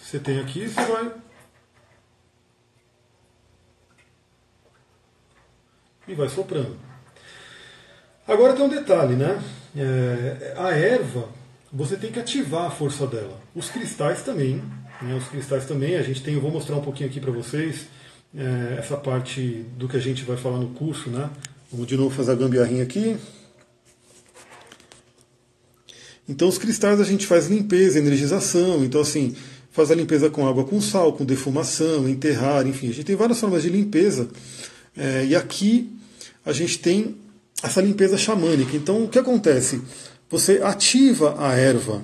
você 0.00 0.18
tem 0.18 0.38
aqui, 0.38 0.68
você 0.68 0.80
vai. 0.84 1.12
E 6.06 6.14
vai 6.14 6.28
soprando. 6.28 6.76
Agora 8.26 8.54
tem 8.54 8.64
um 8.64 8.68
detalhe, 8.68 9.16
né? 9.16 9.42
É, 9.76 10.54
a 10.56 10.70
erva, 10.70 11.28
você 11.72 11.96
tem 11.96 12.12
que 12.12 12.20
ativar 12.20 12.66
a 12.66 12.70
força 12.70 13.06
dela. 13.06 13.40
Os 13.54 13.70
cristais 13.70 14.22
também, 14.22 14.62
né? 15.02 15.14
Os 15.14 15.28
cristais 15.28 15.66
também, 15.66 15.96
a 15.96 16.02
gente 16.02 16.22
tem, 16.22 16.34
eu 16.34 16.40
vou 16.40 16.50
mostrar 16.50 16.76
um 16.76 16.82
pouquinho 16.82 17.08
aqui 17.08 17.20
para 17.20 17.30
vocês 17.30 17.86
é, 18.36 18.76
essa 18.78 18.96
parte 18.96 19.64
do 19.76 19.88
que 19.88 19.96
a 19.96 20.00
gente 20.00 20.24
vai 20.24 20.36
falar 20.36 20.58
no 20.58 20.68
curso, 20.68 21.10
né? 21.10 21.30
Vamos 21.70 21.86
de 21.86 21.98
novo 21.98 22.14
fazer 22.14 22.32
a 22.32 22.34
gambiarrinha 22.34 22.82
aqui. 22.82 23.14
Então 26.26 26.48
os 26.48 26.56
cristais 26.56 26.98
a 26.98 27.04
gente 27.04 27.26
faz 27.26 27.46
limpeza, 27.46 27.98
energização, 27.98 28.82
então 28.82 29.02
assim, 29.02 29.36
faz 29.70 29.90
a 29.90 29.94
limpeza 29.94 30.30
com 30.30 30.48
água 30.48 30.64
com 30.64 30.80
sal, 30.80 31.12
com 31.12 31.26
defumação, 31.26 32.08
enterrar, 32.08 32.66
enfim, 32.66 32.88
a 32.88 32.92
gente 32.92 33.04
tem 33.04 33.16
várias 33.16 33.38
formas 33.38 33.62
de 33.62 33.68
limpeza. 33.68 34.28
É, 34.96 35.26
e 35.26 35.36
aqui 35.36 35.92
a 36.44 36.52
gente 36.52 36.78
tem 36.78 37.16
essa 37.62 37.82
limpeza 37.82 38.16
xamânica. 38.16 38.74
Então 38.74 39.04
o 39.04 39.08
que 39.08 39.18
acontece? 39.18 39.82
Você 40.30 40.60
ativa 40.62 41.34
a 41.38 41.54
erva 41.54 42.02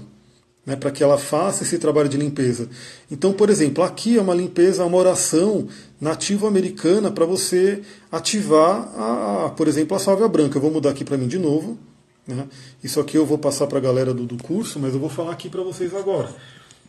né, 0.66 0.77
para 0.77 0.90
que 0.90 1.03
ela 1.03 1.18
faça 1.18 1.62
esse 1.62 1.79
trabalho 1.79 2.09
de 2.09 2.16
limpeza. 2.16 2.68
Então, 3.11 3.33
por 3.33 3.50
exemplo, 3.50 3.85
aqui 3.85 4.16
é 4.16 4.20
uma 4.20 4.35
limpeza, 4.35 4.85
uma 4.85 4.96
oração 4.96 5.68
nativa 6.05 6.47
americana 6.47 7.11
para 7.11 7.25
você 7.25 7.83
ativar, 8.12 8.93
a, 8.95 9.47
a, 9.47 9.51
por 9.51 9.67
exemplo, 9.67 9.97
a 9.97 9.99
sálvia 9.99 10.29
branca. 10.29 10.59
Eu 10.59 10.62
vou 10.62 10.71
mudar 10.71 10.90
aqui 10.90 11.03
para 11.03 11.17
mim 11.17 11.27
de 11.27 11.38
novo. 11.38 11.79
Né? 12.27 12.47
Isso 12.83 13.01
aqui 13.01 13.17
eu 13.17 13.25
vou 13.25 13.38
passar 13.38 13.67
para 13.67 13.79
a 13.79 13.81
galera 13.81 14.12
do, 14.12 14.27
do 14.27 14.37
curso, 14.43 14.79
mas 14.79 14.93
eu 14.93 15.01
vou 15.01 15.09
falar 15.09 15.33
aqui 15.33 15.49
para 15.49 15.62
vocês 15.62 15.95
agora. 15.95 16.29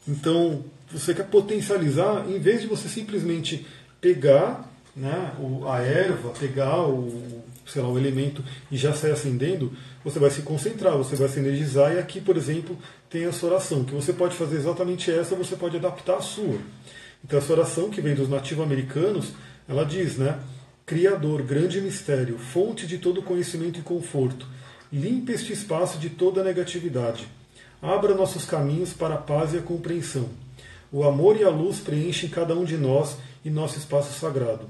Então, 0.06 0.64
você 0.92 1.14
quer 1.14 1.28
potencializar, 1.28 2.26
em 2.30 2.40
vez 2.40 2.62
de 2.62 2.68
você 2.68 2.90
simplesmente 2.90 3.66
pegar 4.02 4.70
né, 4.94 5.34
a 5.68 5.80
erva, 5.80 6.30
pegar 6.38 6.86
o, 6.86 7.42
sei 7.66 7.82
lá, 7.82 7.88
o 7.88 7.98
elemento 7.98 8.44
e 8.70 8.76
já 8.76 8.94
sair 8.94 9.12
acendendo, 9.12 9.72
você 10.04 10.20
vai 10.20 10.30
se 10.30 10.42
concentrar, 10.42 10.98
você 10.98 11.16
vai 11.16 11.30
se 11.30 11.40
energizar. 11.40 11.94
E 11.94 12.00
aqui, 12.00 12.20
por 12.20 12.36
exemplo, 12.36 12.78
tem 13.10 13.24
essa 13.24 13.46
oração, 13.46 13.86
que 13.86 13.96
você 13.96 14.12
pode 14.12 14.36
fazer 14.36 14.58
exatamente 14.58 15.10
essa, 15.10 15.36
você 15.36 15.56
pode 15.56 15.78
adaptar 15.78 16.18
a 16.18 16.22
sua. 16.22 16.60
Então, 17.26 17.40
essa 17.40 17.54
oração 17.54 17.90
que 17.90 18.02
vem 18.02 18.14
dos 18.14 18.30
nativo-americanos, 18.30 19.34
ela 19.68 19.84
diz, 19.84 20.16
né? 20.16 20.40
Criador, 20.86 21.42
grande 21.42 21.82
mistério, 21.82 22.38
fonte 22.38 22.86
de 22.86 23.00
todo 23.00 23.24
conhecimento 23.24 23.80
e 23.80 23.82
conforto, 23.82 24.48
limpe 24.94 25.32
este 25.32 25.52
espaço 25.52 25.98
de 25.98 26.12
toda 26.12 26.44
negatividade. 26.44 27.28
Abra 27.82 28.14
nossos 28.14 28.46
caminhos 28.46 28.94
para 28.94 29.16
a 29.16 29.18
paz 29.18 29.56
e 29.56 29.58
a 29.58 29.62
compreensão. 29.64 30.30
O 30.92 31.04
amor 31.04 31.36
e 31.36 31.44
a 31.44 31.50
luz 31.50 31.80
preenchem 31.80 32.30
cada 32.30 32.54
um 32.54 32.64
de 32.64 32.78
nós 32.78 33.18
e 33.44 33.50
nosso 33.50 33.80
espaço 33.80 34.14
sagrado. 34.20 34.70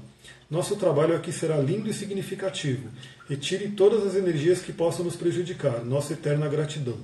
Nosso 0.50 0.76
trabalho 0.76 1.14
aqui 1.14 1.32
será 1.32 1.58
lindo 1.58 1.90
e 1.90 1.92
significativo. 1.92 2.88
Retire 3.28 3.68
todas 3.68 4.06
as 4.06 4.14
energias 4.14 4.62
que 4.62 4.72
possam 4.72 5.04
nos 5.04 5.14
prejudicar. 5.14 5.84
Nossa 5.84 6.14
eterna 6.14 6.48
gratidão. 6.48 6.96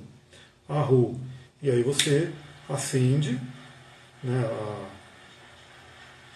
Arro. 0.67 1.21
E 1.61 1.69
aí 1.69 1.83
você 1.83 2.31
acende 2.67 3.39
né, 4.23 4.49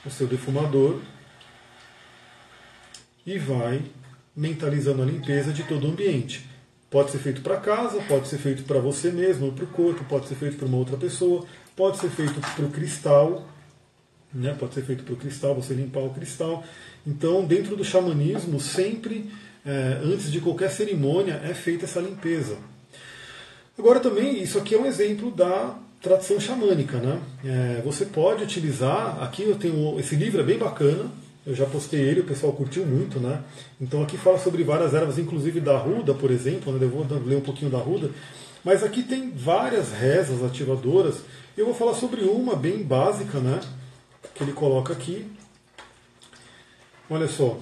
o 0.08 0.12
seu 0.12 0.28
defumador 0.28 1.00
e 3.26 3.38
vai 3.38 3.82
mentalizando 4.36 5.02
a 5.02 5.06
limpeza 5.06 5.52
de 5.52 5.64
todo 5.64 5.86
o 5.86 5.92
ambiente. 5.92 6.48
Pode 6.90 7.12
ser 7.12 7.18
feito 7.20 7.42
para 7.42 7.58
casa, 7.58 8.02
pode 8.04 8.28
ser 8.28 8.38
feito 8.38 8.64
para 8.64 8.80
você 8.80 9.12
mesmo, 9.12 9.52
para 9.52 9.66
o 9.66 9.68
corpo, 9.68 10.06
pode 10.06 10.28
ser 10.28 10.36
feito 10.36 10.56
para 10.56 10.68
uma 10.68 10.78
outra 10.78 10.96
pessoa, 10.96 11.46
pode 11.76 11.98
ser 11.98 12.10
feito 12.10 12.40
para 12.40 12.66
o 12.66 12.70
cristal, 12.70 13.46
né? 14.34 14.56
pode 14.58 14.74
ser 14.74 14.84
feito 14.84 15.04
para 15.04 15.14
o 15.14 15.18
cristal, 15.18 15.56
você 15.56 15.74
limpar 15.74 16.00
o 16.00 16.14
cristal. 16.14 16.64
Então, 17.06 17.44
dentro 17.44 17.76
do 17.76 17.84
xamanismo, 17.84 18.60
sempre, 18.60 19.30
é, 19.66 20.00
antes 20.04 20.32
de 20.32 20.40
qualquer 20.40 20.72
cerimônia, 20.72 21.42
é 21.44 21.54
feita 21.54 21.84
essa 21.84 22.00
limpeza. 22.00 22.58
Agora 23.78 24.00
também, 24.00 24.42
isso 24.42 24.58
aqui 24.58 24.74
é 24.74 24.80
um 24.80 24.86
exemplo 24.86 25.30
da 25.30 25.78
tradição 26.08 26.40
xamânica. 26.40 26.98
Né? 26.98 27.20
É, 27.46 27.82
você 27.84 28.06
pode 28.06 28.44
utilizar, 28.44 29.22
aqui 29.22 29.44
eu 29.44 29.56
tenho, 29.56 30.00
esse 30.00 30.16
livro 30.16 30.42
é 30.42 30.44
bem 30.44 30.58
bacana, 30.58 31.06
eu 31.46 31.56
já 31.56 31.66
postei 31.66 32.02
ele, 32.02 32.22
o 32.22 32.26
pessoal 32.26 32.52
curtiu 32.52 32.86
muito, 32.86 33.22
né? 33.22 33.42
Então 33.80 34.04
aqui 34.04 34.18
fala 34.18 34.38
sobre 34.38 34.66
várias 34.66 34.94
ervas, 34.94 35.18
inclusive 35.18 35.62
da 35.62 35.78
ruda, 35.78 36.14
por 36.14 36.30
exemplo, 36.30 36.74
né? 36.74 36.80
eu 36.84 36.90
vou 36.90 37.06
ler 37.26 37.38
um 37.38 37.42
pouquinho 37.42 37.72
da 37.72 37.78
ruda, 37.78 38.12
mas 38.66 38.84
aqui 38.84 39.02
tem 39.02 39.32
várias 39.32 39.94
rezas 39.94 40.44
ativadoras. 40.44 41.22
Eu 41.56 41.64
vou 41.66 41.74
falar 41.74 41.94
sobre 41.94 42.22
uma 42.24 42.54
bem 42.54 42.84
básica, 42.84 43.40
né? 43.40 43.62
Que 44.36 44.44
ele 44.44 44.52
coloca 44.52 44.92
aqui, 44.92 45.26
Olha 47.10 47.28
só, 47.28 47.58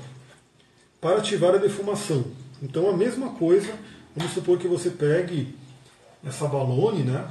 para 0.99 1.19
ativar 1.19 1.53
a 1.53 1.60
defumação. 1.60 2.25
Então 2.63 2.89
a 2.89 2.97
mesma 2.97 3.29
coisa, 3.31 3.71
vamos 4.15 4.34
supor 4.34 4.58
que 4.58 4.67
você 4.67 4.89
pegue 4.89 5.55
essa 6.25 6.47
balone, 6.47 7.03
né? 7.03 7.29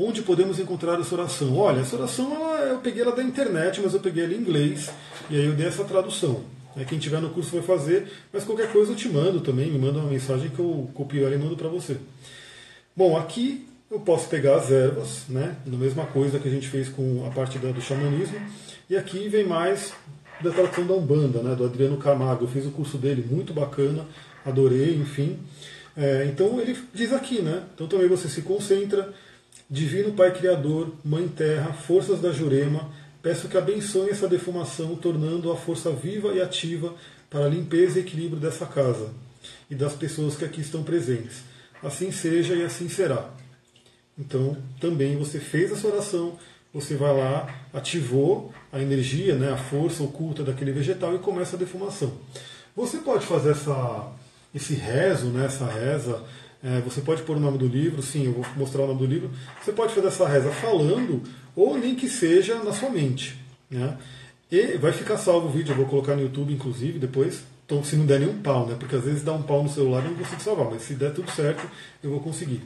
Onde 0.00 0.22
podemos 0.22 0.60
encontrar 0.60 1.00
essa 1.00 1.12
oração? 1.12 1.56
Olha, 1.56 1.80
essa 1.80 1.96
oração 1.96 2.32
ela, 2.32 2.60
eu 2.68 2.78
peguei 2.78 3.02
ela 3.02 3.10
da 3.10 3.22
internet, 3.22 3.80
mas 3.82 3.94
eu 3.94 3.98
peguei 3.98 4.22
ela 4.22 4.32
em 4.32 4.36
inglês 4.36 4.88
e 5.28 5.34
aí 5.34 5.44
eu 5.44 5.54
dei 5.54 5.66
essa 5.66 5.82
tradução. 5.82 6.44
Quem 6.86 7.00
tiver 7.00 7.20
no 7.20 7.30
curso 7.30 7.50
vai 7.50 7.62
fazer, 7.62 8.08
mas 8.32 8.44
qualquer 8.44 8.70
coisa 8.70 8.92
eu 8.92 8.96
te 8.96 9.08
mando 9.08 9.40
também, 9.40 9.68
me 9.68 9.78
manda 9.78 9.98
uma 9.98 10.08
mensagem 10.08 10.50
que 10.50 10.60
eu 10.60 10.88
copio 10.94 11.26
ela 11.26 11.34
e 11.34 11.38
mando 11.38 11.56
para 11.56 11.68
você. 11.68 11.96
Bom, 12.94 13.16
aqui 13.16 13.66
eu 13.90 13.98
posso 13.98 14.28
pegar 14.28 14.54
as 14.54 14.70
ervas, 14.70 15.24
né? 15.28 15.56
Na 15.66 15.76
mesma 15.76 16.06
coisa 16.06 16.38
que 16.38 16.46
a 16.46 16.50
gente 16.50 16.68
fez 16.68 16.88
com 16.88 17.26
a 17.26 17.30
parte 17.30 17.58
do 17.58 17.80
xamanismo, 17.80 18.40
e 18.88 18.96
aqui 18.96 19.28
vem 19.28 19.44
mais 19.44 19.92
da 20.40 20.52
tradição 20.52 20.86
da 20.86 20.94
Umbanda, 20.94 21.42
né, 21.42 21.56
do 21.56 21.64
Adriano 21.64 21.96
Camargo. 21.96 22.44
Eu 22.44 22.48
fiz 22.48 22.64
o 22.64 22.70
curso 22.70 22.96
dele, 22.96 23.26
muito 23.28 23.52
bacana, 23.52 24.06
adorei, 24.46 24.94
enfim. 24.94 25.38
É, 25.96 26.26
então 26.32 26.60
ele 26.60 26.78
diz 26.94 27.12
aqui, 27.12 27.42
né? 27.42 27.64
Então 27.74 27.88
também 27.88 28.06
você 28.06 28.28
se 28.28 28.42
concentra, 28.42 29.12
Divino 29.70 30.12
Pai 30.12 30.32
Criador, 30.32 30.94
Mãe 31.04 31.28
Terra, 31.28 31.74
forças 31.74 32.20
da 32.20 32.32
Jurema, 32.32 32.90
peço 33.22 33.48
que 33.48 33.58
abençoe 33.58 34.08
essa 34.08 34.26
defumação, 34.26 34.96
tornando 34.96 35.52
a 35.52 35.56
força 35.56 35.90
viva 35.90 36.32
e 36.32 36.40
ativa 36.40 36.94
para 37.28 37.44
a 37.44 37.48
limpeza 37.48 37.98
e 37.98 38.02
equilíbrio 38.02 38.40
dessa 38.40 38.64
casa 38.64 39.10
e 39.68 39.74
das 39.74 39.92
pessoas 39.92 40.36
que 40.36 40.44
aqui 40.44 40.62
estão 40.62 40.82
presentes. 40.82 41.42
Assim 41.82 42.10
seja 42.10 42.54
e 42.54 42.64
assim 42.64 42.88
será. 42.88 43.28
Então, 44.18 44.56
também 44.80 45.18
você 45.18 45.38
fez 45.38 45.70
essa 45.70 45.86
oração, 45.86 46.38
você 46.72 46.96
vai 46.96 47.14
lá, 47.14 47.66
ativou 47.72 48.52
a 48.72 48.80
energia, 48.80 49.34
né, 49.34 49.52
a 49.52 49.56
força 49.58 50.02
oculta 50.02 50.42
daquele 50.42 50.72
vegetal 50.72 51.14
e 51.14 51.18
começa 51.18 51.56
a 51.56 51.58
defumação. 51.58 52.12
Você 52.74 52.98
pode 52.98 53.26
fazer 53.26 53.50
essa, 53.50 54.12
esse 54.54 54.74
rezo, 54.74 55.26
né, 55.26 55.44
essa 55.44 55.66
reza, 55.66 56.24
é, 56.62 56.80
você 56.80 57.00
pode 57.00 57.22
pôr 57.22 57.36
o 57.36 57.40
nome 57.40 57.56
do 57.56 57.66
livro, 57.66 58.02
sim, 58.02 58.26
eu 58.26 58.32
vou 58.32 58.46
mostrar 58.56 58.82
o 58.82 58.86
nome 58.88 58.98
do 58.98 59.06
livro. 59.06 59.30
Você 59.62 59.72
pode 59.72 59.94
fazer 59.94 60.08
essa 60.08 60.28
reza 60.28 60.50
falando, 60.50 61.22
ou 61.54 61.78
nem 61.78 61.94
que 61.94 62.08
seja 62.08 62.62
na 62.62 62.72
sua 62.72 62.90
mente. 62.90 63.38
Né? 63.70 63.96
E 64.50 64.76
vai 64.78 64.92
ficar 64.92 65.18
salvo 65.18 65.46
o 65.46 65.50
vídeo, 65.50 65.72
eu 65.72 65.76
vou 65.76 65.86
colocar 65.86 66.16
no 66.16 66.22
YouTube, 66.22 66.52
inclusive, 66.52 66.98
depois. 66.98 67.44
Então, 67.64 67.84
se 67.84 67.96
não 67.96 68.06
der 68.06 68.20
nenhum 68.20 68.40
pau, 68.40 68.66
né? 68.66 68.76
Porque 68.78 68.96
às 68.96 69.04
vezes 69.04 69.22
dá 69.22 69.32
um 69.32 69.42
pau 69.42 69.62
no 69.62 69.68
celular 69.68 70.02
e 70.04 70.08
não 70.08 70.16
consigo 70.16 70.40
salvar, 70.40 70.70
mas 70.70 70.82
se 70.82 70.94
der 70.94 71.12
tudo 71.12 71.30
certo, 71.30 71.68
eu 72.02 72.10
vou 72.10 72.20
conseguir. 72.20 72.62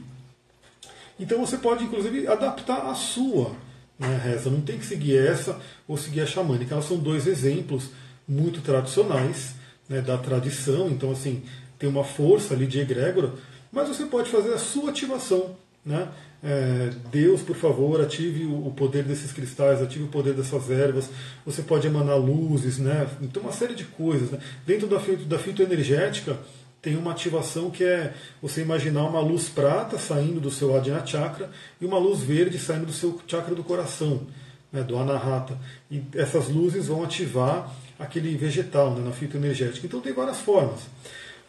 Então 1.19 1.45
você 1.45 1.57
pode, 1.57 1.83
inclusive, 1.83 2.25
adaptar 2.25 2.89
a 2.89 2.95
sua 2.95 3.51
né, 3.99 4.19
reza. 4.23 4.49
Não 4.49 4.61
tem 4.61 4.77
que 4.77 4.85
seguir 4.85 5.17
essa 5.17 5.59
ou 5.87 5.97
seguir 5.97 6.21
a 6.21 6.25
xamânica. 6.25 6.73
Elas 6.73 6.85
são 6.85 6.97
dois 6.97 7.27
exemplos 7.27 7.89
muito 8.27 8.61
tradicionais 8.61 9.55
né, 9.89 10.01
da 10.01 10.17
tradição, 10.17 10.89
então 10.89 11.11
assim, 11.11 11.43
tem 11.77 11.89
uma 11.89 12.03
força 12.03 12.53
ali 12.53 12.65
de 12.65 12.79
egrégora, 12.79 13.33
mas 13.73 13.87
você 13.89 14.05
pode 14.05 14.29
fazer 14.29 14.53
a 14.53 14.59
sua 14.59 14.91
ativação. 14.91 15.57
Né? 15.83 16.07
É, 16.41 16.91
Deus, 17.11 17.41
por 17.41 17.55
favor, 17.55 17.99
ative 17.99 18.45
o 18.45 18.71
poder 18.75 19.03
desses 19.03 19.31
cristais, 19.31 19.81
ative 19.81 20.05
o 20.05 20.09
poder 20.09 20.33
dessas 20.33 20.69
ervas. 20.69 21.09
Você 21.45 21.63
pode 21.63 21.87
emanar 21.87 22.17
luzes, 22.17 22.77
né? 22.77 23.07
Então, 23.21 23.41
uma 23.41 23.51
série 23.51 23.73
de 23.73 23.83
coisas. 23.83 24.29
Né? 24.29 24.39
Dentro 24.65 24.87
da, 24.87 24.97
da 25.25 25.39
fitoenergética, 25.39 26.37
tem 26.83 26.97
uma 26.97 27.11
ativação 27.11 27.71
que 27.71 27.83
é 27.83 28.13
você 28.41 28.61
imaginar 28.61 29.05
uma 29.05 29.21
luz 29.21 29.49
prata 29.49 29.97
saindo 29.97 30.39
do 30.39 30.51
seu 30.51 30.75
Adhyana 30.75 31.05
Chakra 31.05 31.49
e 31.81 31.85
uma 31.85 31.97
luz 31.97 32.19
verde 32.19 32.59
saindo 32.59 32.85
do 32.85 32.93
seu 32.93 33.19
chakra 33.25 33.55
do 33.55 33.63
coração, 33.63 34.27
né, 34.71 34.83
do 34.83 34.97
Anahata. 34.97 35.57
E 35.89 36.03
essas 36.13 36.49
luzes 36.49 36.87
vão 36.87 37.03
ativar 37.03 37.73
aquele 37.97 38.35
vegetal 38.35 38.93
né, 38.93 39.01
na 39.01 39.11
fitoenergética. 39.11 39.87
Então 39.87 40.01
tem 40.01 40.11
várias 40.11 40.39
formas. 40.39 40.81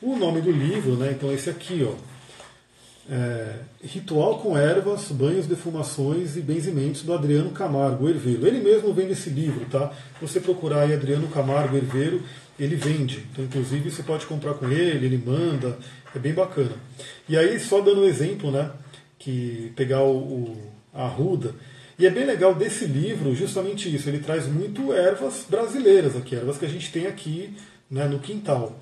O 0.00 0.16
nome 0.16 0.40
do 0.40 0.52
livro, 0.52 0.94
né, 0.94 1.10
então 1.10 1.32
esse 1.32 1.50
aqui, 1.50 1.84
ó, 1.84 1.94
é, 3.10 3.56
Ritual 3.82 4.38
com 4.38 4.56
Ervas, 4.56 5.10
Banhos, 5.10 5.46
Defumações 5.46 6.36
e 6.36 6.40
Benzimentos, 6.40 7.02
do 7.02 7.12
Adriano 7.12 7.50
Camargo 7.50 8.08
Herveiro. 8.08 8.46
Ele 8.46 8.60
mesmo 8.60 8.92
vende 8.92 9.12
esse 9.12 9.30
livro, 9.30 9.66
tá? 9.66 9.92
Você 10.20 10.40
procurar 10.40 10.82
aí 10.82 10.94
Adriano 10.94 11.28
Camargo 11.28 11.76
Herveiro, 11.76 12.22
ele 12.58 12.76
vende. 12.76 13.26
Então, 13.32 13.44
inclusive, 13.44 13.90
você 13.90 14.02
pode 14.02 14.26
comprar 14.26 14.54
com 14.54 14.70
ele, 14.70 15.06
ele 15.06 15.22
manda, 15.24 15.78
é 16.14 16.18
bem 16.18 16.32
bacana. 16.32 16.72
E 17.28 17.36
aí, 17.36 17.58
só 17.60 17.80
dando 17.80 18.02
um 18.02 18.08
exemplo, 18.08 18.50
né? 18.50 18.70
Que 19.18 19.72
pegar 19.76 20.02
o, 20.02 20.16
o 20.16 20.74
a 20.94 21.04
Arruda. 21.04 21.54
E 21.98 22.06
é 22.06 22.10
bem 22.10 22.24
legal 22.24 22.54
desse 22.54 22.86
livro 22.86 23.34
justamente 23.34 23.94
isso. 23.94 24.08
Ele 24.08 24.18
traz 24.18 24.46
muito 24.46 24.92
ervas 24.92 25.46
brasileiras 25.48 26.16
aqui, 26.16 26.34
ervas 26.34 26.56
que 26.56 26.64
a 26.64 26.68
gente 26.68 26.90
tem 26.90 27.06
aqui 27.06 27.54
né, 27.90 28.06
no 28.06 28.18
quintal. 28.18 28.78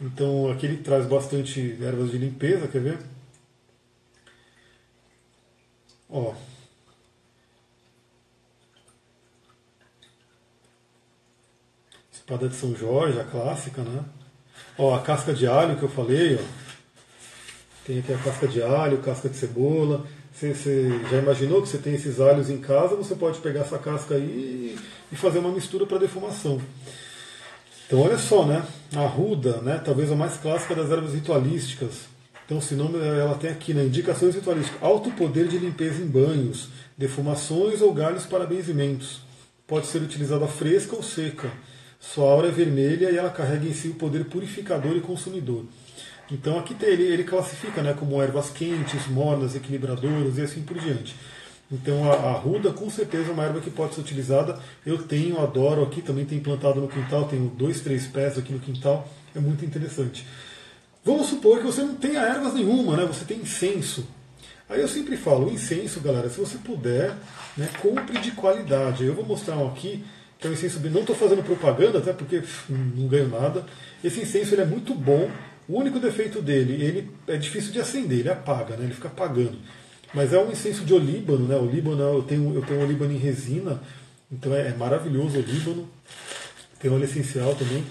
Então 0.00 0.50
aqui 0.50 0.66
ele 0.66 0.78
traz 0.78 1.06
bastante 1.06 1.76
ervas 1.82 2.10
de 2.10 2.18
limpeza, 2.18 2.68
quer 2.68 2.80
ver? 2.80 2.98
Ó. 6.08 6.34
Espada 12.12 12.48
de 12.48 12.54
São 12.56 12.74
Jorge, 12.74 13.20
a 13.20 13.24
clássica, 13.24 13.82
né? 13.82 14.04
Ó, 14.76 14.94
a 14.94 15.00
casca 15.00 15.32
de 15.32 15.46
alho 15.46 15.76
que 15.76 15.82
eu 15.82 15.88
falei, 15.88 16.36
ó. 16.36 16.58
Tem 17.84 17.98
aqui 17.98 18.12
a 18.12 18.18
casca 18.18 18.46
de 18.46 18.62
alho, 18.62 18.98
casca 18.98 19.28
de 19.28 19.36
cebola. 19.36 20.06
Você, 20.32 20.54
já 21.10 21.18
imaginou 21.18 21.62
que 21.62 21.68
você 21.68 21.78
tem 21.78 21.94
esses 21.94 22.20
alhos 22.20 22.48
em 22.48 22.58
casa? 22.58 22.94
Você 22.94 23.14
pode 23.14 23.40
pegar 23.40 23.60
essa 23.60 23.78
casca 23.78 24.14
aí 24.14 24.78
e 25.10 25.16
fazer 25.16 25.38
uma 25.38 25.50
mistura 25.50 25.86
para 25.86 25.98
defumação. 25.98 26.60
Então 27.86 28.02
olha 28.02 28.18
só, 28.18 28.44
né? 28.44 28.62
A 28.94 29.06
ruda, 29.06 29.62
né? 29.62 29.80
Talvez 29.82 30.12
a 30.12 30.14
mais 30.14 30.36
clássica 30.36 30.74
das 30.74 30.90
ervas 30.90 31.14
ritualísticas. 31.14 32.17
Então, 32.48 32.62
se 32.62 32.74
nome 32.74 32.98
ela 32.98 33.34
tem 33.34 33.50
aqui, 33.50 33.74
né? 33.74 33.84
Indicações 33.84 34.34
ritualísticas. 34.34 34.82
Alto 34.82 35.10
poder 35.10 35.48
de 35.48 35.58
limpeza 35.58 36.02
em 36.02 36.06
banhos, 36.06 36.70
defumações 36.96 37.82
ou 37.82 37.92
galhos 37.92 38.24
para 38.24 38.46
benzimentos. 38.46 39.20
Pode 39.66 39.86
ser 39.86 40.00
utilizada 40.00 40.46
fresca 40.46 40.96
ou 40.96 41.02
seca. 41.02 41.52
Sua 42.00 42.24
aura 42.24 42.48
é 42.48 42.50
vermelha 42.50 43.10
e 43.10 43.18
ela 43.18 43.28
carrega 43.28 43.66
em 43.66 43.74
si 43.74 43.88
o 43.88 43.94
poder 43.96 44.24
purificador 44.24 44.96
e 44.96 45.00
consumidor. 45.02 45.66
Então 46.30 46.58
aqui 46.58 46.74
ele, 46.80 47.02
ele 47.02 47.24
classifica 47.24 47.82
né, 47.82 47.92
como 47.92 48.22
ervas 48.22 48.48
quentes, 48.48 49.06
mornas, 49.08 49.54
equilibradoras 49.54 50.38
e 50.38 50.40
assim 50.40 50.62
por 50.62 50.78
diante. 50.78 51.14
Então 51.70 52.10
a, 52.10 52.14
a 52.14 52.32
ruda 52.32 52.70
com 52.70 52.88
certeza 52.88 53.28
é 53.28 53.32
uma 53.32 53.44
erva 53.44 53.60
que 53.60 53.68
pode 53.68 53.94
ser 53.94 54.00
utilizada. 54.00 54.58
Eu 54.86 55.02
tenho, 55.02 55.38
adoro 55.38 55.82
aqui, 55.82 56.00
também 56.00 56.24
tem 56.24 56.40
plantado 56.40 56.80
no 56.80 56.88
quintal, 56.88 57.26
tenho 57.26 57.50
dois, 57.50 57.82
três 57.82 58.06
pés 58.06 58.38
aqui 58.38 58.54
no 58.54 58.58
quintal, 58.58 59.06
é 59.34 59.38
muito 59.38 59.66
interessante. 59.66 60.24
Vamos 61.08 61.28
supor 61.28 61.56
que 61.56 61.64
você 61.64 61.80
não 61.80 61.94
tenha 61.94 62.20
ervas 62.20 62.52
nenhuma, 62.52 62.94
né? 62.94 63.06
Você 63.06 63.24
tem 63.24 63.38
incenso. 63.38 64.06
Aí 64.68 64.78
eu 64.78 64.86
sempre 64.86 65.16
falo, 65.16 65.50
incenso, 65.50 66.00
galera, 66.00 66.28
se 66.28 66.38
você 66.38 66.58
puder, 66.58 67.14
né, 67.56 67.66
compre 67.80 68.18
de 68.18 68.32
qualidade. 68.32 69.06
Eu 69.06 69.14
vou 69.14 69.24
mostrar 69.24 69.56
um 69.56 69.68
aqui, 69.68 70.04
que 70.38 70.46
é 70.46 70.50
um 70.50 70.52
incenso, 70.52 70.78
não 70.90 71.00
estou 71.00 71.16
fazendo 71.16 71.42
propaganda, 71.42 71.96
até 71.96 72.12
porque 72.12 72.42
não 72.68 73.08
ganho 73.08 73.26
nada. 73.26 73.64
Esse 74.04 74.20
incenso 74.20 74.54
ele 74.54 74.60
é 74.60 74.66
muito 74.66 74.94
bom, 74.94 75.30
o 75.66 75.78
único 75.78 75.98
defeito 75.98 76.42
dele, 76.42 76.74
ele 76.74 77.10
é 77.26 77.38
difícil 77.38 77.72
de 77.72 77.80
acender, 77.80 78.18
ele 78.18 78.28
apaga, 78.28 78.76
né? 78.76 78.84
ele 78.84 78.92
fica 78.92 79.08
apagando. 79.08 79.56
Mas 80.12 80.34
é 80.34 80.38
um 80.38 80.50
incenso 80.50 80.84
de 80.84 80.92
olíbano, 80.92 81.48
né? 81.48 81.56
O 81.56 81.64
líbano, 81.64 82.02
eu 82.02 82.22
tenho, 82.22 82.54
eu 82.54 82.60
tenho 82.60 82.82
olíbano 82.82 83.14
em 83.14 83.18
resina, 83.18 83.80
então 84.30 84.54
é, 84.54 84.68
é 84.68 84.74
maravilhoso 84.74 85.38
o 85.38 85.40
olíbano. 85.40 85.88
Tem 86.78 86.90
óleo 86.90 87.04
essencial 87.04 87.54
também. 87.54 87.82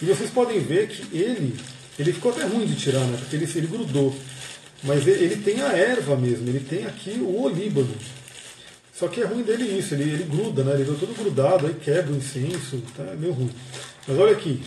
E 0.00 0.06
vocês 0.06 0.30
podem 0.30 0.58
ver 0.58 0.88
que 0.88 1.14
ele, 1.14 1.54
ele 2.02 2.12
ficou 2.12 2.32
até 2.32 2.44
ruim 2.44 2.66
de 2.66 2.76
tirar, 2.76 3.04
né? 3.06 3.16
Porque 3.18 3.36
ele, 3.36 3.50
ele 3.54 3.66
grudou. 3.66 4.14
Mas 4.82 5.06
ele, 5.06 5.36
tem 5.36 5.62
a 5.62 5.72
erva 5.72 6.16
mesmo, 6.16 6.48
ele 6.48 6.60
tem 6.60 6.84
aqui 6.84 7.10
o 7.20 7.42
olíbano. 7.42 7.94
Só 8.92 9.08
que 9.08 9.20
é 9.20 9.24
ruim 9.24 9.42
dele 9.42 9.64
isso, 9.78 9.94
ele, 9.94 10.04
ele 10.04 10.24
gruda, 10.24 10.64
né? 10.64 10.74
Ele 10.74 10.82
está 10.82 10.94
todo 10.94 11.16
grudado, 11.16 11.66
aí 11.66 11.74
quebra 11.74 12.12
o 12.12 12.16
incenso, 12.16 12.82
tá 12.96 13.04
é 13.04 13.16
meio 13.16 13.32
ruim. 13.32 13.50
Mas 14.06 14.18
olha 14.18 14.32
aqui, 14.32 14.62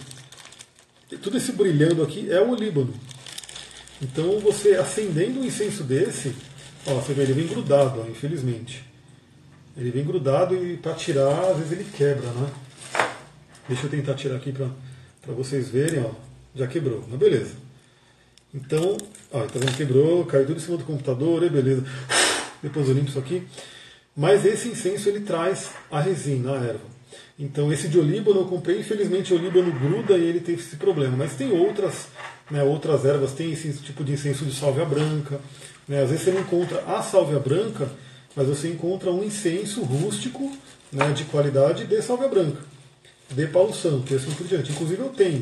tudo 1.21 1.37
esse 1.37 1.51
brilhando 1.51 2.01
aqui 2.01 2.31
é 2.31 2.41
o 2.41 2.55
Líbano. 2.55 2.93
Então 4.01 4.39
você 4.39 4.75
acendendo 4.75 5.39
um 5.39 5.45
incenso 5.45 5.83
desse, 5.83 6.33
ó, 6.85 6.95
você 6.95 7.13
vê, 7.13 7.23
ele 7.23 7.33
vem 7.33 7.47
grudado, 7.47 8.01
ó, 8.01 8.09
infelizmente. 8.09 8.83
Ele 9.77 9.91
vem 9.91 10.05
grudado 10.05 10.55
e 10.55 10.77
para 10.77 10.93
tirar, 10.93 11.51
às 11.51 11.57
vezes 11.57 11.73
ele 11.73 11.87
quebra, 11.95 12.29
né? 12.29 12.49
Deixa 13.67 13.85
eu 13.85 13.89
tentar 13.89 14.13
tirar 14.13 14.37
aqui 14.37 14.51
para 14.51 15.33
vocês 15.33 15.69
verem, 15.69 16.03
ó. 16.03 16.11
Já 16.55 16.67
quebrou, 16.67 17.03
mas 17.09 17.19
beleza. 17.19 17.51
Então, 18.53 18.97
ó, 19.31 19.41
tá 19.41 19.59
vendo? 19.59 19.75
Quebrou, 19.75 20.25
caiu 20.25 20.45
tudo 20.45 20.57
em 20.57 20.61
cima 20.61 20.77
do 20.77 20.85
computador, 20.85 21.43
e 21.43 21.49
beleza. 21.49 21.83
Depois 22.63 22.87
eu 22.87 22.93
limpo 22.93 23.09
isso 23.09 23.19
aqui. 23.19 23.43
Mas 24.15 24.45
esse 24.45 24.69
incenso 24.69 25.09
ele 25.09 25.19
traz 25.19 25.71
a 25.91 25.99
resina, 25.99 26.53
a 26.53 26.63
erva. 26.63 26.95
Então 27.37 27.71
esse 27.71 27.89
de 27.89 27.99
olíbano 27.99 28.41
eu 28.41 28.45
comprei, 28.45 28.79
infelizmente 28.79 29.33
o 29.33 29.37
olíbano 29.37 29.77
gruda 29.77 30.17
e 30.17 30.23
ele 30.23 30.39
teve 30.39 30.61
esse 30.61 30.77
problema. 30.77 31.17
Mas 31.17 31.35
tem 31.35 31.51
outras, 31.51 32.07
né, 32.49 32.63
outras 32.63 33.03
ervas, 33.03 33.33
tem 33.33 33.51
esse 33.51 33.73
tipo 33.73 34.05
de 34.05 34.13
incenso 34.13 34.45
de 34.45 34.55
sálvia 34.55 34.85
branca. 34.85 35.41
Né, 35.85 36.01
às 36.01 36.09
vezes 36.09 36.23
você 36.23 36.31
não 36.31 36.41
encontra 36.41 36.81
a 36.87 37.03
sálvia 37.03 37.39
branca, 37.39 37.89
mas 38.35 38.47
você 38.47 38.69
encontra 38.69 39.11
um 39.11 39.21
incenso 39.21 39.83
rústico 39.83 40.49
né, 40.91 41.11
de 41.11 41.25
qualidade 41.25 41.85
de 41.85 42.01
sálvia 42.01 42.29
branca, 42.29 42.61
de 43.29 43.47
Paulo 43.47 43.73
Santo, 43.73 44.13
e 44.13 44.15
assim 44.15 44.31
por 44.31 44.47
diante. 44.47 44.71
Inclusive 44.71 45.01
eu 45.01 45.09
tenho, 45.09 45.41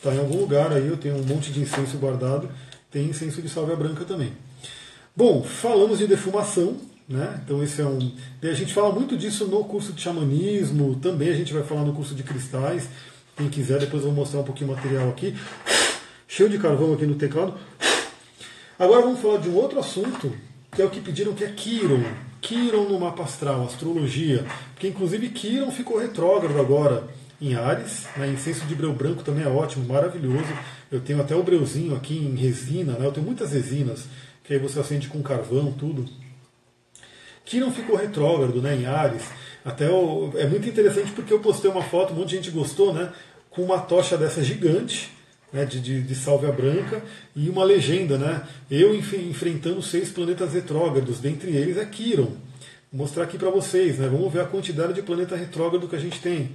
está 0.00 0.14
em 0.14 0.18
algum 0.18 0.38
lugar 0.38 0.72
aí, 0.72 0.88
eu 0.88 0.96
tenho 0.96 1.16
um 1.16 1.22
monte 1.22 1.52
de 1.52 1.60
incenso 1.60 1.98
guardado, 1.98 2.48
tem 2.90 3.04
incenso 3.04 3.42
de 3.42 3.50
sálvia 3.50 3.76
branca 3.76 4.02
também. 4.04 4.32
Bom, 5.14 5.42
falamos 5.42 5.98
de 5.98 6.06
defumação, 6.06 6.78
né? 7.06 7.38
Então 7.44 7.62
esse 7.62 7.82
é 7.82 7.84
um. 7.84 8.10
A 8.42 8.52
gente 8.52 8.72
fala 8.72 8.90
muito 8.94 9.14
disso 9.14 9.46
no 9.46 9.62
curso 9.62 9.92
de 9.92 10.00
xamanismo, 10.00 10.94
também 10.96 11.28
a 11.28 11.34
gente 11.34 11.52
vai 11.52 11.62
falar 11.62 11.82
no 11.82 11.92
curso 11.92 12.14
de 12.14 12.22
cristais. 12.22 12.88
Quem 13.36 13.50
quiser, 13.50 13.78
depois 13.78 14.02
eu 14.02 14.08
vou 14.08 14.16
mostrar 14.16 14.40
um 14.40 14.44
pouquinho 14.44 14.70
de 14.70 14.76
material 14.76 15.10
aqui. 15.10 15.36
Cheio 16.26 16.48
de 16.48 16.58
carvão 16.58 16.94
aqui 16.94 17.04
no 17.04 17.16
teclado. 17.16 17.54
Agora 18.78 19.02
vamos 19.02 19.20
falar 19.20 19.38
de 19.38 19.50
um 19.50 19.54
outro 19.56 19.78
assunto, 19.78 20.32
que 20.72 20.80
é 20.80 20.84
o 20.84 20.88
que 20.90 21.00
pediram, 21.00 21.34
que 21.34 21.44
é 21.44 21.48
Quiron. 21.48 22.02
Quiron 22.40 22.84
no 22.84 22.98
mapa 22.98 23.24
astral, 23.24 23.64
astrologia. 23.64 24.46
Porque 24.72 24.88
inclusive 24.88 25.28
Quiron 25.28 25.70
ficou 25.70 25.98
retrógrado 25.98 26.58
agora 26.58 27.06
em 27.40 27.54
Ares, 27.54 28.06
né? 28.16 28.28
incenso 28.28 28.66
de 28.66 28.74
breu 28.74 28.92
branco 28.92 29.22
também 29.22 29.44
é 29.44 29.48
ótimo, 29.48 29.86
maravilhoso. 29.86 30.52
Eu 30.90 31.00
tenho 31.00 31.20
até 31.20 31.34
o 31.34 31.42
breuzinho 31.42 31.94
aqui 31.94 32.16
em 32.16 32.34
resina, 32.36 32.94
né? 32.94 33.06
eu 33.06 33.12
tenho 33.12 33.24
muitas 33.24 33.52
resinas, 33.52 34.06
que 34.44 34.52
aí 34.52 34.58
você 34.58 34.78
acende 34.80 35.08
com 35.08 35.22
carvão, 35.22 35.72
tudo 35.72 36.04
que 37.50 37.58
não 37.58 37.72
ficou 37.72 37.96
retrógrado 37.96 38.62
né, 38.62 38.76
em 38.76 38.86
Ares. 38.86 39.24
Até 39.64 39.86
é 39.86 40.46
muito 40.46 40.68
interessante 40.68 41.10
porque 41.10 41.32
eu 41.32 41.40
postei 41.40 41.68
uma 41.68 41.82
foto, 41.82 42.12
um 42.12 42.16
monte 42.16 42.28
de 42.28 42.36
gente 42.36 42.50
gostou, 42.52 42.94
né? 42.94 43.12
Com 43.50 43.62
uma 43.62 43.80
tocha 43.80 44.16
dessa 44.16 44.40
gigante, 44.40 45.10
né, 45.52 45.64
de, 45.64 45.80
de, 45.80 46.00
de 46.00 46.14
sálvia 46.14 46.52
branca, 46.52 47.02
e 47.34 47.50
uma 47.50 47.64
legenda, 47.64 48.16
né? 48.16 48.46
Eu 48.70 48.94
enfrentando 48.94 49.82
seis 49.82 50.10
planetas 50.10 50.54
retrógrados, 50.54 51.18
dentre 51.18 51.50
eles 51.50 51.76
é 51.76 51.84
Quiron. 51.84 52.36
Vou 52.92 53.02
mostrar 53.02 53.24
aqui 53.24 53.36
para 53.36 53.50
vocês, 53.50 53.98
né? 53.98 54.08
Vamos 54.08 54.32
ver 54.32 54.42
a 54.42 54.46
quantidade 54.46 54.92
de 54.92 55.02
planeta 55.02 55.34
retrógrado 55.34 55.88
que 55.88 55.96
a 55.96 56.00
gente 56.00 56.20
tem. 56.20 56.54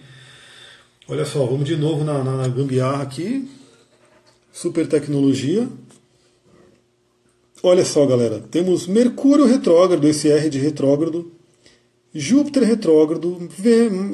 Olha 1.07 1.23
só, 1.23 1.45
vamos 1.45 1.65
de 1.67 1.75
novo 1.75 2.03
na, 2.03 2.23
na, 2.23 2.47
gambiarra 2.47 3.03
aqui. 3.03 3.47
Super 4.51 4.87
tecnologia. 4.87 5.69
Olha 7.61 7.85
só, 7.85 8.07
galera, 8.07 8.39
temos 8.49 8.87
Mercúrio 8.87 9.45
retrógrado, 9.45 10.07
esse 10.07 10.31
R 10.31 10.49
de 10.49 10.57
retrógrado, 10.57 11.31
Júpiter 12.13 12.63
retrógrado, 12.63 13.37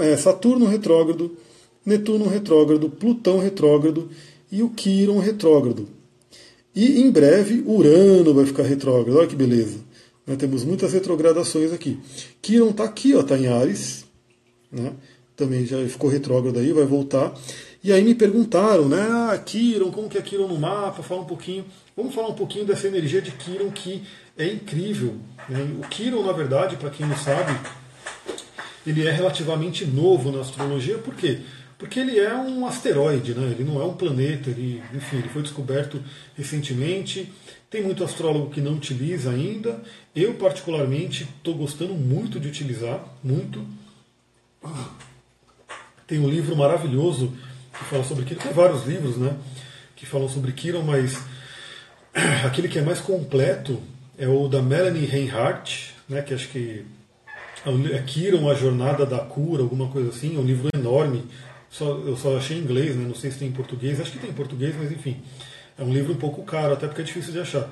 é, 0.02 0.18
Saturno 0.18 0.66
retrógrado, 0.66 1.38
Netuno 1.86 2.28
retrógrado, 2.28 2.90
Plutão 2.90 3.40
retrógrado 3.40 4.10
e 4.52 4.62
o 4.62 4.70
Quiron 4.70 5.20
retrógrado. 5.20 5.88
E 6.76 7.02
em 7.02 7.10
breve 7.10 7.64
Urano 7.66 8.34
vai 8.34 8.46
ficar 8.46 8.64
retrógrado, 8.64 9.18
olha 9.18 9.28
que 9.28 9.36
beleza. 9.36 9.80
Temos 10.38 10.66
muitas 10.66 10.92
retrogradações 10.92 11.72
aqui. 11.72 11.98
Quiron 12.42 12.72
está 12.72 12.84
aqui, 12.84 13.12
está 13.14 13.38
em 13.38 13.48
Ares, 13.48 14.06
né? 14.70 14.94
Também 15.42 15.66
já 15.66 15.78
ficou 15.88 16.08
retrógrado 16.08 16.60
aí, 16.60 16.72
vai 16.72 16.86
voltar. 16.86 17.34
E 17.84 17.92
aí 17.92 18.04
me 18.04 18.14
perguntaram, 18.14 18.88
né, 18.88 19.02
ah, 19.02 19.38
Kiron, 19.44 19.92
como 19.92 20.08
que 20.08 20.18
é 20.18 20.22
Kiron 20.22 20.48
no 20.48 20.60
mapa? 20.60 21.02
Fala 21.02 21.22
um 21.22 21.26
pouquinho. 21.26 21.66
Vamos 21.98 22.14
falar 22.14 22.28
um 22.28 22.36
pouquinho 22.36 22.64
dessa 22.64 22.88
energia 22.88 23.22
de 23.22 23.32
Kiron 23.32 23.72
que 23.72 24.04
é 24.38 24.46
incrível. 24.46 25.16
Né? 25.50 25.68
O 25.80 25.88
Kiron, 25.88 26.24
na 26.24 26.32
verdade, 26.32 26.76
para 26.76 26.92
quem 26.92 27.08
não 27.08 27.18
sabe, 27.18 27.60
ele 28.86 29.08
é 29.08 29.12
relativamente 29.12 29.84
novo 29.84 30.32
na 30.32 30.42
astrologia, 30.42 31.00
por 31.00 31.16
quê? 31.16 31.40
Porque 31.80 32.00
ele 32.00 32.20
é 32.20 32.36
um 32.36 32.68
asteroide, 32.68 33.34
né? 33.34 33.56
ele 33.58 33.64
não 33.64 33.82
é 33.82 33.86
um 33.86 33.94
planeta, 33.94 34.52
ele, 34.52 34.84
enfim, 34.94 35.18
ele 35.18 35.30
foi 35.30 35.42
descoberto 35.42 36.00
recentemente. 36.38 37.32
Tem 37.68 37.82
muito 37.82 38.04
astrólogo 38.04 38.52
que 38.52 38.62
não 38.62 38.74
utiliza 38.74 39.32
ainda. 39.32 39.82
Eu, 40.16 40.36
particularmente, 40.36 41.28
estou 41.38 41.56
gostando 41.56 41.96
muito 41.96 42.40
de 42.40 42.48
utilizar, 42.48 43.04
muito. 43.24 43.66
Tem 46.12 46.20
um 46.20 46.28
livro 46.28 46.58
maravilhoso 46.58 47.32
que 47.72 47.86
fala 47.86 48.04
sobre 48.04 48.26
Kiron. 48.26 48.42
Tem 48.42 48.52
vários 48.52 48.86
livros 48.86 49.16
né, 49.16 49.34
que 49.96 50.06
falam 50.06 50.28
sobre 50.28 50.52
Kiron, 50.52 50.82
mas 50.82 51.18
aquele 52.46 52.68
que 52.68 52.78
é 52.78 52.82
mais 52.82 53.00
completo 53.00 53.82
é 54.18 54.28
o 54.28 54.50
da 54.50 54.62
Melanie 54.62 55.06
Reinhardt, 55.06 55.94
né, 56.10 56.22
que 56.22 56.34
acho 56.34 56.50
que 56.50 56.86
é 57.94 57.98
Kiron, 58.00 58.50
A 58.50 58.54
Jornada 58.54 59.06
da 59.06 59.20
Cura, 59.20 59.64
alguma 59.64 59.88
coisa 59.88 60.10
assim, 60.10 60.36
é 60.36 60.40
um 60.40 60.44
livro 60.44 60.68
enorme, 60.76 61.24
só, 61.70 61.86
eu 61.86 62.18
só 62.18 62.36
achei 62.36 62.58
em 62.58 62.60
inglês, 62.60 62.94
né, 62.98 63.06
não 63.08 63.16
sei 63.16 63.32
se 63.32 63.40
tem 63.40 63.48
em 63.48 63.54
português, 63.54 64.02
acho 64.02 64.12
que 64.12 64.20
tem 64.20 64.32
em 64.32 64.34
português, 64.34 64.76
mas 64.78 64.92
enfim, 64.92 65.16
é 65.80 65.82
um 65.82 65.94
livro 65.94 66.12
um 66.12 66.18
pouco 66.18 66.44
caro, 66.44 66.74
até 66.74 66.88
porque 66.88 67.04
é 67.04 67.06
difícil 67.06 67.32
de 67.32 67.40
achar. 67.40 67.70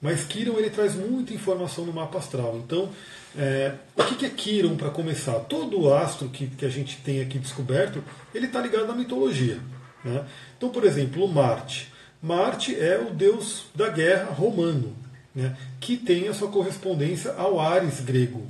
Mas 0.00 0.24
Kiron 0.24 0.56
ele 0.56 0.70
traz 0.70 0.94
muita 0.94 1.34
informação 1.34 1.84
no 1.84 1.92
mapa 1.92 2.16
astral. 2.16 2.56
Então, 2.64 2.88
é, 3.36 3.74
o 3.96 4.04
que 4.04 4.26
é 4.26 4.30
Kiron 4.30 4.76
para 4.76 4.90
começar? 4.90 5.38
Todo 5.40 5.92
astro 5.92 6.28
que, 6.28 6.46
que 6.46 6.64
a 6.64 6.68
gente 6.68 6.98
tem 6.98 7.20
aqui 7.20 7.38
descoberto, 7.38 8.02
ele 8.34 8.46
está 8.46 8.60
ligado 8.60 8.90
à 8.90 8.94
mitologia. 8.94 9.58
Né? 10.04 10.24
Então, 10.56 10.68
por 10.68 10.84
exemplo, 10.84 11.26
Marte. 11.28 11.92
Marte 12.22 12.74
é 12.74 12.98
o 12.98 13.12
deus 13.12 13.66
da 13.74 13.88
guerra 13.88 14.30
romano, 14.32 14.94
né? 15.34 15.56
que 15.80 15.96
tem 15.96 16.28
a 16.28 16.34
sua 16.34 16.48
correspondência 16.48 17.32
ao 17.32 17.60
Ares 17.60 18.00
grego, 18.00 18.46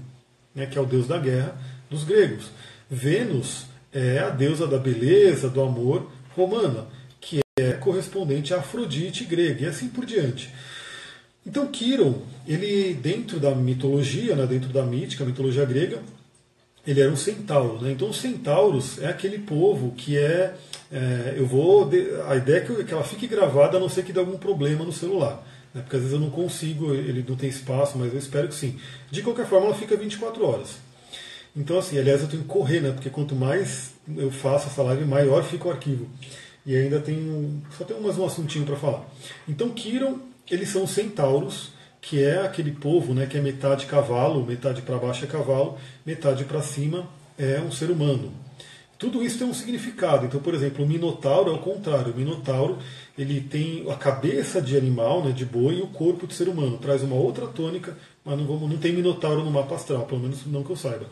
né? 0.55 0.67
que 0.67 0.79
é 0.79 0.81
o 0.81 0.87
deus 0.87 1.09
da 1.09 1.19
guerra 1.19 1.57
dos 1.91 2.05
gregos. 2.05 2.51
Vênus 2.91 3.67
é 3.93 4.19
a 4.19 4.29
deusa 4.29 4.67
da 4.67 4.79
beleza, 4.79 5.49
do 5.49 5.63
amor 5.63 6.11
romana, 6.37 6.87
que 7.21 7.41
é 7.59 7.73
correspondente 7.73 8.53
a 8.53 8.59
Afrodite 8.59 9.25
grega, 9.25 9.65
e 9.65 9.67
assim 9.67 9.89
por 9.89 10.05
diante. 10.05 10.53
Então, 11.47 11.67
Quiron, 11.67 12.15
ele 12.47 12.95
dentro 12.95 13.39
da 13.39 13.55
mitologia, 13.55 14.35
né, 14.35 14.47
dentro 14.47 14.71
da 14.71 14.83
mítica, 14.83 15.25
mitologia 15.25 15.65
grega, 15.65 16.01
ele 16.87 17.01
era 17.01 17.11
um 17.11 17.17
centauro. 17.17 17.81
Né? 17.83 17.93
Então, 17.93 18.09
os 18.11 18.19
centauros 18.19 19.01
é 19.01 19.09
aquele 19.09 19.39
povo 19.39 19.93
que 19.93 20.19
é. 20.19 20.55
é 20.91 21.35
eu 21.37 21.47
vou. 21.47 21.91
A 22.29 22.37
ideia 22.37 22.59
é 22.59 22.61
que, 22.61 22.93
ela 22.93 23.05
fique 23.05 23.27
gravada, 23.27 23.77
a 23.77 23.81
não 23.81 23.89
ser 23.89 24.05
que 24.05 24.13
dê 24.13 24.21
algum 24.21 24.39
problema 24.39 24.85
no 24.85 24.93
celular. 24.93 25.47
Né? 25.75 25.83
Porque 25.83 25.97
às 25.97 26.03
vezes 26.03 26.15
eu 26.15 26.21
não 26.21 26.31
consigo, 26.31 26.95
ele 26.95 27.25
não 27.27 27.37
tem 27.37 27.49
espaço, 27.49 27.99
mas 27.99 28.13
eu 28.13 28.19
espero 28.19 28.49
que 28.49 28.55
sim. 28.55 28.79
De 29.11 29.23
qualquer 29.23 29.47
forma, 29.47 29.67
ela 29.67 29.75
fica 29.75 29.97
24 29.97 30.45
horas. 30.47 30.77
Então, 31.57 31.79
assim, 31.79 31.99
aliás, 31.99 32.21
eu 32.21 32.29
tenho 32.29 32.43
que 32.43 32.49
correr, 32.49 32.81
né? 32.81 32.91
Porque 32.91 33.11
quanto 33.11 33.35
mais 33.35 33.93
eu 34.17 34.31
faço 34.31 34.67
essa 34.67 34.83
live, 34.83 35.05
maior 35.05 35.43
fica 35.45 35.69
o 35.69 35.71
arquivo. 35.71 36.09
E 36.67 36.77
ainda 36.77 36.99
tem. 37.01 37.63
Só 37.77 37.85
tem 37.85 37.99
mais 38.01 38.19
um 38.19 38.25
assuntinho 38.25 38.65
para 38.65 38.77
falar. 38.77 39.05
Então, 39.49 39.71
Kiron 39.71 40.19
eles 40.51 40.69
são 40.69 40.87
centauros, 40.87 41.73
que 42.01 42.23
é 42.23 42.43
aquele 42.43 42.73
povo 42.73 43.15
né, 43.15 43.27
que 43.27 43.37
é 43.37 43.41
metade 43.41 43.87
cavalo, 43.87 44.45
metade 44.45 44.83
para 44.83 44.99
baixo 44.99 45.25
é 45.25 45.29
cavalo, 45.29 45.79
metade 46.05 46.45
para 46.45 46.61
cima 46.61 47.09
é 47.39 47.61
um 47.61 47.71
ser 47.71 47.91
humano. 47.91 48.33
Tudo 48.99 49.23
isso 49.23 49.39
tem 49.39 49.47
um 49.47 49.55
significado. 49.55 50.27
Então, 50.27 50.41
por 50.41 50.55
exemplo, 50.55 50.85
o 50.85 50.89
minotauro 50.89 51.51
é 51.51 51.55
o 51.55 51.59
contrário. 51.59 52.13
O 52.13 52.17
minotauro 52.17 52.79
ele 53.19 53.41
tem 53.41 53.85
a 53.91 53.95
cabeça 53.97 54.63
de 54.63 54.77
animal, 54.77 55.25
né, 55.25 55.33
de 55.33 55.45
boi, 55.45 55.79
e 55.79 55.83
o 55.83 55.89
corpo 55.89 56.27
de 56.27 56.35
ser 56.35 56.49
humano. 56.49 56.79
Traz 56.79 57.03
uma 57.03 57.17
outra 57.17 57.47
tônica, 57.47 57.97
mas 58.25 58.39
não, 58.39 58.47
vamos, 58.47 58.71
não 58.71 58.79
tem 58.79 58.93
minotauro 58.93 59.43
no 59.43 59.51
mapa 59.51 59.75
astral, 59.75 60.07
pelo 60.07 60.21
menos 60.21 60.47
não 60.47 60.63
que 60.63 60.71
eu 60.71 60.77
saiba. 60.77 61.07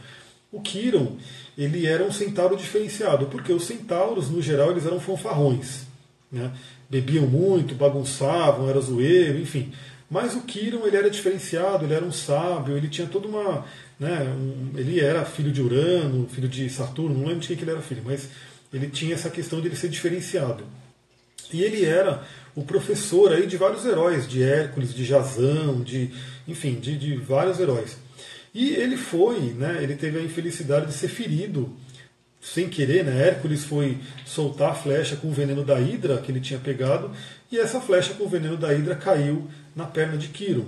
O 0.50 0.60
Kiron, 0.60 1.16
ele 1.56 1.86
era 1.86 2.04
um 2.04 2.12
centauro 2.12 2.56
diferenciado, 2.56 3.26
porque 3.26 3.52
os 3.52 3.64
centauros, 3.64 4.30
no 4.30 4.42
geral, 4.42 4.70
eles 4.70 4.86
eram 4.86 5.00
fanfarrões. 5.00 5.86
Né? 6.30 6.50
Bebiam 6.92 7.26
muito, 7.26 7.74
bagunçavam, 7.74 8.68
era 8.68 8.78
zoeiro, 8.78 9.38
enfim. 9.38 9.72
Mas 10.10 10.34
o 10.34 10.42
Kiron 10.42 10.86
ele 10.86 10.98
era 10.98 11.08
diferenciado, 11.08 11.86
ele 11.86 11.94
era 11.94 12.04
um 12.04 12.12
sábio, 12.12 12.76
ele 12.76 12.86
tinha 12.86 13.06
toda 13.06 13.26
uma. 13.26 13.64
Né, 13.98 14.20
um, 14.36 14.78
ele 14.78 15.00
era 15.00 15.24
filho 15.24 15.50
de 15.50 15.62
Urano, 15.62 16.28
filho 16.28 16.48
de 16.48 16.68
Saturno, 16.68 17.14
não 17.16 17.26
lembro 17.28 17.40
de 17.40 17.48
quem 17.48 17.56
que 17.56 17.64
ele 17.64 17.70
era 17.70 17.80
filho, 17.80 18.02
mas 18.04 18.28
ele 18.70 18.88
tinha 18.88 19.14
essa 19.14 19.30
questão 19.30 19.58
de 19.58 19.68
ele 19.68 19.76
ser 19.76 19.88
diferenciado. 19.88 20.64
E 21.50 21.62
ele 21.62 21.82
era 21.82 22.22
o 22.54 22.62
professor 22.62 23.32
aí 23.32 23.46
de 23.46 23.56
vários 23.56 23.86
heróis, 23.86 24.28
de 24.28 24.42
Hércules, 24.42 24.92
de 24.92 25.04
Jazão, 25.04 25.80
de, 25.80 26.10
enfim, 26.46 26.74
de, 26.74 26.98
de 26.98 27.16
vários 27.16 27.58
heróis. 27.58 27.96
E 28.54 28.74
ele 28.74 28.98
foi, 28.98 29.38
né, 29.54 29.78
ele 29.82 29.94
teve 29.94 30.18
a 30.18 30.22
infelicidade 30.22 30.88
de 30.88 30.92
ser 30.92 31.08
ferido 31.08 31.74
sem 32.42 32.68
querer, 32.68 33.04
né? 33.04 33.28
Hércules 33.28 33.64
foi 33.64 33.96
soltar 34.26 34.72
a 34.72 34.74
flecha 34.74 35.14
com 35.14 35.28
o 35.28 35.32
veneno 35.32 35.64
da 35.64 35.80
Hidra 35.80 36.18
que 36.18 36.32
ele 36.32 36.40
tinha 36.40 36.58
pegado, 36.58 37.12
e 37.50 37.58
essa 37.58 37.80
flecha 37.80 38.14
com 38.14 38.24
o 38.24 38.28
veneno 38.28 38.56
da 38.56 38.74
Hidra 38.74 38.96
caiu 38.96 39.48
na 39.76 39.84
perna 39.84 40.18
de 40.18 40.28
Quiron. 40.28 40.66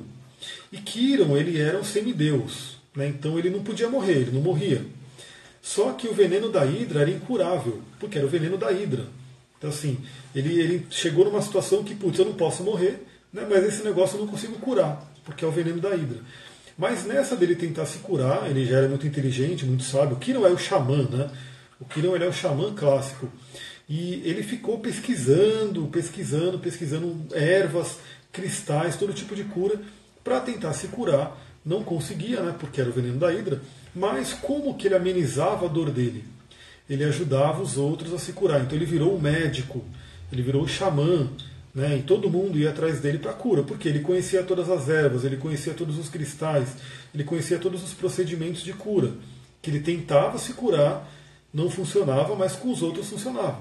E 0.71 0.79
Quiron, 0.79 1.37
ele 1.37 1.61
era 1.61 1.77
um 1.77 1.85
semideus, 1.85 2.77
né? 2.95 3.09
então 3.09 3.37
ele 3.39 3.51
não 3.51 3.65
podia 3.65 3.89
morrer, 3.89 4.19
ele 4.19 4.31
não 4.31 4.41
morria. 4.41 4.83
Só 5.61 5.93
que 5.93 6.07
o 6.07 6.15
veneno 6.15 6.49
da 6.51 6.65
Hidra 6.65 7.01
era 7.01 7.11
incurável, 7.11 7.83
porque 7.99 8.19
era 8.19 8.27
o 8.27 8.31
veneno 8.31 8.57
da 8.57 8.71
Hidra. 8.71 9.07
Então, 9.59 9.71
assim, 9.71 9.99
ele, 10.35 10.61
ele 10.61 10.87
chegou 10.91 11.25
numa 11.25 11.43
situação 11.43 11.83
que, 11.83 11.95
putz, 11.95 12.19
eu 12.19 12.27
não 12.27 12.35
posso 12.35 12.63
morrer, 12.63 13.03
né? 13.33 13.47
mas 13.49 13.65
esse 13.65 13.83
negócio 13.83 14.17
eu 14.17 14.21
não 14.21 14.29
consigo 14.29 14.59
curar, 14.59 15.11
porque 15.25 15.45
é 15.45 15.49
o 15.49 15.51
veneno 15.51 15.81
da 15.81 15.97
Hidra. 15.97 16.19
Mas 16.77 17.05
nessa 17.05 17.35
dele 17.35 17.57
tentar 17.57 17.87
se 17.87 17.99
curar, 17.99 18.49
ele 18.49 18.67
já 18.67 18.79
era 18.79 18.89
muito 18.89 19.07
inteligente, 19.07 19.65
muito 19.65 19.85
sábio. 19.85 20.17
Quiron 20.17 20.47
é 20.47 20.51
o 20.51 20.59
xamã, 20.59 21.09
né? 21.09 21.31
O 21.97 22.15
ele 22.15 22.25
é 22.25 22.29
o 22.29 22.33
xamã 22.33 22.75
clássico. 22.75 23.29
E 23.89 24.23
ele 24.25 24.43
ficou 24.43 24.79
pesquisando, 24.79 25.87
pesquisando, 25.89 26.59
pesquisando 26.59 27.27
ervas, 27.33 27.99
cristais, 28.33 28.97
todo 28.97 29.13
tipo 29.13 29.35
de 29.37 29.45
cura, 29.45 29.81
para 30.23 30.41
tentar 30.41 30.73
se 30.73 30.89
curar. 30.89 31.39
Não 31.65 31.83
conseguia, 31.83 32.43
né, 32.43 32.55
porque 32.59 32.81
era 32.81 32.91
o 32.91 32.93
veneno 32.93 33.19
da 33.19 33.33
hidra, 33.33 33.61
mas 33.95 34.33
como 34.35 34.75
que 34.75 34.89
ele 34.89 34.95
amenizava 34.95 35.67
a 35.67 35.69
dor 35.69 35.91
dele? 35.91 36.25
Ele 36.89 37.05
ajudava 37.05 37.63
os 37.63 37.79
outros 37.79 38.13
a 38.13 38.19
se 38.19 38.33
curar. 38.33 38.61
Então 38.63 38.77
ele 38.77 38.85
virou 38.85 39.15
o 39.15 39.21
médico, 39.21 39.85
ele 40.33 40.43
virou 40.43 40.63
o 40.63 40.69
xamã, 40.69 41.29
né, 41.75 41.99
e 41.99 42.03
todo 42.03 42.31
mundo 42.31 42.59
ia 42.59 42.71
atrás 42.71 43.01
dele 43.01 43.19
para 43.19 43.33
cura, 43.33 43.63
porque 43.63 43.89
ele 43.89 44.01
conhecia 44.01 44.43
todas 44.43 44.71
as 44.71 44.89
ervas, 44.89 45.25
ele 45.25 45.37
conhecia 45.37 45.75
todos 45.75 45.99
os 45.99 46.09
cristais, 46.09 46.69
ele 47.15 47.25
conhecia 47.25 47.59
todos 47.59 47.83
os 47.83 47.93
procedimentos 47.93 48.63
de 48.63 48.73
cura, 48.73 49.13
que 49.61 49.71
ele 49.71 49.81
tentava 49.81 50.39
se 50.39 50.53
curar 50.53 51.11
não 51.55 51.71
funcionava, 51.71 52.35
mas 52.35 52.57
com 52.57 52.73
os 52.73 52.83
outros 52.83 53.09
funcionava. 53.09 53.59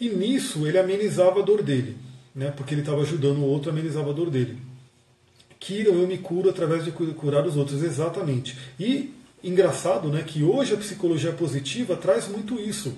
E 0.00 0.08
nisso 0.08 0.66
ele 0.66 0.78
amenizava 0.78 1.40
a 1.40 1.42
dor 1.44 1.62
dele, 1.62 1.96
né? 2.34 2.52
porque 2.56 2.74
ele 2.74 2.80
estava 2.80 3.02
ajudando 3.02 3.38
o 3.38 3.46
outro 3.46 3.70
a 3.70 3.72
amenizar 3.72 4.04
a 4.04 4.12
dor 4.12 4.28
dele. 4.28 4.58
Kiram, 5.60 5.94
eu 5.94 6.08
me 6.08 6.18
curo 6.18 6.50
através 6.50 6.84
de 6.84 6.90
curar 6.90 7.46
os 7.46 7.56
outros, 7.56 7.84
exatamente. 7.84 8.58
E 8.80 9.14
engraçado 9.44 10.08
né, 10.08 10.24
que 10.26 10.42
hoje 10.42 10.74
a 10.74 10.76
psicologia 10.76 11.32
positiva 11.32 11.94
traz 11.94 12.26
muito 12.26 12.58
isso, 12.58 12.92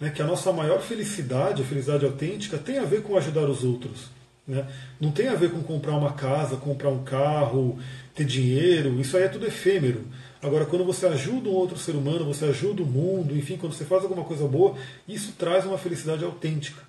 né, 0.00 0.10
que 0.10 0.20
a 0.20 0.26
nossa 0.26 0.52
maior 0.52 0.80
felicidade, 0.80 1.62
a 1.62 1.64
felicidade 1.64 2.04
autêntica, 2.04 2.58
tem 2.58 2.78
a 2.78 2.84
ver 2.84 3.02
com 3.02 3.16
ajudar 3.16 3.48
os 3.48 3.62
outros. 3.62 4.06
Né? 4.46 4.66
Não 5.00 5.12
tem 5.12 5.28
a 5.28 5.34
ver 5.36 5.52
com 5.52 5.62
comprar 5.62 5.92
uma 5.92 6.12
casa, 6.12 6.56
comprar 6.56 6.88
um 6.88 7.04
carro, 7.04 7.78
ter 8.16 8.24
dinheiro, 8.24 9.00
isso 9.00 9.16
aí 9.16 9.22
é 9.22 9.28
tudo 9.28 9.46
efêmero. 9.46 10.04
Agora, 10.42 10.64
quando 10.66 10.84
você 10.84 11.06
ajuda 11.06 11.48
um 11.48 11.54
outro 11.54 11.78
ser 11.78 11.92
humano, 11.96 12.24
você 12.24 12.44
ajuda 12.44 12.82
o 12.82 12.86
mundo, 12.86 13.36
enfim, 13.36 13.56
quando 13.56 13.72
você 13.72 13.84
faz 13.84 14.02
alguma 14.02 14.24
coisa 14.24 14.46
boa, 14.46 14.76
isso 15.06 15.32
traz 15.36 15.66
uma 15.66 15.76
felicidade 15.76 16.24
autêntica. 16.24 16.82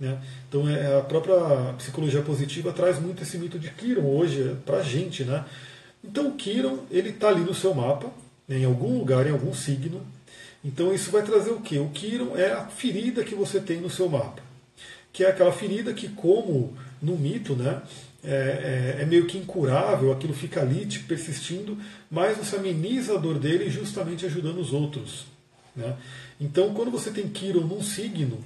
Né? 0.00 0.20
Então, 0.48 0.68
é, 0.68 0.98
a 0.98 1.02
própria 1.02 1.74
psicologia 1.74 2.22
positiva 2.22 2.72
traz 2.72 2.98
muito 2.98 3.22
esse 3.22 3.38
mito 3.38 3.58
de 3.58 3.70
Kiron 3.70 4.06
hoje 4.06 4.56
para 4.64 4.78
a 4.78 4.82
gente. 4.82 5.24
Né? 5.24 5.44
Então, 6.02 6.28
o 6.28 6.32
Kiron 6.32 6.80
ele 6.90 7.10
está 7.10 7.28
ali 7.28 7.42
no 7.42 7.54
seu 7.54 7.74
mapa, 7.74 8.10
né, 8.48 8.58
em 8.58 8.64
algum 8.64 8.98
lugar, 8.98 9.26
em 9.26 9.32
algum 9.32 9.52
signo. 9.52 10.00
Então, 10.64 10.92
isso 10.94 11.10
vai 11.10 11.22
trazer 11.22 11.50
o 11.50 11.60
quê? 11.60 11.78
O 11.78 11.90
Kiron 11.90 12.36
é 12.36 12.52
a 12.52 12.66
ferida 12.66 13.22
que 13.22 13.34
você 13.34 13.60
tem 13.60 13.80
no 13.80 13.90
seu 13.90 14.08
mapa, 14.08 14.42
que 15.12 15.24
é 15.24 15.28
aquela 15.28 15.52
ferida 15.52 15.92
que, 15.92 16.08
como 16.08 16.74
no 17.02 17.16
mito, 17.16 17.54
né, 17.54 17.82
é, 18.24 18.96
é, 18.98 19.02
é, 19.02 19.04
meio 19.04 19.26
que 19.26 19.36
incurável, 19.36 20.10
aquilo 20.10 20.32
fica 20.32 20.60
ali 20.60 20.86
te 20.86 21.00
persistindo, 21.00 21.76
mas 22.10 22.38
você 22.38 22.56
ameniza 22.56 23.14
a 23.14 23.18
dor 23.18 23.38
dele 23.38 23.68
justamente 23.68 24.24
ajudando 24.24 24.58
os 24.58 24.72
outros. 24.72 25.26
Né? 25.76 25.94
Então, 26.40 26.72
quando 26.72 26.90
você 26.90 27.10
tem 27.10 27.28
Kiron 27.28 27.66
num 27.66 27.82
signo, 27.82 28.38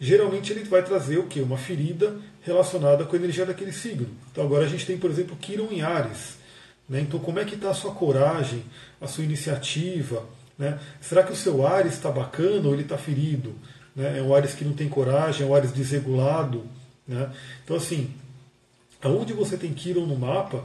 geralmente 0.00 0.52
ele 0.52 0.64
vai 0.64 0.82
trazer 0.82 1.18
o 1.18 1.26
que? 1.26 1.40
Uma 1.40 1.56
ferida 1.56 2.16
relacionada 2.42 3.04
com 3.04 3.14
a 3.14 3.18
energia 3.18 3.46
daquele 3.46 3.72
signo. 3.72 4.08
Então, 4.32 4.44
agora 4.44 4.64
a 4.64 4.68
gente 4.68 4.84
tem, 4.84 4.98
por 4.98 5.10
exemplo, 5.10 5.36
Kiron 5.36 5.68
em 5.70 5.82
Ares. 5.82 6.38
Né? 6.88 7.00
Então, 7.00 7.20
como 7.20 7.38
é 7.38 7.44
que 7.44 7.54
está 7.54 7.70
a 7.70 7.74
sua 7.74 7.92
coragem, 7.92 8.64
a 9.00 9.06
sua 9.06 9.22
iniciativa? 9.22 10.24
Né? 10.58 10.78
Será 11.00 11.22
que 11.22 11.32
o 11.32 11.36
seu 11.36 11.64
Ares 11.64 11.92
está 11.92 12.10
bacana 12.10 12.66
ou 12.66 12.74
ele 12.74 12.82
está 12.82 12.98
ferido? 12.98 13.54
Né? 13.94 14.18
É 14.18 14.22
um 14.22 14.34
Ares 14.34 14.54
que 14.54 14.64
não 14.64 14.72
tem 14.72 14.88
coragem, 14.88 15.46
é 15.46 15.48
um 15.48 15.54
Ares 15.54 15.72
desregulado. 15.72 16.64
Né? 17.06 17.30
Então, 17.62 17.76
assim, 17.76 18.10
aonde 19.02 19.32
você 19.32 19.56
tem 19.56 19.72
Quiron 19.72 20.06
no 20.06 20.16
mapa, 20.16 20.64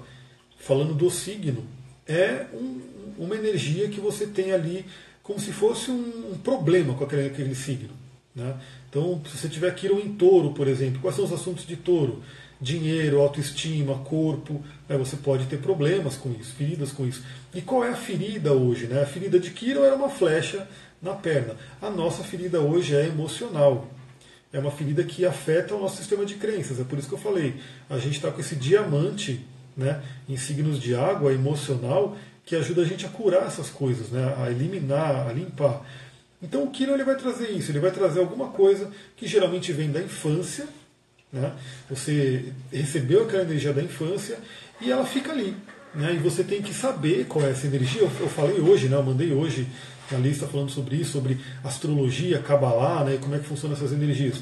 falando 0.60 0.94
do 0.94 1.10
signo, 1.10 1.64
é 2.08 2.46
um, 2.54 2.82
uma 3.18 3.36
energia 3.36 3.88
que 3.90 4.00
você 4.00 4.28
tem 4.28 4.52
ali 4.52 4.86
como 5.24 5.40
se 5.40 5.52
fosse 5.52 5.90
um, 5.90 6.38
problema 6.44 6.94
com 6.94 7.04
aquele, 7.04 7.28
aquele 7.28 7.56
signo. 7.56 7.90
Né? 8.36 8.56
Então, 8.90 9.22
se 9.26 9.38
você 9.38 9.50
tiver 9.50 9.74
Quiron 9.74 10.00
em 10.00 10.14
touro, 10.14 10.52
por 10.52 10.68
exemplo, 10.68 11.02
quais 11.02 11.16
são 11.16 11.26
os 11.26 11.34
assuntos 11.34 11.66
de 11.66 11.76
touro? 11.76 12.22
Dinheiro, 12.62 13.20
autoestima, 13.20 13.98
corpo, 14.00 14.64
né? 14.88 14.98
você 14.98 15.18
pode 15.18 15.46
ter 15.46 15.58
problemas 15.58 16.16
com 16.16 16.32
isso, 16.32 16.54
feridas 16.54 16.92
com 16.92 17.06
isso. 17.08 17.24
E 17.54 17.62
qual 17.62 17.84
é 17.84 17.90
a 17.90 17.96
ferida 17.96 18.54
hoje? 18.54 18.88
Né? 18.88 19.02
A 19.02 19.06
ferida 19.06 19.40
de 19.40 19.50
Quiron 19.52 19.84
era 19.84 19.96
uma 19.96 20.10
flecha 20.10 20.68
na 21.02 21.14
perna. 21.14 21.56
A 21.82 21.90
nossa 21.90 22.24
ferida 22.24 22.62
hoje 22.62 22.96
é 22.96 23.08
emocional 23.08 23.90
é 24.56 24.60
uma 24.60 24.72
ferida 24.72 25.04
que 25.04 25.26
afeta 25.26 25.76
o 25.76 25.82
nosso 25.82 25.98
sistema 25.98 26.26
de 26.26 26.36
crenças. 26.36 26.80
É 26.80 26.86
por 26.86 26.98
isso 26.98 27.10
que 27.10 27.14
eu 27.14 27.20
falei, 27.20 27.56
a 27.90 27.98
gente 27.98 28.16
está 28.16 28.32
com 28.32 28.40
esse 28.40 28.56
diamante 28.56 29.46
né, 29.76 30.02
em 30.30 30.38
signos 30.38 30.80
de 30.80 30.96
água 30.96 31.34
emocional 31.34 32.18
que 32.46 32.56
ajuda 32.56 32.84
a 32.84 32.86
gente 32.86 33.06
a 33.06 33.10
curar 33.10 33.48
essas 33.48 33.70
coisas, 33.70 34.10
né, 34.10 34.34
a 34.38 34.50
eliminar, 34.50 35.28
a 35.28 35.34
limpar. 35.34 35.86
Então 36.42 36.64
o 36.64 36.72
Kiron 36.72 36.94
ele 36.94 37.04
vai 37.04 37.18
trazer 37.18 37.50
isso, 37.50 37.70
ele 37.70 37.80
vai 37.80 37.92
trazer 37.92 38.22
alguma 38.22 38.48
coisa 38.48 38.90
que 39.18 39.28
geralmente 39.28 39.74
vem 39.74 39.92
da 39.92 40.00
infância, 40.00 40.66
né? 41.34 41.52
Você 41.90 42.54
recebeu 42.72 43.24
aquela 43.24 43.44
energia 43.44 43.74
da 43.74 43.82
infância 43.82 44.38
e 44.80 44.90
ela 44.90 45.06
fica 45.06 45.34
ali. 45.34 45.54
Né? 45.94 46.14
E 46.14 46.18
você 46.18 46.44
tem 46.44 46.62
que 46.62 46.74
saber 46.74 47.26
qual 47.26 47.46
é 47.46 47.52
essa 47.52 47.68
energia. 47.68 48.02
Eu, 48.02 48.12
eu 48.22 48.30
falei 48.30 48.60
hoje, 48.60 48.88
né? 48.88 48.96
eu 48.96 49.04
mandei 49.04 49.34
hoje 49.34 49.68
a 50.12 50.18
lista 50.18 50.48
falando 50.48 50.70
sobre 50.70 50.98
isso, 50.98 51.14
sobre 51.14 51.40
astrologia, 51.64 52.40
Kabbalah, 52.40 53.04
né? 53.04 53.18
como 53.22 53.36
é 53.36 53.40
que 53.40 53.46
funcionam 53.46 53.76
essas 53.76 53.92
energias. 53.92 54.42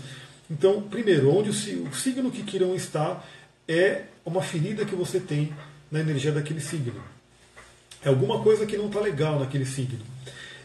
Então, 0.50 0.82
primeiro, 0.82 1.34
onde 1.36 1.50
o, 1.50 1.54
signo 1.54 2.32
que 2.32 2.44
Kiron 2.44 2.76
está 2.76 3.24
é 3.68 4.04
uma 4.26 4.42
ferida 4.42 4.86
que 4.86 4.96
você 4.96 5.20
tem 5.20 5.54
na 5.90 6.00
energia 6.00 6.32
daquele 6.32 6.60
signo. 6.60 7.02
É 8.04 8.10
alguma 8.10 8.42
coisa 8.42 8.66
que 8.66 8.78
não 8.78 8.88
está 8.88 9.00
legal 9.00 9.40
naquele 9.40 9.66
signo. 9.66 10.00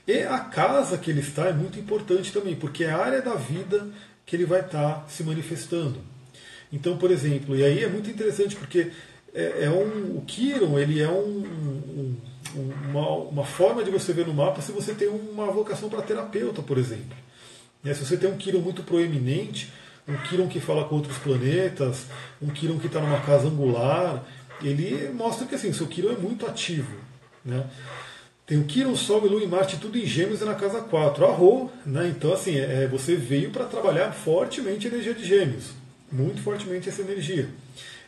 E 0.07 0.23
a 0.23 0.41
casa 0.41 0.99
que 0.99 1.11
ele 1.11 1.21
está 1.21 1.47
é 1.47 1.53
muito 1.53 1.79
importante 1.79 2.33
também, 2.33 2.57
porque 2.57 2.85
é 2.85 2.91
a 2.91 2.99
área 2.99 3.23
da 3.23 3.35
vida 3.35 3.89
que 4.27 4.35
ele 4.35 4.45
vai 4.47 4.61
estar 4.61 5.07
se 5.09 5.23
manifestando. 5.23 6.01
Então, 6.73 6.97
por 6.97 7.11
exemplo, 7.11 7.57
e 7.57 7.65
aí 7.65 7.83
é 7.83 7.89
muito 7.89 8.11
interessante 8.11 8.57
porque 8.57 8.91
é, 9.35 9.65
é 9.65 9.71
um, 9.71 10.17
o 10.17 10.25
Kiron 10.27 10.79
ele 10.79 11.01
é 11.01 11.09
um, 11.09 11.45
um, 11.45 12.17
uma, 12.55 13.09
uma, 13.17 13.45
forma 13.45 13.83
de 13.83 13.91
você 13.91 14.13
ver 14.13 14.27
no 14.27 14.35
mapa 14.35 14.61
se 14.63 14.73
você 14.73 14.95
tem 14.95 15.09
uma 15.09 15.51
vocação 15.51 15.89
para 15.89 16.03
terapeuta, 16.03 16.63
por 16.63 16.79
exemplo. 16.79 17.17
E 17.85 17.95
se 17.95 18.05
você 18.05 18.17
tem 18.17 18.31
um 18.31 18.37
Kiron 18.37 18.61
muito 18.61 18.83
proeminente, 18.83 19.73
um 20.07 20.17
Kiron 20.17 20.49
que 20.49 20.61
fala 20.61 20.85
com 20.85 20.97
outros 20.97 21.19
planetas, 21.19 22.07
um 22.41 22.49
Kiron 22.49 22.79
que 22.79 22.87
está 22.87 23.01
numa 23.01 23.21
casa 23.21 23.49
angular, 23.49 24.25
ele 24.63 25.11
mostra 25.11 25.47
que 25.47 25.55
assim, 25.55 25.73
seu 25.73 25.87
Kiron 25.87 26.13
é 26.13 26.17
muito 26.17 26.47
ativo. 26.47 26.97
Né? 27.45 27.65
Tem 28.49 28.59
o 28.59 28.65
Quirón, 28.65 28.97
Sol, 28.97 29.21
Lua 29.27 29.43
e 29.43 29.47
Marte, 29.47 29.77
tudo 29.77 29.99
em 29.99 30.07
Gêmeos 30.07 30.41
e 30.41 30.45
na 30.47 30.55
casa 30.55 30.81
4. 30.81 31.27
Arro, 31.27 31.71
né? 31.85 32.09
Então, 32.09 32.33
assim, 32.33 32.57
é, 32.57 32.85
é 32.85 32.89
você 32.89 33.15
veio 33.15 33.51
para 33.51 33.67
trabalhar 33.67 34.11
fortemente 34.13 34.87
a 34.87 34.91
energia 34.91 35.13
de 35.13 35.23
Gêmeos. 35.23 35.73
Muito 36.11 36.41
fortemente 36.41 36.89
essa 36.89 37.03
energia. 37.03 37.47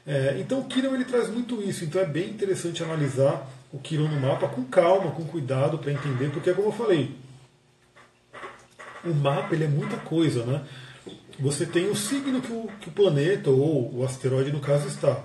É, 0.06 0.38
então, 0.40 0.60
o 0.60 0.64
Quirón 0.64 0.94
ele 0.94 1.04
traz 1.04 1.28
muito 1.28 1.60
isso. 1.62 1.84
Então, 1.84 2.00
é 2.00 2.06
bem 2.06 2.30
interessante 2.30 2.82
analisar 2.82 3.46
o 3.72 3.78
Quirón 3.78 4.08
no 4.08 4.20
mapa 4.20 4.48
com 4.48 4.64
calma, 4.64 5.10
com 5.12 5.24
cuidado, 5.24 5.78
para 5.78 5.92
entender, 5.92 6.30
porque, 6.30 6.52
como 6.52 6.68
eu 6.68 6.72
falei, 6.72 7.14
o 9.04 9.14
mapa 9.14 9.54
ele 9.54 9.64
é 9.64 9.68
muita 9.68 9.96
coisa, 9.96 10.44
né? 10.44 10.64
Você 11.38 11.64
tem 11.64 11.88
o 11.88 11.96
signo 11.96 12.42
que 12.42 12.52
o, 12.52 12.68
que 12.80 12.88
o 12.88 12.92
planeta, 12.92 13.48
ou 13.50 13.94
o 13.96 14.04
asteroide, 14.04 14.52
no 14.52 14.60
caso, 14.60 14.86
está. 14.86 15.22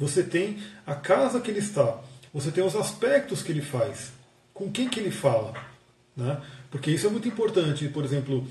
Você 0.00 0.22
tem 0.22 0.58
a 0.86 0.94
casa 0.94 1.40
que 1.40 1.50
ele 1.50 1.58
está. 1.58 2.00
Você 2.32 2.50
tem 2.50 2.64
os 2.64 2.76
aspectos 2.76 3.42
que 3.42 3.52
ele 3.52 3.60
faz 3.60 4.12
com 4.54 4.70
quem 4.70 4.88
que 4.88 4.98
ele 4.98 5.10
fala. 5.10 5.54
Né? 6.16 6.40
Porque 6.70 6.90
isso 6.90 7.06
é 7.06 7.10
muito 7.10 7.28
importante. 7.28 7.88
Por 7.88 8.04
exemplo, 8.04 8.46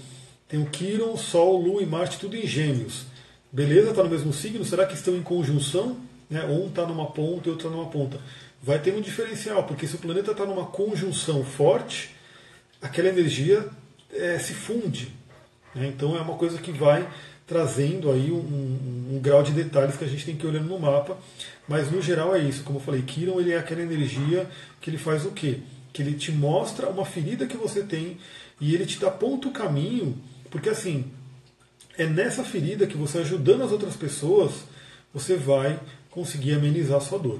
tem 0.47 0.62
o 0.62 0.70
Quiron, 0.70 1.18
Sol, 1.18 1.62
Lua 1.62 1.82
e 1.82 1.86
Marte, 1.86 2.20
tudo 2.20 2.36
em 2.36 2.47
gêmeos. 2.47 3.05
Beleza, 3.51 3.89
está 3.89 4.03
no 4.03 4.10
mesmo 4.10 4.32
signo, 4.32 4.64
será 4.64 4.86
que 4.86 4.93
estão 4.93 5.16
em 5.16 5.22
conjunção? 5.24 5.97
Né? 6.30 6.43
Um 6.45 6.68
está 6.68 6.86
numa 6.86 7.08
ponta 7.08 7.47
e 7.47 7.51
outro 7.51 7.68
está 7.68 7.70
numa 7.70 7.89
ponta. 7.89 8.20
Vai 8.62 8.80
ter 8.80 8.93
um 8.93 9.01
diferencial, 9.01 9.64
porque 9.64 9.88
se 9.88 9.95
o 9.95 9.99
planeta 9.99 10.32
está 10.32 10.45
numa 10.45 10.66
conjunção 10.66 11.43
forte, 11.43 12.16
aquela 12.82 13.10
energia 13.10 13.68
é, 14.12 14.38
se 14.39 14.53
funde. 14.53 15.14
Né? 15.74 15.88
Então 15.88 16.16
é 16.18 16.22
uma 16.22 16.36
coisa 16.36 16.58
que 16.58 16.72
vai 16.72 17.08
trazendo 17.45 18.12
aí 18.12 18.30
um, 18.32 18.39
um, 18.39 19.16
um, 19.16 19.20
grau 19.20 19.41
de 19.41 19.53
detalhes 19.53 19.95
que 19.95 20.03
a 20.03 20.08
gente 20.08 20.26
tem 20.26 20.36
que 20.36 20.45
ir 20.45 20.49
olhando 20.49 20.68
no 20.68 20.80
mapa. 20.80 21.18
Mas 21.68 21.91
no 21.91 22.01
geral 22.01 22.36
é 22.36 22.39
isso. 22.39 22.64
Como 22.64 22.80
eu 22.80 22.84
falei, 22.84 23.01
Kiron 23.03 23.39
ele 23.39 23.51
é 23.51 23.58
aquela 23.58 23.82
energia 23.82 24.49
que 24.82 24.89
ele 24.89 24.97
faz 24.97 25.26
o 25.26 25.32
quê? 25.32 25.60
que 25.97 26.03
ele 26.03 26.14
te 26.14 26.32
mostra 26.32 26.89
uma 26.89 27.03
ferida 27.03 27.47
que 27.47 27.58
você 27.58 27.82
tem 27.82 28.20
e 28.62 28.76
ele 28.76 28.86
te 28.86 28.99
dá 28.99 29.10
ponto 29.10 29.49
caminho, 29.49 30.16
porque 30.51 30.70
assim, 30.70 31.05
é 31.97 32.05
nessa 32.05 32.43
ferida 32.43 32.86
que 32.86 32.95
você 32.95 33.18
ajudando 33.18 33.64
as 33.64 33.72
outras 33.72 33.95
pessoas, 33.95 34.51
você 35.12 35.36
vai 35.36 35.80
conseguir 36.12 36.53
amenizar 36.53 36.97
a 36.97 37.01
sua 37.01 37.18
dor. 37.18 37.39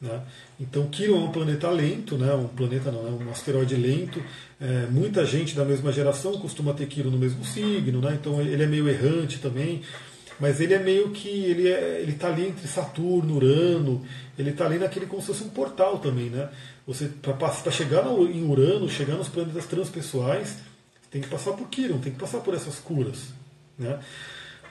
Né? 0.00 0.20
Então, 0.60 0.86
Quirón 0.88 1.22
é 1.22 1.24
um 1.24 1.32
planeta 1.32 1.70
lento, 1.70 2.18
né? 2.18 2.34
um 2.34 2.48
planeta 2.48 2.90
não, 2.92 3.06
é 3.06 3.10
um 3.10 3.30
asteroide 3.30 3.74
lento. 3.76 4.22
É, 4.60 4.86
muita 4.90 5.24
gente 5.24 5.54
da 5.54 5.64
mesma 5.64 5.92
geração 5.92 6.38
costuma 6.38 6.74
ter 6.74 6.86
Quirón 6.86 7.10
no 7.10 7.18
mesmo 7.18 7.44
signo, 7.44 8.00
né? 8.00 8.18
então 8.20 8.40
ele 8.40 8.62
é 8.62 8.66
meio 8.66 8.88
errante 8.88 9.38
também. 9.38 9.82
Mas 10.38 10.60
ele 10.60 10.74
é 10.74 10.78
meio 10.78 11.10
que. 11.10 11.28
Ele 11.28 11.68
é, 11.68 12.02
está 12.02 12.28
ali 12.28 12.46
entre 12.46 12.68
Saturno, 12.68 13.36
Urano, 13.36 14.04
ele 14.38 14.50
está 14.50 14.66
ali 14.66 14.78
naquele 14.78 15.06
como 15.06 15.20
se 15.22 15.28
fosse 15.28 15.44
um 15.44 15.48
portal 15.48 15.98
também, 15.98 16.28
né? 16.28 16.50
Você, 16.86 17.08
para 17.22 17.72
chegar 17.72 18.04
no, 18.04 18.30
em 18.30 18.44
Urano, 18.44 18.88
chegar 18.88 19.14
nos 19.14 19.28
planetas 19.28 19.66
transpessoais, 19.66 20.58
tem 21.10 21.20
que 21.20 21.28
passar 21.28 21.52
por 21.52 21.68
Quirón, 21.68 21.98
tem 21.98 22.12
que 22.12 22.18
passar 22.18 22.40
por 22.40 22.54
essas 22.54 22.78
curas. 22.78 23.32
Né? 23.78 23.98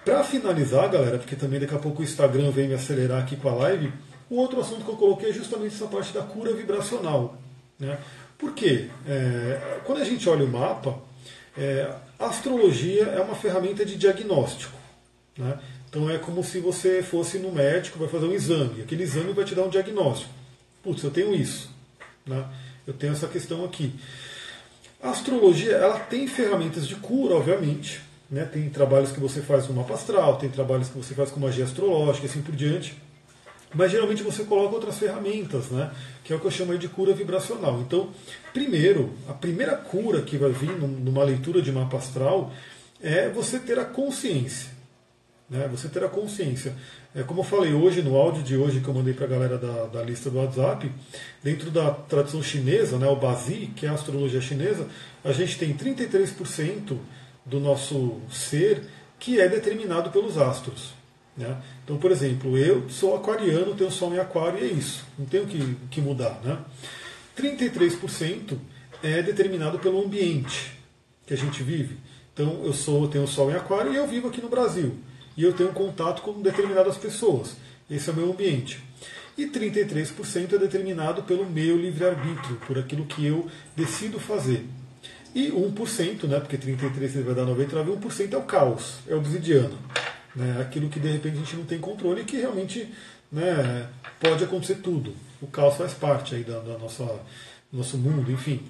Para 0.04 0.24
finalizar, 0.24 0.90
galera, 0.90 1.18
porque 1.18 1.36
também 1.36 1.60
daqui 1.60 1.74
a 1.74 1.80
pouco 1.80 2.02
o 2.02 2.06
Instagram 2.06 2.52
vem 2.52 2.68
me 2.68 2.76
acelerar 2.76 3.24
aqui 3.24 3.36
com 3.36 3.50
a 3.50 3.56
live, 3.56 3.92
o 4.30 4.38
outro 4.38 4.60
assunto 4.60 4.84
que 4.84 4.90
eu 4.90 4.96
coloquei 4.96 5.30
é 5.30 5.34
justamente 5.34 5.76
essa 5.76 5.88
parte 5.88 6.14
da 6.14 6.22
cura 6.22 6.54
vibracional. 6.54 7.38
Né? 7.80 7.98
Por 8.38 8.54
quê? 8.54 8.90
É, 9.08 9.80
quando 9.86 10.02
a 10.02 10.06
gente 10.06 10.28
olha 10.28 10.46
o 10.46 10.48
mapa, 10.48 10.98
é, 11.58 11.94
a 12.20 12.26
astrologia 12.28 13.04
é 13.04 13.22
uma 13.22 13.36
ferramenta 13.36 13.86
de 13.86 13.96
diagnóstico. 13.96 14.74
Né? 15.38 15.60
Então 15.90 16.10
é 16.10 16.18
como 16.18 16.44
se 16.44 16.60
você 16.60 17.02
fosse 17.02 17.38
no 17.38 17.52
médico, 17.52 18.00
vai 18.00 18.08
fazer 18.08 18.26
um 18.26 18.34
exame. 18.34 18.82
Aquele 18.82 19.04
exame 19.04 19.32
vai 19.34 19.46
te 19.46 19.56
dar 19.56 19.64
um 19.64 19.70
diagnóstico. 19.70 20.32
Putz, 20.84 21.04
eu 21.04 21.12
tenho 21.12 21.34
isso. 21.34 21.70
Né? 22.26 22.46
Eu 22.86 22.94
tenho 22.94 23.14
essa 23.14 23.28
questão 23.28 23.64
aqui. 23.64 23.94
A 25.02 25.12
astrologia 25.12 25.74
ela 25.74 26.00
tem 26.00 26.28
ferramentas 26.28 26.88
de 26.88 26.96
cura, 26.96 27.36
obviamente. 27.36 28.02
Né? 28.30 28.44
Tem 28.44 28.70
trabalhos 28.70 29.12
que 29.12 29.20
você 29.20 29.42
faz 29.42 29.68
com 29.68 29.74
mapa 29.74 29.94
astral, 29.94 30.38
tem 30.38 30.50
trabalhos 30.50 30.90
que 30.90 30.98
você 30.98 31.14
faz 31.14 31.32
com 31.32 31.40
magia 31.40 31.64
astrológica 31.64 32.26
e 32.26 32.30
assim 32.30 32.42
por 32.42 32.56
diante. 32.56 32.96
Mas 33.76 33.92
geralmente 33.92 34.24
você 34.24 34.44
coloca 34.46 34.74
outras 34.74 34.98
ferramentas, 34.98 35.70
né? 35.70 35.92
que 36.24 36.32
é 36.32 36.36
o 36.36 36.40
que 36.40 36.46
eu 36.48 36.52
chamo 36.52 36.78
de 36.78 36.88
cura 36.88 37.14
vibracional. 37.14 37.82
Então, 37.82 38.10
primeiro, 38.54 39.14
a 39.28 39.34
primeira 39.34 39.76
cura 39.76 40.22
que 40.22 40.38
vai 40.38 40.52
vir 40.52 40.72
numa 40.80 41.24
leitura 41.24 41.62
de 41.62 41.72
mapa 41.72 41.98
astral 41.98 42.54
é 43.02 43.30
você 43.30 43.60
ter 43.60 43.78
a 43.78 43.86
consciência. 43.86 44.72
Né? 45.50 45.68
Você 45.70 45.90
ter 45.90 46.04
a 46.04 46.08
consciência. 46.08 46.74
É, 47.14 47.22
como 47.24 47.42
eu 47.42 47.44
falei 47.44 47.74
hoje, 47.74 48.02
no 48.02 48.16
áudio 48.16 48.44
de 48.44 48.58
hoje 48.58 48.80
que 48.80 48.88
eu 48.88 48.94
mandei 48.94 49.14
para 49.14 49.26
a 49.26 49.30
galera 49.30 49.58
da, 49.58 49.86
da 49.86 50.02
lista 50.02 50.30
do 50.30 50.38
WhatsApp, 50.38 50.92
dentro 51.44 51.70
da 51.70 51.92
tradição 51.92 52.42
chinesa, 52.42 52.98
né, 52.98 53.08
o 53.08 53.16
Bazi, 53.16 53.72
que 53.76 53.86
é 53.86 53.90
a 53.90 53.94
astrologia 53.94 54.42
chinesa, 54.42 54.88
a 55.24 55.32
gente 55.32 55.58
tem 55.58 55.74
33% 55.74 56.98
do 57.46 57.60
nosso 57.60 58.20
ser 58.32 58.84
que 59.20 59.40
é 59.40 59.48
determinado 59.48 60.10
pelos 60.10 60.38
astros. 60.38 60.94
Né? 61.38 61.62
Então, 61.84 61.98
por 61.98 62.12
exemplo, 62.12 62.58
eu 62.58 62.90
sou 62.90 63.16
aquariano, 63.16 63.76
tenho 63.76 63.92
sol 63.92 64.14
em 64.14 64.20
aquário 64.20 64.60
e 64.60 64.64
é 64.64 64.74
isso, 64.74 65.06
não 65.18 65.26
tenho 65.26 65.46
que, 65.46 65.76
que 65.92 66.02
mudar. 66.02 66.40
Né? 66.44 66.58
33% 67.38 68.58
é 69.04 69.22
determinado 69.22 69.80
pelo 69.80 70.04
ambiente 70.04 70.72
que 71.26 71.34
a 71.34 71.38
gente 71.38 71.62
vive. 71.62 71.98
Então, 72.34 72.62
eu 72.64 72.74
sou, 72.74 73.08
tenho 73.08 73.28
sol 73.28 73.52
em 73.52 73.56
aquário 73.56 73.94
e 73.94 73.96
eu 73.96 74.08
vivo 74.08 74.28
aqui 74.28 74.42
no 74.42 74.50
Brasil 74.50 74.98
e 75.38 75.44
eu 75.44 75.54
tenho 75.54 75.72
contato 75.72 76.22
com 76.22 76.42
determinadas 76.42 76.98
pessoas. 76.98 77.56
Esse 77.90 78.10
é 78.10 78.14
o 78.14 78.16
meu 78.16 78.32
ambiente. 78.32 78.82
E 79.38 79.46
33% 79.48 80.54
é 80.54 80.58
determinado 80.58 81.24
pelo 81.24 81.46
meu 81.46 81.78
livre-arbítrio, 81.78 82.56
por 82.66 82.80
aquilo 82.80 83.06
que 83.06 83.26
eu 83.26 83.48
decido 83.76 84.20
fazer. 84.20 84.66
E 85.34 85.52
1%, 85.52 86.24
né, 86.24 86.40
porque 86.40 86.58
33% 86.58 87.24
vai 87.24 87.36
dar 87.36 87.44
99, 87.44 87.92
1% 87.92 88.34
é 88.34 88.38
o 88.38 88.44
caos, 88.44 89.00
é 89.08 89.14
obsidiano. 89.14 89.78
Né, 90.36 90.60
aquilo 90.62 90.90
que 90.90 91.00
de 91.00 91.10
repente 91.10 91.38
a 91.38 91.40
gente 91.40 91.56
não 91.56 91.66
tem 91.66 91.80
controle 91.80 92.22
e 92.22 92.26
que 92.26 92.38
realmente 92.38 92.94
né, 93.32 93.88
pode 94.20 94.44
acontecer 94.44 94.76
tudo. 94.76 95.16
O 95.42 95.48
caos 95.48 95.76
faz 95.76 95.94
parte 95.94 96.36
aí 96.36 96.44
da, 96.44 96.60
da 96.60 96.78
nossa, 96.78 97.04
do 97.72 97.78
nosso 97.78 97.98
mundo, 97.98 98.32
enfim. 98.32 98.62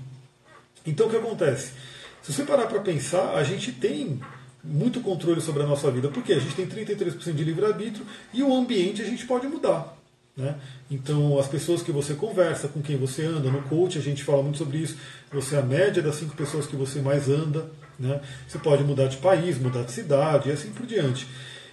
Então 0.86 1.08
o 1.08 1.10
que 1.10 1.18
acontece? 1.18 1.74
Se 2.22 2.34
você 2.34 2.44
parar 2.44 2.68
para 2.68 2.80
pensar, 2.80 3.36
a 3.36 3.44
gente 3.44 3.72
tem 3.72 4.20
muito 4.64 5.00
controle 5.02 5.42
sobre 5.42 5.64
a 5.64 5.66
nossa 5.66 5.90
vida, 5.92 6.08
porque 6.10 6.34
a 6.34 6.40
gente 6.40 6.56
tem 6.56 6.68
33% 6.68 7.34
de 7.34 7.44
livre-arbítrio 7.44 8.06
e 8.34 8.42
o 8.42 8.54
ambiente 8.54 9.02
a 9.02 9.06
gente 9.06 9.26
pode 9.26 9.48
mudar. 9.48 9.96
Né? 10.36 10.56
Então, 10.92 11.40
as 11.40 11.48
pessoas 11.48 11.82
que 11.82 11.92
você 11.92 12.14
conversa, 12.14 12.68
com 12.68 12.82
quem 12.82 12.98
você 12.98 13.26
anda, 13.26 13.50
no 13.50 13.62
coach 13.64 13.98
a 13.98 14.02
gente 14.02 14.24
fala 14.24 14.44
muito 14.44 14.58
sobre 14.58 14.80
isso. 14.80 14.98
Você 15.32 15.56
é 15.56 15.60
a 15.60 15.62
média 15.62 16.02
das 16.02 16.16
cinco 16.16 16.36
pessoas 16.36 16.68
que 16.68 16.76
você 16.76 17.00
mais 17.00 17.30
anda. 17.30 17.70
Né? 17.98 18.20
Você 18.48 18.60
pode 18.60 18.84
mudar 18.84 19.08
de 19.08 19.18
país, 19.18 19.58
mudar 19.58 19.84
de 19.84 19.92
cidade 19.92 20.50
e 20.50 20.52
assim 20.52 20.72
por 20.72 20.86
diante. 20.86 21.26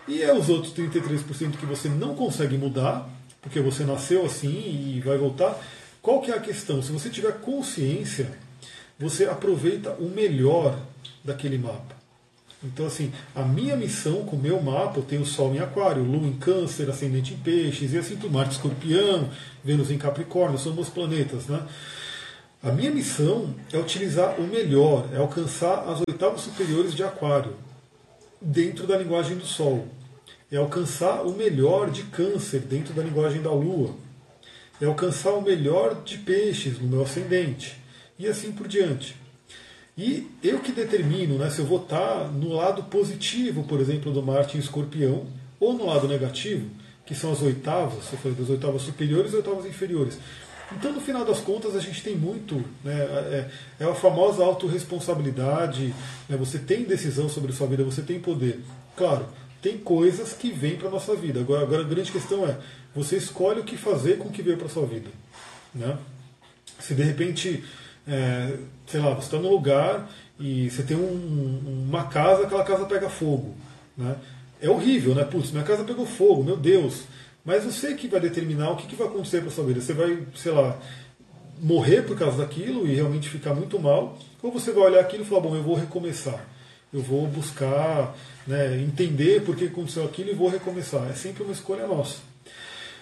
E 0.08 0.22
é 0.22 0.32
os 0.32 0.48
outros 0.48 0.72
33% 0.74 1.56
que 1.56 1.66
você 1.66 1.88
não 1.88 2.14
consegue 2.14 2.56
mudar, 2.58 3.08
porque 3.40 3.60
você 3.60 3.84
nasceu 3.84 4.24
assim 4.24 4.96
e 4.96 5.00
vai 5.04 5.16
voltar. 5.16 5.58
Qual 6.00 6.20
que 6.20 6.30
é 6.30 6.34
a 6.34 6.40
questão? 6.40 6.82
Se 6.82 6.90
você 6.90 7.08
tiver 7.08 7.40
consciência, 7.40 8.30
você 8.98 9.26
aproveita 9.26 9.90
o 9.92 10.08
melhor 10.08 10.78
daquele 11.24 11.58
mapa. 11.58 12.02
Então, 12.64 12.86
assim, 12.86 13.12
a 13.34 13.42
minha 13.42 13.76
missão 13.76 14.24
com 14.24 14.36
o 14.36 14.38
meu 14.38 14.60
mapa, 14.62 14.98
eu 14.98 15.02
tenho 15.02 15.26
Sol 15.26 15.52
em 15.52 15.58
Aquário, 15.58 16.04
Lua 16.04 16.28
em 16.28 16.34
Câncer, 16.34 16.88
Ascendente 16.88 17.34
em 17.34 17.36
Peixes, 17.36 17.92
e 17.92 17.98
assim 17.98 18.16
tudo, 18.16 18.32
Marte 18.32 18.52
Escorpião, 18.52 19.28
Vênus 19.64 19.90
em 19.90 19.98
Capricórnio, 19.98 20.58
são 20.58 20.72
meus 20.72 20.88
planetas, 20.88 21.46
né? 21.46 21.60
A 22.62 22.70
minha 22.70 22.92
missão 22.92 23.52
é 23.72 23.78
utilizar 23.78 24.38
o 24.38 24.44
melhor, 24.44 25.08
é 25.12 25.16
alcançar 25.16 25.88
as 25.88 26.00
oitavas 26.08 26.42
superiores 26.42 26.94
de 26.94 27.02
Aquário, 27.02 27.56
dentro 28.42 28.86
da 28.86 28.98
linguagem 28.98 29.36
do 29.36 29.46
Sol. 29.46 29.86
É 30.50 30.56
alcançar 30.56 31.22
o 31.22 31.34
melhor 31.34 31.90
de 31.90 32.02
Câncer, 32.04 32.60
dentro 32.60 32.92
da 32.92 33.02
linguagem 33.02 33.40
da 33.40 33.50
Lua. 33.50 33.94
É 34.80 34.84
alcançar 34.84 35.32
o 35.32 35.40
melhor 35.40 36.02
de 36.04 36.18
Peixes, 36.18 36.78
no 36.78 36.88
meu 36.88 37.02
ascendente. 37.02 37.78
E 38.18 38.26
assim 38.26 38.52
por 38.52 38.68
diante. 38.68 39.16
E 39.96 40.26
eu 40.42 40.58
que 40.60 40.72
determino 40.72 41.36
né, 41.38 41.50
se 41.50 41.60
eu 41.60 41.66
vou 41.66 41.82
estar 41.82 42.30
no 42.32 42.54
lado 42.54 42.82
positivo, 42.84 43.64
por 43.64 43.80
exemplo, 43.80 44.12
do 44.12 44.22
Marte 44.22 44.56
em 44.56 44.60
escorpião, 44.60 45.26
ou 45.60 45.74
no 45.74 45.86
lado 45.86 46.08
negativo, 46.08 46.68
que 47.06 47.14
são 47.14 47.32
as 47.32 47.42
oitavas, 47.42 48.10
eu 48.12 48.18
falei 48.18 48.36
das 48.36 48.48
oitavas 48.48 48.82
superiores 48.82 49.32
e 49.32 49.36
oitavas 49.36 49.66
inferiores. 49.66 50.18
Então, 50.76 50.92
no 50.92 51.00
final 51.00 51.24
das 51.24 51.40
contas, 51.40 51.74
a 51.76 51.80
gente 51.80 52.02
tem 52.02 52.16
muito, 52.16 52.56
né, 52.84 52.94
é, 52.94 53.50
é 53.80 53.84
a 53.84 53.94
famosa 53.94 54.44
autorresponsabilidade, 54.44 55.94
né, 56.28 56.36
você 56.36 56.58
tem 56.58 56.84
decisão 56.84 57.28
sobre 57.28 57.52
sua 57.52 57.66
vida, 57.66 57.84
você 57.84 58.02
tem 58.02 58.20
poder. 58.20 58.60
Claro, 58.96 59.26
tem 59.60 59.78
coisas 59.78 60.32
que 60.32 60.50
vêm 60.50 60.76
para 60.76 60.88
a 60.88 60.90
nossa 60.90 61.14
vida. 61.14 61.40
Agora, 61.40 61.62
agora, 61.62 61.82
a 61.82 61.88
grande 61.88 62.10
questão 62.10 62.46
é, 62.46 62.56
você 62.94 63.16
escolhe 63.16 63.60
o 63.60 63.64
que 63.64 63.76
fazer 63.76 64.18
com 64.18 64.28
o 64.28 64.32
que 64.32 64.42
veio 64.42 64.56
para 64.56 64.68
sua 64.68 64.86
vida. 64.86 65.08
Né? 65.74 65.96
Se 66.78 66.94
de 66.94 67.02
repente 67.02 67.62
é, 68.06 68.56
sei 68.86 69.00
lá, 69.00 69.14
você 69.14 69.26
está 69.26 69.38
num 69.38 69.50
lugar 69.50 70.08
e 70.38 70.70
você 70.70 70.82
tem 70.82 70.96
um, 70.96 71.86
uma 71.88 72.04
casa, 72.04 72.44
aquela 72.44 72.64
casa 72.64 72.84
pega 72.84 73.08
fogo. 73.08 73.54
Né? 73.96 74.16
É 74.60 74.68
horrível, 74.68 75.14
né? 75.14 75.24
Putz, 75.24 75.50
minha 75.50 75.64
casa 75.64 75.84
pegou 75.84 76.06
fogo, 76.06 76.42
meu 76.42 76.56
Deus. 76.56 77.02
Mas 77.44 77.64
você 77.64 77.94
que 77.94 78.08
vai 78.08 78.20
determinar 78.20 78.70
o 78.70 78.76
que, 78.76 78.86
que 78.86 78.96
vai 78.96 79.08
acontecer 79.08 79.40
para 79.40 79.50
sua 79.50 79.64
vida. 79.64 79.80
Você 79.80 79.92
vai, 79.92 80.18
sei 80.34 80.52
lá, 80.52 80.78
morrer 81.60 82.02
por 82.02 82.18
causa 82.18 82.38
daquilo 82.38 82.86
e 82.86 82.94
realmente 82.94 83.28
ficar 83.28 83.54
muito 83.54 83.78
mal, 83.78 84.18
ou 84.42 84.50
você 84.50 84.72
vai 84.72 84.84
olhar 84.84 85.00
aquilo 85.00 85.22
e 85.22 85.26
falar, 85.26 85.40
bom, 85.40 85.54
eu 85.54 85.62
vou 85.62 85.76
recomeçar. 85.76 86.44
Eu 86.92 87.00
vou 87.00 87.26
buscar 87.26 88.14
né, 88.46 88.78
entender 88.80 89.42
por 89.42 89.56
que 89.56 89.64
aconteceu 89.64 90.04
aquilo 90.04 90.30
e 90.30 90.34
vou 90.34 90.48
recomeçar. 90.48 91.08
É 91.08 91.14
sempre 91.14 91.42
uma 91.42 91.52
escolha 91.52 91.86
nossa. 91.86 92.18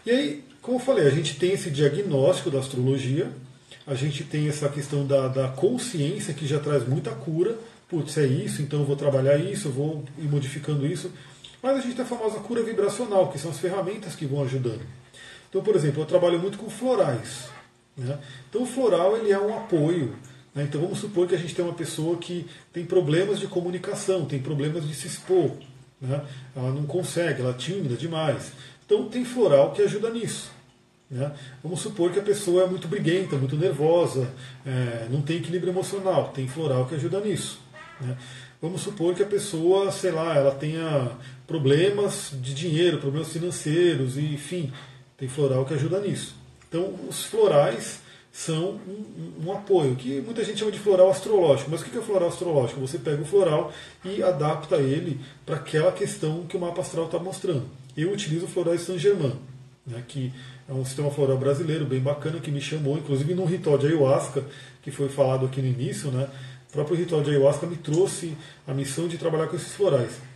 E 0.06 0.10
aí, 0.10 0.44
como 0.62 0.78
eu 0.78 0.82
falei, 0.82 1.06
a 1.06 1.10
gente 1.10 1.36
tem 1.36 1.52
esse 1.52 1.70
diagnóstico 1.70 2.50
da 2.50 2.60
astrologia, 2.60 3.30
a 3.86 3.94
gente 3.94 4.22
tem 4.24 4.48
essa 4.48 4.68
questão 4.68 5.06
da, 5.06 5.26
da 5.28 5.48
consciência 5.48 6.32
que 6.34 6.46
já 6.46 6.60
traz 6.60 6.86
muita 6.86 7.10
cura. 7.10 7.58
Putz, 7.88 8.16
é 8.18 8.26
isso, 8.26 8.62
então 8.62 8.80
eu 8.80 8.86
vou 8.86 8.94
trabalhar 8.94 9.36
isso, 9.38 9.68
eu 9.68 9.72
vou 9.72 10.04
ir 10.18 10.28
modificando 10.28 10.86
isso. 10.86 11.10
Mas 11.62 11.78
a 11.78 11.80
gente 11.80 11.94
tem 11.94 12.04
a 12.04 12.08
famosa 12.08 12.38
cura 12.40 12.62
vibracional, 12.62 13.28
que 13.28 13.38
são 13.38 13.50
as 13.50 13.58
ferramentas 13.58 14.14
que 14.14 14.26
vão 14.26 14.42
ajudando. 14.42 14.80
Então, 15.48 15.62
por 15.62 15.74
exemplo, 15.74 16.02
eu 16.02 16.06
trabalho 16.06 16.38
muito 16.38 16.58
com 16.58 16.70
florais. 16.70 17.48
Né? 17.96 18.18
Então, 18.48 18.62
o 18.62 18.66
floral 18.66 19.16
ele 19.16 19.32
é 19.32 19.38
um 19.38 19.56
apoio. 19.56 20.16
Né? 20.54 20.62
Então, 20.62 20.80
vamos 20.80 20.98
supor 20.98 21.26
que 21.26 21.34
a 21.34 21.38
gente 21.38 21.54
tem 21.54 21.64
uma 21.64 21.74
pessoa 21.74 22.16
que 22.16 22.46
tem 22.72 22.86
problemas 22.86 23.38
de 23.38 23.46
comunicação, 23.46 24.24
tem 24.24 24.40
problemas 24.40 24.86
de 24.86 24.94
se 24.94 25.06
expor. 25.06 25.50
Né? 26.00 26.24
Ela 26.56 26.70
não 26.70 26.84
consegue, 26.86 27.42
ela 27.42 27.50
é 27.50 27.54
tímida 27.54 27.96
demais. 27.96 28.52
Então, 28.86 29.08
tem 29.08 29.24
floral 29.24 29.72
que 29.72 29.82
ajuda 29.82 30.08
nisso. 30.10 30.50
Né? 31.10 31.32
Vamos 31.62 31.80
supor 31.80 32.12
que 32.12 32.20
a 32.20 32.22
pessoa 32.22 32.62
é 32.62 32.66
muito 32.66 32.86
briguenta, 32.86 33.36
muito 33.36 33.56
nervosa, 33.56 34.30
é, 34.64 35.08
não 35.10 35.20
tem 35.20 35.38
equilíbrio 35.38 35.72
emocional, 35.72 36.28
tem 36.28 36.46
floral 36.46 36.86
que 36.86 36.94
ajuda 36.94 37.20
nisso. 37.20 37.60
Né? 38.00 38.16
Vamos 38.62 38.82
supor 38.82 39.14
que 39.14 39.22
a 39.22 39.26
pessoa, 39.26 39.90
sei 39.90 40.12
lá, 40.12 40.36
ela 40.36 40.54
tenha 40.54 41.10
problemas 41.50 42.30
de 42.40 42.54
dinheiro, 42.54 42.98
problemas 42.98 43.32
financeiros, 43.32 44.16
e, 44.16 44.20
enfim, 44.20 44.72
tem 45.18 45.28
floral 45.28 45.64
que 45.64 45.74
ajuda 45.74 45.98
nisso. 45.98 46.36
Então, 46.68 46.94
os 47.08 47.24
florais 47.24 47.98
são 48.30 48.78
um, 48.86 49.48
um, 49.48 49.52
apoio, 49.52 49.96
que 49.96 50.20
muita 50.20 50.44
gente 50.44 50.60
chama 50.60 50.70
de 50.70 50.78
floral 50.78 51.10
astrológico. 51.10 51.68
Mas 51.68 51.80
o 51.80 51.84
que 51.86 51.98
é 51.98 52.00
floral 52.00 52.28
astrológico? 52.28 52.80
Você 52.80 52.98
pega 52.98 53.20
o 53.20 53.24
floral 53.24 53.72
e 54.04 54.22
adapta 54.22 54.76
ele 54.76 55.18
para 55.44 55.56
aquela 55.56 55.90
questão 55.90 56.46
que 56.46 56.56
o 56.56 56.60
mapa 56.60 56.82
astral 56.82 57.06
está 57.06 57.18
mostrando. 57.18 57.64
Eu 57.96 58.12
utilizo 58.12 58.44
o 58.44 58.48
floral 58.48 58.78
Saint-Germain, 58.78 59.34
né, 59.84 60.04
que 60.06 60.32
é 60.68 60.72
um 60.72 60.84
sistema 60.84 61.10
floral 61.10 61.36
brasileiro 61.36 61.84
bem 61.84 61.98
bacana 61.98 62.38
que 62.38 62.52
me 62.52 62.60
chamou, 62.60 62.96
inclusive 62.96 63.34
num 63.34 63.44
ritual 63.44 63.76
de 63.76 63.88
ayahuasca, 63.88 64.44
que 64.82 64.92
foi 64.92 65.08
falado 65.08 65.46
aqui 65.46 65.60
no 65.60 65.66
início, 65.66 66.12
né? 66.12 66.28
O 66.68 66.72
próprio 66.72 66.96
ritual 66.96 67.24
de 67.24 67.30
ayahuasca 67.30 67.66
me 67.66 67.74
trouxe 67.74 68.36
a 68.68 68.72
missão 68.72 69.08
de 69.08 69.18
trabalhar 69.18 69.48
com 69.48 69.56
esses 69.56 69.74
florais. 69.74 70.29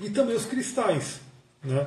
E 0.00 0.10
também 0.10 0.36
os 0.36 0.44
cristais, 0.44 1.20
né? 1.62 1.86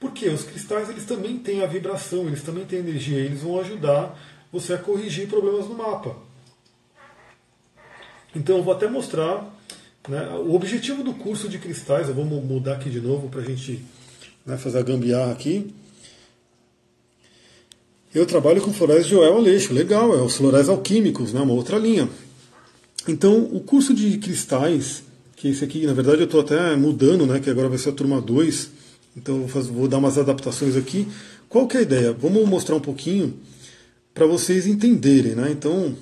Porque 0.00 0.28
os 0.28 0.42
cristais 0.42 0.88
eles 0.88 1.04
também 1.04 1.38
têm 1.38 1.62
a 1.62 1.66
vibração, 1.66 2.26
eles 2.26 2.42
também 2.42 2.64
têm 2.64 2.80
energia, 2.80 3.18
eles 3.18 3.42
vão 3.42 3.60
ajudar 3.60 4.18
você 4.50 4.74
a 4.74 4.78
corrigir 4.78 5.28
problemas 5.28 5.68
no 5.68 5.76
mapa. 5.76 6.16
Então 8.34 8.56
eu 8.56 8.62
vou 8.64 8.74
até 8.74 8.88
mostrar 8.88 9.48
né, 10.08 10.28
o 10.30 10.54
objetivo 10.54 11.04
do 11.04 11.14
curso 11.14 11.48
de 11.48 11.58
cristais, 11.58 12.08
eu 12.08 12.14
vou 12.14 12.24
mudar 12.24 12.74
aqui 12.74 12.90
de 12.90 13.00
novo 13.00 13.28
para 13.28 13.40
a 13.40 13.44
gente 13.44 13.84
né, 14.44 14.56
fazer 14.56 14.78
a 14.78 14.82
gambiarra 14.82 15.32
aqui. 15.32 15.72
Eu 18.14 18.26
trabalho 18.26 18.60
com 18.60 18.72
florais 18.72 19.04
de 19.04 19.12
Joel 19.12 19.36
Aleixo, 19.36 19.72
legal, 19.72 20.14
é 20.14 20.20
os 20.20 20.36
florais 20.36 20.68
alquímicos, 20.68 21.32
né, 21.32 21.40
uma 21.40 21.54
outra 21.54 21.78
linha. 21.78 22.08
Então, 23.08 23.44
o 23.44 23.60
curso 23.60 23.94
de 23.94 24.18
cristais, 24.18 25.02
que 25.42 25.48
esse 25.48 25.64
aqui, 25.64 25.84
na 25.88 25.92
verdade, 25.92 26.20
eu 26.20 26.26
estou 26.26 26.40
até 26.40 26.76
mudando, 26.76 27.26
né, 27.26 27.40
que 27.40 27.50
agora 27.50 27.68
vai 27.68 27.76
ser 27.76 27.88
a 27.88 27.92
turma 27.92 28.20
2, 28.20 28.70
então 29.16 29.40
vou, 29.40 29.48
fazer, 29.48 29.72
vou 29.72 29.88
dar 29.88 29.98
umas 29.98 30.16
adaptações 30.16 30.76
aqui. 30.76 31.08
Qual 31.48 31.66
que 31.66 31.76
é 31.76 31.80
a 31.80 31.82
ideia? 31.82 32.12
Vamos 32.12 32.48
mostrar 32.48 32.76
um 32.76 32.80
pouquinho 32.80 33.34
para 34.14 34.24
vocês 34.24 34.68
entenderem, 34.68 35.34
né? 35.34 35.50
Então, 35.50 35.86
o 35.88 35.96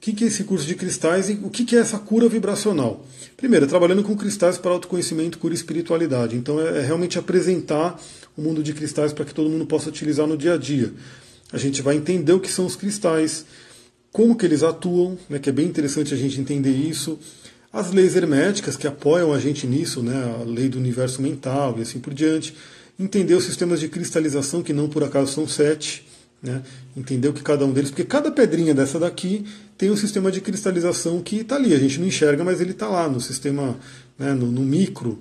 que, 0.00 0.12
que 0.12 0.24
é 0.24 0.26
esse 0.26 0.42
curso 0.42 0.66
de 0.66 0.74
cristais 0.74 1.30
e 1.30 1.34
o 1.44 1.48
que, 1.48 1.64
que 1.64 1.76
é 1.76 1.78
essa 1.78 1.96
cura 1.96 2.28
vibracional? 2.28 3.06
Primeiro, 3.36 3.68
trabalhando 3.68 4.02
com 4.02 4.16
cristais 4.16 4.58
para 4.58 4.72
autoconhecimento, 4.72 5.38
cura 5.38 5.54
e 5.54 5.56
espiritualidade. 5.56 6.34
Então, 6.34 6.60
é, 6.60 6.80
é 6.80 6.82
realmente 6.82 7.20
apresentar 7.20 8.02
o 8.36 8.42
mundo 8.42 8.64
de 8.64 8.72
cristais 8.72 9.12
para 9.12 9.24
que 9.24 9.32
todo 9.32 9.48
mundo 9.48 9.64
possa 9.64 9.88
utilizar 9.88 10.26
no 10.26 10.36
dia 10.36 10.54
a 10.54 10.56
dia. 10.56 10.92
A 11.52 11.56
gente 11.56 11.82
vai 11.82 11.94
entender 11.94 12.32
o 12.32 12.40
que 12.40 12.50
são 12.50 12.66
os 12.66 12.74
cristais, 12.74 13.46
como 14.10 14.34
que 14.34 14.44
eles 14.44 14.64
atuam, 14.64 15.16
né, 15.28 15.38
que 15.38 15.48
é 15.48 15.52
bem 15.52 15.66
interessante 15.66 16.12
a 16.12 16.16
gente 16.16 16.40
entender 16.40 16.72
isso, 16.72 17.16
as 17.72 17.92
leis 17.92 18.16
herméticas 18.16 18.76
que 18.76 18.86
apoiam 18.86 19.32
a 19.32 19.38
gente 19.38 19.66
nisso, 19.66 20.02
né, 20.02 20.36
a 20.40 20.44
lei 20.44 20.68
do 20.68 20.78
universo 20.78 21.22
mental 21.22 21.76
e 21.78 21.82
assim 21.82 22.00
por 22.00 22.12
diante, 22.12 22.54
entender 22.98 23.34
os 23.34 23.44
sistemas 23.44 23.80
de 23.80 23.88
cristalização, 23.88 24.62
que 24.62 24.72
não 24.72 24.88
por 24.88 25.04
acaso 25.04 25.32
são 25.32 25.46
sete, 25.46 26.06
né, 26.42 26.62
entender 26.96 27.28
o 27.28 27.32
que 27.32 27.42
cada 27.42 27.64
um 27.64 27.72
deles, 27.72 27.90
porque 27.90 28.04
cada 28.04 28.30
pedrinha 28.30 28.74
dessa 28.74 28.98
daqui 28.98 29.44
tem 29.78 29.90
um 29.90 29.96
sistema 29.96 30.30
de 30.32 30.40
cristalização 30.40 31.20
que 31.22 31.36
está 31.36 31.56
ali, 31.56 31.74
a 31.74 31.78
gente 31.78 32.00
não 32.00 32.06
enxerga, 32.06 32.42
mas 32.42 32.60
ele 32.60 32.72
está 32.72 32.88
lá 32.88 33.08
no 33.08 33.20
sistema, 33.20 33.78
né, 34.18 34.34
no, 34.34 34.46
no 34.46 34.62
micro. 34.62 35.18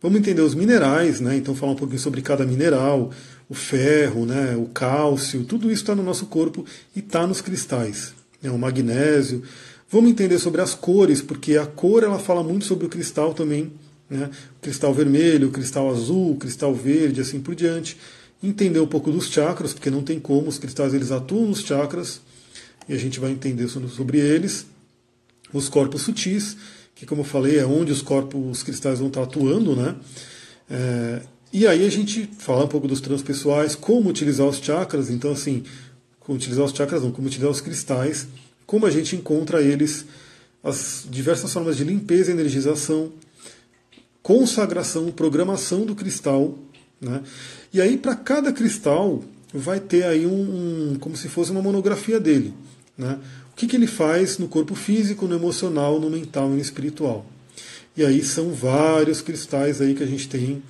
Vamos 0.00 0.20
entender 0.20 0.42
os 0.42 0.54
minerais, 0.54 1.20
né? 1.20 1.36
Então 1.36 1.56
falar 1.56 1.72
um 1.72 1.76
pouquinho 1.76 1.98
sobre 1.98 2.22
cada 2.22 2.46
mineral, 2.46 3.10
o 3.48 3.54
ferro, 3.54 4.24
né? 4.26 4.54
o 4.56 4.66
cálcio, 4.66 5.42
tudo 5.42 5.72
isso 5.72 5.82
está 5.82 5.94
no 5.94 6.04
nosso 6.04 6.26
corpo 6.26 6.64
e 6.94 7.00
está 7.00 7.26
nos 7.26 7.40
cristais. 7.40 8.12
Né? 8.40 8.48
O 8.48 8.58
magnésio. 8.58 9.42
Vamos 9.90 10.10
entender 10.10 10.38
sobre 10.38 10.60
as 10.60 10.74
cores, 10.74 11.22
porque 11.22 11.56
a 11.56 11.66
cor 11.66 12.02
ela 12.02 12.18
fala 12.18 12.42
muito 12.42 12.66
sobre 12.66 12.86
o 12.86 12.88
cristal 12.88 13.32
também. 13.32 13.72
Né? 14.08 14.30
Cristal 14.60 14.92
vermelho, 14.92 15.50
cristal 15.50 15.90
azul, 15.90 16.36
cristal 16.36 16.74
verde, 16.74 17.20
assim 17.20 17.40
por 17.40 17.54
diante. 17.54 17.96
Entender 18.42 18.80
um 18.80 18.86
pouco 18.86 19.10
dos 19.10 19.28
chakras, 19.28 19.72
porque 19.72 19.90
não 19.90 20.02
tem 20.02 20.20
como, 20.20 20.48
os 20.48 20.58
cristais 20.58 20.94
eles 20.94 21.10
atuam 21.10 21.48
nos 21.48 21.60
chakras, 21.60 22.20
e 22.88 22.94
a 22.94 22.96
gente 22.96 23.18
vai 23.18 23.30
entender 23.30 23.68
sobre 23.68 24.18
eles. 24.18 24.66
Os 25.52 25.68
corpos 25.68 26.02
sutis, 26.02 26.56
que 26.94 27.06
como 27.06 27.22
eu 27.22 27.24
falei 27.24 27.58
é 27.58 27.64
onde 27.64 27.90
os 27.90 28.02
corpos 28.02 28.62
cristais 28.62 28.98
vão 28.98 29.08
estar 29.08 29.22
atuando, 29.22 29.74
né? 29.74 29.96
É, 30.70 31.22
e 31.52 31.66
aí 31.66 31.86
a 31.86 31.90
gente 31.90 32.28
fala 32.38 32.64
um 32.64 32.68
pouco 32.68 32.86
dos 32.86 33.00
transpessoais, 33.00 33.74
como 33.74 34.10
utilizar 34.10 34.46
os 34.46 34.58
chakras, 34.58 35.08
então 35.08 35.32
assim, 35.32 35.62
como 36.20 36.36
utilizar 36.36 36.64
os 36.64 36.72
chakras 36.72 37.02
não, 37.02 37.10
como 37.10 37.26
utilizar 37.26 37.50
os 37.50 37.60
cristais, 37.60 38.26
como 38.68 38.84
a 38.84 38.90
gente 38.90 39.16
encontra 39.16 39.62
eles, 39.62 40.04
as 40.62 41.06
diversas 41.10 41.50
formas 41.50 41.76
de 41.76 41.84
limpeza 41.84 42.30
energização, 42.30 43.10
consagração, 44.22 45.10
programação 45.10 45.86
do 45.86 45.94
cristal, 45.94 46.56
né? 47.00 47.22
E 47.72 47.80
aí 47.80 47.96
para 47.96 48.14
cada 48.14 48.52
cristal 48.52 49.24
vai 49.54 49.80
ter 49.80 50.04
aí 50.04 50.26
um, 50.26 50.92
um, 50.92 50.98
como 51.00 51.16
se 51.16 51.28
fosse 51.28 51.50
uma 51.50 51.62
monografia 51.62 52.20
dele, 52.20 52.52
né? 52.96 53.18
que, 53.58 53.66
que 53.66 53.74
ele 53.74 53.88
faz 53.88 54.38
no 54.38 54.46
corpo 54.46 54.76
físico, 54.76 55.26
no 55.26 55.34
emocional, 55.34 55.98
no 55.98 56.08
mental 56.08 56.48
e 56.50 56.54
no 56.54 56.60
espiritual. 56.60 57.26
E 57.96 58.04
aí 58.04 58.22
são 58.22 58.52
vários 58.52 59.20
cristais 59.20 59.80
aí 59.80 59.94
que 59.94 60.02
a 60.04 60.06
gente 60.06 60.28
tem, 60.28 60.62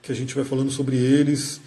que 0.00 0.10
a 0.10 0.14
gente 0.14 0.34
vai 0.34 0.42
falando 0.42 0.70
sobre 0.70 0.96
eles, 0.96 1.60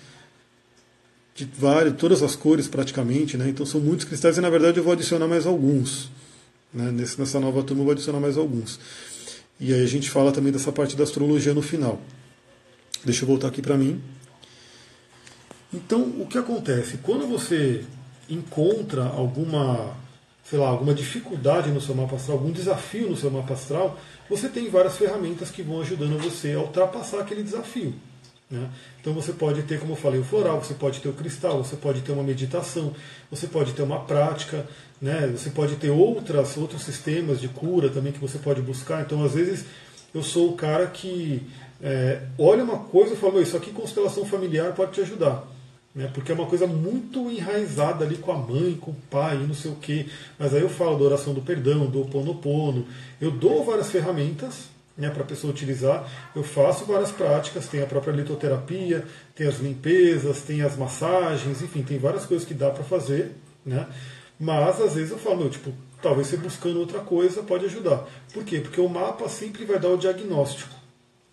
de 1.36 1.46
várias, 1.46 1.96
todas 1.96 2.22
as 2.22 2.36
cores 2.36 2.68
praticamente, 2.68 3.38
né? 3.38 3.50
Então 3.50 3.66
são 3.66 3.82
muitos 3.82 4.06
cristais 4.06 4.38
e 4.38 4.42
na 4.42 4.50
verdade 4.50 4.78
eu 4.78 4.84
vou 4.84 4.94
adicionar 4.94 5.28
mais 5.28 5.46
alguns. 5.46 6.12
Né? 6.74 6.92
Nessa 6.92 7.40
nova 7.40 7.64
turma 7.64 7.82
eu 7.82 7.86
vou 7.86 7.92
adicionar 7.94 8.20
mais 8.20 8.38
alguns. 8.38 8.80
E 9.60 9.74
aí 9.74 9.84
a 9.84 9.88
gente 9.88 10.10
fala 10.10 10.32
também 10.32 10.52
dessa 10.52 10.72
parte 10.72 10.96
da 10.96 11.04
astrologia 11.04 11.54
no 11.54 11.62
final. 11.62 12.00
Deixa 13.04 13.24
eu 13.24 13.28
voltar 13.28 13.48
aqui 13.48 13.62
para 13.62 13.78
mim. 13.78 14.02
Então, 15.74 16.02
o 16.20 16.28
que 16.28 16.38
acontece? 16.38 16.98
Quando 16.98 17.28
você 17.28 17.84
encontra 18.30 19.04
alguma, 19.04 19.96
sei 20.44 20.60
lá, 20.60 20.68
alguma 20.68 20.94
dificuldade 20.94 21.72
no 21.72 21.82
seu 21.82 21.96
mapa 21.96 22.16
astral, 22.16 22.38
algum 22.38 22.52
desafio 22.52 23.10
no 23.10 23.18
seu 23.18 23.32
mapa 23.32 23.54
astral, 23.54 24.00
você 24.30 24.48
tem 24.48 24.70
várias 24.70 24.98
ferramentas 24.98 25.50
que 25.50 25.64
vão 25.64 25.82
ajudando 25.82 26.22
você 26.22 26.54
a 26.54 26.60
ultrapassar 26.60 27.22
aquele 27.22 27.44
desafio. 27.44 27.94
Né? 28.50 28.70
Então 29.02 29.14
você 29.14 29.34
pode 29.34 29.64
ter, 29.64 29.80
como 29.80 29.94
eu 29.94 29.98
falei, 29.98 30.20
o 30.20 30.24
floral, 30.24 30.64
você 30.64 30.74
pode 30.74 31.00
ter 31.00 31.10
o 31.10 31.14
cristal, 31.14 31.64
você 31.64 31.76
pode 31.76 32.02
ter 32.02 32.12
uma 32.12 32.24
meditação, 32.24 32.94
você 33.30 33.48
pode 33.48 33.74
ter 33.74 33.82
uma 33.82 34.02
prática, 34.02 34.66
né? 35.02 35.28
você 35.36 35.50
pode 35.50 35.76
ter 35.78 35.90
outras, 35.90 36.56
outros 36.58 36.84
sistemas 36.84 37.42
de 37.42 37.48
cura 37.48 37.90
também 37.90 38.12
que 38.14 38.20
você 38.20 38.38
pode 38.38 38.62
buscar. 38.62 39.02
Então, 39.02 39.24
às 39.24 39.34
vezes, 39.34 39.66
eu 40.14 40.22
sou 40.22 40.50
o 40.50 40.56
cara 40.56 40.88
que 40.88 41.42
é, 41.82 42.22
olha 42.38 42.64
uma 42.64 42.78
coisa 42.78 43.14
e 43.14 43.18
fala, 43.18 43.42
isso 43.42 43.58
aqui 43.58 43.72
constelação 43.72 44.26
familiar 44.26 44.74
pode 44.74 44.92
te 44.92 45.02
ajudar. 45.02 45.48
Né? 45.94 46.10
Porque 46.14 46.32
é 46.32 46.36
uma 46.36 46.48
coisa 46.48 46.66
muito 46.66 47.30
enraizada 47.30 48.06
ali 48.06 48.18
com 48.18 48.32
a 48.32 48.38
mãe, 48.38 48.76
com 48.76 48.92
o 48.92 48.98
pai, 49.12 49.38
não 49.38 49.54
sei 49.54 49.72
o 49.72 49.76
quê. 49.76 50.08
Mas 50.40 50.54
aí 50.54 50.62
eu 50.62 50.70
falo 50.70 50.98
da 50.98 51.06
oração 51.06 51.34
do 51.34 51.42
perdão, 51.42 51.86
do 51.86 52.06
ponopono. 52.06 52.86
Eu 53.20 53.32
dou 53.32 53.64
várias 53.64 53.92
ferramentas 53.92 54.73
né, 54.98 55.10
para 55.10 55.24
a 55.24 55.26
pessoa 55.26 55.52
utilizar. 55.52 56.08
Eu 56.36 56.44
faço 56.44 56.86
várias 56.86 57.12
práticas, 57.12 57.68
tem 57.68 57.82
a 57.82 57.86
própria 57.86 58.12
litoterapia, 58.12 59.06
tem 59.36 59.48
as 59.48 59.60
limpezas, 59.60 60.42
tem 60.42 60.62
as 60.62 60.76
massagens, 60.76 61.62
enfim, 61.62 61.84
tem 61.84 61.98
várias 61.98 62.26
coisas 62.26 62.48
que 62.48 62.54
dá 62.54 62.70
para 62.70 62.84
fazer. 62.84 63.32
Né? 63.66 63.88
Mas 64.40 64.80
às 64.82 64.96
vezes 64.96 65.12
eu 65.12 65.18
falo, 65.18 65.50
tipo, 65.50 65.74
talvez 66.02 66.28
você 66.28 66.38
buscando 66.38 66.80
outra 66.80 67.00
coisa 67.00 67.42
pode 67.44 67.66
ajudar. 67.66 68.08
Por 68.34 68.44
quê? 68.44 68.60
Porque 68.60 68.82
o 68.82 68.90
mapa 68.90 69.28
sempre 69.30 69.66
vai 69.66 69.80
dar 69.80 69.90
o 69.90 69.98
diagnóstico. 69.98 70.74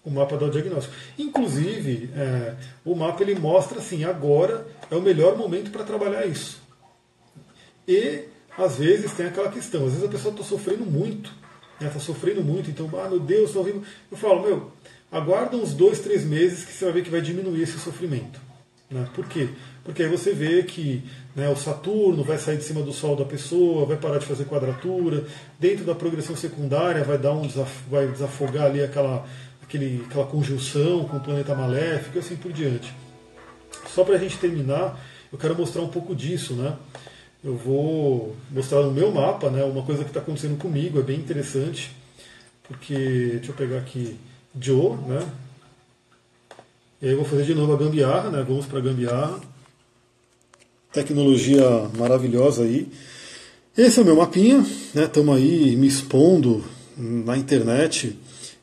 O 0.03 0.11
mapa 0.11 0.37
dá 0.37 0.47
o 0.47 0.51
diagnóstico. 0.51 0.95
Inclusive, 1.19 2.11
é, 2.17 2.55
o 2.85 2.95
mapa 2.95 3.23
ele 3.23 3.35
mostra 3.35 3.81
assim, 3.81 4.05
agora 4.05 4.67
é 4.91 4.97
o 4.97 5.03
melhor 5.03 5.37
momento 5.37 5.71
para 5.71 5.85
trabalhar 5.85 6.25
isso. 6.25 6.63
E 7.87 8.25
às 8.57 8.77
vezes 8.77 9.13
tem 9.13 9.27
aquela 9.27 9.51
questão, 9.51 9.85
às 9.85 9.93
vezes 9.93 10.07
a 10.07 10.11
pessoa 10.11 10.33
está 10.33 10.45
sofrendo 10.45 10.87
muito, 10.87 11.33
está 11.87 11.99
né, 11.99 12.01
sofrendo 12.01 12.43
muito, 12.43 12.71
então, 12.71 12.89
ah 12.99 13.09
meu 13.09 13.21
Deus, 13.21 13.49
estou 13.49 13.63
horrível. 13.63 13.83
Eu 14.11 14.17
falo, 14.17 14.43
meu, 14.43 14.73
aguarda 15.11 15.57
uns 15.57 15.73
dois, 15.73 16.01
três 16.01 16.25
meses 16.25 16.65
que 16.65 16.73
você 16.73 16.85
vai 16.85 16.95
ver 16.95 17.03
que 17.03 17.11
vai 17.11 17.21
diminuir 17.21 17.63
esse 17.63 17.79
sofrimento. 17.79 18.41
Né? 18.91 19.09
Por 19.15 19.27
quê? 19.27 19.49
Porque 19.85 20.03
aí 20.03 20.09
você 20.09 20.33
vê 20.33 20.63
que 20.63 21.03
né, 21.35 21.49
o 21.49 21.57
Saturno 21.57 22.23
vai 22.23 22.39
sair 22.39 22.57
de 22.57 22.65
cima 22.65 22.83
do 22.83 22.93
Sol 22.93 23.17
da 23.17 23.25
pessoa, 23.25 23.87
vai 23.87 23.97
parar 23.97 24.19
de 24.19 24.27
fazer 24.27 24.45
quadratura, 24.45 25.25
dentro 25.59 25.85
da 25.85 25.95
progressão 25.95 26.37
secundária 26.37 27.03
vai 27.03 27.17
dar 27.17 27.33
um 27.33 27.49
vai 27.89 28.09
desafogar 28.09 28.67
ali 28.67 28.83
aquela 28.83 29.27
aquele, 29.63 30.05
aquela 30.09 30.27
conjunção 30.27 31.05
com 31.05 31.17
o 31.17 31.21
planeta 31.21 31.55
maléfico 31.55 32.17
e 32.17 32.19
assim 32.19 32.37
por 32.37 32.53
diante. 32.53 32.93
Só 33.89 34.03
para 34.05 34.17
a 34.17 34.19
gente 34.19 34.37
terminar, 34.39 35.01
eu 35.33 35.39
quero 35.39 35.57
mostrar 35.57 35.83
um 35.83 35.89
pouco 35.89 36.15
disso, 36.15 36.55
né? 36.55 36.77
Eu 37.43 37.57
vou 37.57 38.37
mostrar 38.51 38.83
no 38.83 38.91
meu 38.91 39.11
mapa, 39.11 39.49
né, 39.49 39.65
uma 39.65 39.83
coisa 39.83 40.05
que 40.05 40.11
está 40.11 40.21
acontecendo 40.21 40.59
comigo, 40.59 41.01
é 41.01 41.03
bem 41.03 41.19
interessante, 41.19 41.91
porque, 42.65 42.95
deixa 42.95 43.51
eu 43.51 43.55
pegar 43.55 43.79
aqui, 43.79 44.17
Joe, 44.61 44.97
né? 45.09 45.27
E 47.01 47.07
aí 47.07 47.13
eu 47.13 47.17
vou 47.17 47.25
fazer 47.25 47.45
de 47.45 47.55
novo 47.55 47.73
a 47.73 47.79
gambiarra, 47.79 48.29
né? 48.31 48.45
Vamos 48.47 48.67
para 48.67 48.79
a 48.79 48.83
gambiarra. 48.83 49.41
Tecnologia 50.93 51.65
maravilhosa 51.97 52.65
aí. 52.65 52.93
Esse 53.75 53.99
é 53.99 54.03
o 54.03 54.05
meu 54.05 54.17
mapinha, 54.17 54.59
né? 54.93 55.05
Estamos 55.05 55.35
aí 55.35 55.77
me 55.77 55.87
expondo 55.87 56.63
na 56.99 57.39
internet 57.39 58.19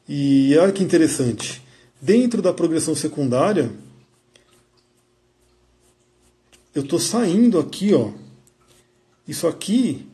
e 0.08 0.56
olha 0.56 0.72
que 0.72 0.84
interessante. 0.84 1.64
Dentro 2.00 2.40
da 2.40 2.54
progressão 2.54 2.94
secundária, 2.94 3.72
eu 6.76 6.84
estou 6.84 7.00
saindo 7.00 7.58
aqui, 7.58 7.96
ó. 7.96 8.12
Isso 9.28 9.48
aqui 9.48 10.06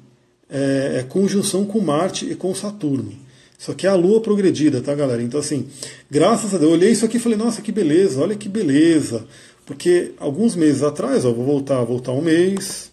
é, 0.50 1.00
é, 1.00 1.04
conjunção 1.04 1.66
com 1.66 1.80
Marte 1.80 2.26
e 2.26 2.36
com 2.36 2.54
Saturno. 2.54 3.14
Isso 3.58 3.72
aqui 3.72 3.88
é 3.88 3.90
a 3.90 3.96
Lua 3.96 4.22
progredida, 4.22 4.82
tá, 4.82 4.94
galera? 4.94 5.22
Então, 5.22 5.40
assim, 5.40 5.68
graças 6.10 6.54
a 6.54 6.58
Deus, 6.58 6.72
eu 6.72 6.78
olhei 6.78 6.92
isso 6.92 7.06
aqui 7.06 7.18
e 7.18 7.20
falei, 7.20 7.38
nossa, 7.38 7.62
que 7.62 7.72
beleza, 7.72 8.22
olha 8.22 8.36
que 8.36 8.50
beleza. 8.50 9.26
Porque 9.66 10.14
alguns 10.20 10.56
meses 10.56 10.84
atrás, 10.84 11.24
ó, 11.24 11.32
vou 11.32 11.46
voltar, 11.46 11.84
voltar 11.84 12.12
um 12.12 12.22
mês, 12.22 12.92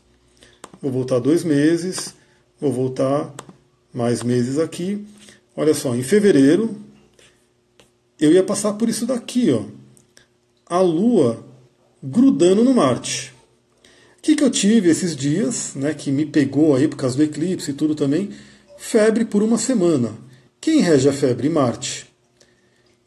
vou 0.80 0.92
voltar 0.92 1.18
dois 1.18 1.42
meses, 1.42 2.14
vou 2.60 2.72
voltar 2.72 3.34
mais 3.92 4.22
meses 4.22 4.58
aqui. 4.58 5.04
Olha 5.56 5.74
só, 5.74 5.94
em 5.96 6.02
fevereiro, 6.02 6.76
eu 8.20 8.32
ia 8.32 8.42
passar 8.42 8.74
por 8.74 8.88
isso 8.88 9.06
daqui, 9.06 9.50
ó. 9.50 9.64
A 10.66 10.80
Lua 10.80 11.44
grudando 12.02 12.62
no 12.62 12.72
Marte. 12.72 13.34
O 14.20 14.22
que, 14.22 14.36
que 14.36 14.44
eu 14.44 14.50
tive 14.50 14.90
esses 14.90 15.16
dias, 15.16 15.72
né, 15.74 15.94
que 15.94 16.12
me 16.12 16.26
pegou 16.26 16.76
aí 16.76 16.86
por 16.86 16.96
causa 16.96 17.16
do 17.16 17.22
eclipse 17.22 17.70
e 17.70 17.74
tudo 17.74 17.94
também? 17.94 18.28
Febre 18.76 19.24
por 19.24 19.42
uma 19.42 19.56
semana. 19.56 20.12
Quem 20.60 20.82
rege 20.82 21.08
a 21.08 21.12
febre? 21.12 21.48
Marte. 21.48 22.06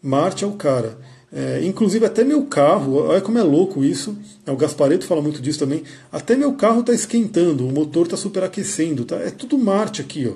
Marte 0.01 0.43
é 0.43 0.47
o 0.47 0.53
cara. 0.53 0.97
É, 1.31 1.63
inclusive 1.63 2.03
até 2.03 2.23
meu 2.23 2.47
carro, 2.47 2.95
olha 2.95 3.21
como 3.21 3.37
é 3.37 3.43
louco 3.43 3.83
isso. 3.83 4.17
É, 4.43 4.51
o 4.51 4.57
Gaspareto 4.57 5.05
fala 5.05 5.21
muito 5.21 5.39
disso 5.39 5.59
também. 5.59 5.83
Até 6.11 6.35
meu 6.35 6.53
carro 6.53 6.79
está 6.79 6.93
esquentando, 6.93 7.67
o 7.67 7.71
motor 7.71 8.07
está 8.07 8.17
superaquecendo, 8.17 9.05
tá? 9.05 9.17
É 9.17 9.29
tudo 9.29 9.55
Marte 9.55 10.01
aqui, 10.01 10.27
ó. 10.27 10.33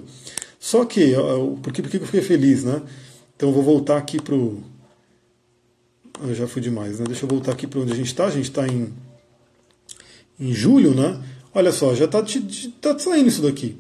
Só 0.60 0.86
que, 0.86 1.16
por 1.64 1.74
que, 1.74 1.82
por 1.82 1.90
que 1.90 1.98
eu 1.98 2.06
fiquei 2.06 2.22
feliz, 2.22 2.64
né? 2.64 2.84
Então 3.36 3.50
eu 3.50 3.54
vou 3.54 3.64
voltar 3.64 3.98
aqui 3.98 4.22
para 4.22 4.36
o. 4.36 4.62
Eu 6.22 6.36
já 6.36 6.48
fui 6.48 6.62
demais, 6.62 7.00
né? 7.00 7.06
Deixa 7.08 7.26
eu 7.26 7.30
voltar 7.30 7.54
aqui 7.54 7.66
para 7.66 7.80
onde 7.80 7.94
a 7.94 7.96
gente 7.96 8.08
está. 8.08 8.26
A 8.26 8.32
gente 8.32 8.50
está 8.50 8.68
em, 8.68 8.94
em 10.40 10.54
julho, 10.54 10.94
né? 10.94 11.20
Olha 11.54 11.72
só, 11.72 11.96
já 11.96 12.06
está 12.06 12.24
tá 12.82 13.00
saindo 13.00 13.28
isso 13.28 13.42
daqui. 13.42 13.78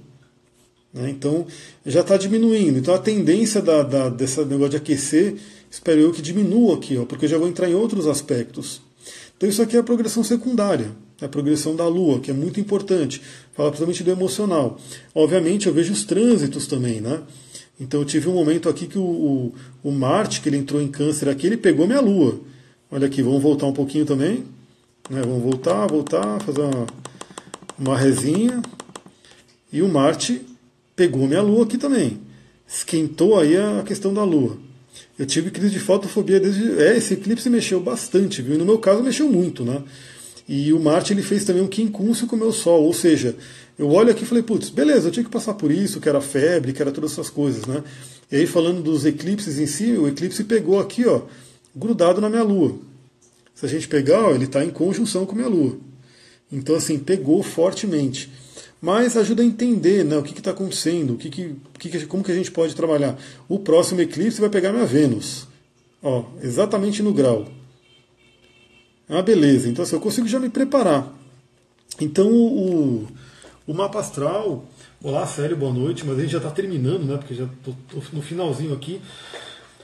Né? 0.93 1.09
Então 1.09 1.45
já 1.85 2.01
está 2.01 2.17
diminuindo. 2.17 2.79
Então 2.79 2.93
a 2.93 2.99
tendência 2.99 3.61
da, 3.61 3.83
da, 3.83 4.09
desse 4.09 4.43
negócio 4.45 4.71
de 4.71 4.77
aquecer, 4.77 5.35
espero 5.69 5.99
eu 5.99 6.11
que 6.11 6.21
diminua 6.21 6.75
aqui, 6.75 6.97
ó, 6.97 7.05
porque 7.05 7.25
eu 7.25 7.29
já 7.29 7.37
vou 7.37 7.47
entrar 7.47 7.69
em 7.69 7.75
outros 7.75 8.07
aspectos. 8.07 8.81
Então 9.37 9.47
isso 9.47 9.61
aqui 9.61 9.77
é 9.77 9.79
a 9.79 9.83
progressão 9.83 10.23
secundária, 10.23 10.91
é 11.21 11.25
a 11.25 11.29
progressão 11.29 11.75
da 11.75 11.87
Lua, 11.87 12.19
que 12.19 12.31
é 12.31 12.33
muito 12.33 12.59
importante. 12.59 13.21
Fala 13.53 13.69
principalmente 13.69 14.03
do 14.03 14.11
emocional. 14.11 14.79
Obviamente 15.13 15.67
eu 15.67 15.73
vejo 15.73 15.93
os 15.93 16.03
trânsitos 16.03 16.65
também, 16.65 16.99
né? 16.99 17.21
Então 17.79 17.99
eu 17.99 18.05
tive 18.05 18.27
um 18.27 18.33
momento 18.33 18.67
aqui 18.67 18.87
que 18.87 18.97
o, 18.97 19.03
o, 19.03 19.53
o 19.83 19.91
Marte, 19.91 20.41
que 20.41 20.49
ele 20.49 20.57
entrou 20.57 20.81
em 20.81 20.87
câncer 20.87 21.29
aqui, 21.29 21.45
ele 21.45 21.57
pegou 21.57 21.85
minha 21.85 22.01
Lua. 22.01 22.39
Olha 22.89 23.05
aqui, 23.05 23.21
vamos 23.21 23.43
voltar 23.43 23.67
um 23.67 23.73
pouquinho 23.73 24.05
também. 24.05 24.43
Né? 25.09 25.21
Vamos 25.21 25.43
voltar, 25.43 25.87
voltar, 25.87 26.41
fazer 26.41 26.61
uma, 26.61 26.87
uma 27.77 27.97
resinha. 27.97 28.61
E 29.71 29.81
o 29.81 29.87
Marte 29.87 30.41
pegou 30.95 31.27
minha 31.27 31.41
Lua 31.41 31.65
aqui 31.65 31.77
também. 31.77 32.19
Esquentou 32.67 33.39
aí 33.39 33.55
a 33.55 33.83
questão 33.85 34.13
da 34.13 34.23
Lua. 34.23 34.57
Eu 35.17 35.25
tive 35.25 35.51
crise 35.51 35.71
de 35.71 35.79
fotofobia 35.79 36.39
desde. 36.39 36.81
É, 36.81 36.97
esse 36.97 37.13
eclipse 37.13 37.49
mexeu 37.49 37.79
bastante, 37.79 38.41
viu? 38.41 38.55
E 38.55 38.57
no 38.57 38.65
meu 38.65 38.77
caso 38.77 39.03
mexeu 39.03 39.29
muito, 39.29 39.63
né? 39.63 39.83
E 40.47 40.71
o 40.71 40.79
Marte 40.79 41.11
ele 41.11 41.21
fez 41.21 41.43
também 41.43 41.61
um 41.61 41.67
quincúncio 41.67 42.25
com 42.25 42.35
o 42.35 42.39
meu 42.39 42.53
Sol, 42.53 42.83
ou 42.83 42.93
seja, 42.93 43.35
eu 43.77 43.89
olho 43.89 44.11
aqui 44.11 44.23
e 44.23 44.25
falei, 44.25 44.41
putz, 44.41 44.69
beleza, 44.69 45.09
eu 45.09 45.11
tinha 45.11 45.23
que 45.23 45.29
passar 45.29 45.55
por 45.55 45.71
isso, 45.71 45.99
que 45.99 46.07
era 46.07 46.21
febre, 46.21 46.71
que 46.71 46.81
era 46.81 46.91
todas 46.91 47.11
essas 47.11 47.29
coisas, 47.29 47.65
né? 47.65 47.83
E 48.31 48.37
aí 48.37 48.47
falando 48.47 48.81
dos 48.81 49.05
eclipses 49.05 49.59
em 49.59 49.67
si, 49.67 49.91
o 49.91 50.07
eclipse 50.07 50.45
pegou 50.45 50.79
aqui, 50.79 51.05
ó, 51.05 51.23
grudado 51.75 52.21
na 52.21 52.29
minha 52.29 52.43
Lua. 52.43 52.77
Se 53.57 53.65
a 53.65 53.69
gente 53.69 53.87
pegar, 53.87 54.23
ó, 54.23 54.35
ele 54.35 54.43
está 54.43 54.63
em 54.63 54.69
conjunção 54.69 55.25
com 55.25 55.31
a 55.31 55.35
minha 55.35 55.47
Lua. 55.47 55.79
Então, 56.51 56.75
assim, 56.75 56.99
pegou 56.99 57.41
fortemente. 57.41 58.31
Mas 58.79 59.17
ajuda 59.17 59.41
a 59.41 59.45
entender 59.45 60.05
né, 60.05 60.15
o 60.15 60.21
que 60.21 60.37
está 60.37 60.51
acontecendo, 60.51 61.15
o 61.15 61.17
que, 61.17 61.27
que, 61.27 61.55
que, 61.79 62.05
como 62.05 62.23
que 62.23 62.31
a 62.31 62.35
gente 62.35 62.51
pode 62.51 62.75
trabalhar. 62.75 63.17
O 63.49 63.57
próximo 63.57 63.99
eclipse 63.99 64.39
vai 64.39 64.51
pegar 64.51 64.71
minha 64.71 64.85
Vênus. 64.85 65.47
Ó, 66.03 66.25
exatamente 66.43 67.01
no 67.01 67.11
grau. 67.11 67.47
É 69.09 69.13
uma 69.13 69.23
beleza. 69.23 69.67
Então, 69.67 69.81
assim, 69.81 69.95
eu 69.95 70.01
consigo 70.01 70.27
já 70.27 70.39
me 70.39 70.49
preparar. 70.49 71.11
Então, 71.99 72.31
o, 72.31 73.07
o 73.65 73.73
mapa 73.73 73.99
astral. 73.99 74.65
Olá, 75.01 75.25
sério, 75.25 75.57
boa 75.57 75.73
noite. 75.73 76.05
Mas 76.05 76.19
a 76.19 76.21
gente 76.21 76.31
já 76.31 76.37
está 76.37 76.51
terminando, 76.51 77.05
né? 77.05 77.17
Porque 77.17 77.33
já 77.33 77.45
estou 77.45 77.75
no 78.13 78.21
finalzinho 78.21 78.75
aqui. 78.75 79.01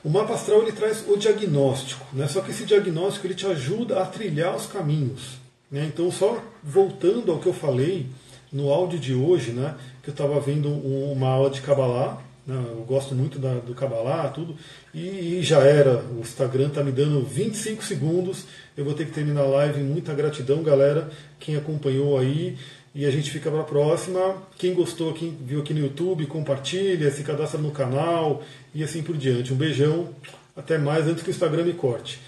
O 0.04 0.10
mapa 0.10 0.34
astral 0.34 0.62
ele 0.62 0.72
traz 0.72 1.04
o 1.08 1.16
diagnóstico, 1.18 2.06
né? 2.14 2.28
Só 2.28 2.42
que 2.42 2.52
esse 2.52 2.66
diagnóstico 2.66 3.26
ele 3.28 3.36
te 3.36 3.46
ajuda 3.48 4.02
a 4.02 4.06
trilhar 4.06 4.56
os 4.56 4.66
caminhos. 4.66 5.38
Né? 5.72 5.86
Então, 5.92 6.12
só 6.12 6.44
voltando 6.62 7.32
ao 7.32 7.40
que 7.40 7.48
eu 7.48 7.54
falei 7.54 8.08
no 8.52 8.70
áudio 8.70 9.00
de 9.00 9.14
hoje, 9.14 9.52
né? 9.52 9.76
Que 10.04 10.10
eu 10.10 10.14
estava 10.14 10.40
vendo 10.40 10.70
uma 10.70 11.30
aula 11.30 11.50
de 11.50 11.62
Kabbalah 11.62 12.22
né? 12.46 12.62
Eu 12.72 12.84
gosto 12.84 13.16
muito 13.16 13.40
da, 13.40 13.54
do 13.56 13.74
Kabbalah, 13.74 14.28
tudo. 14.30 14.56
E, 14.94 15.40
e, 15.40 15.44
já 15.44 15.60
era. 15.60 16.04
O 16.04 16.20
Instagram 16.20 16.68
está 16.68 16.84
me 16.84 16.92
dando 16.92 17.24
25 17.24 17.84
segundos. 17.84 18.46
Eu 18.76 18.84
vou 18.86 18.94
ter 18.94 19.06
que 19.06 19.12
terminar 19.12 19.42
a 19.42 19.48
live. 19.48 19.82
Muita 19.82 20.14
gratidão, 20.14 20.62
galera, 20.62 21.10
quem 21.40 21.56
acompanhou 21.56 22.18
aí. 22.18 22.58
E 22.94 23.06
a 23.06 23.12
gente 23.12 23.32
fica 23.32 23.50
para 23.50 23.62
a 23.62 23.66
próxima. 23.66 24.44
Quem 24.58 24.74
gostou, 24.74 25.14
quem 25.14 25.36
viu 25.42 25.62
aqui 25.62 25.74
no 25.74 25.80
YouTube, 25.80 26.26
compartilha, 26.28 27.10
se 27.12 27.24
cadastra 27.24 27.60
no 27.60 27.72
canal 27.72 28.44
e 28.74 28.84
assim 28.84 29.04
por 29.04 29.18
diante. 29.18 29.54
Um 29.54 29.58
beijão, 29.58 30.10
até 30.56 30.78
mais 30.78 31.08
antes 31.08 31.24
que 31.24 31.30
o 31.30 31.32
Instagram 31.32 31.64
me 31.64 31.74
corte. 31.74 32.20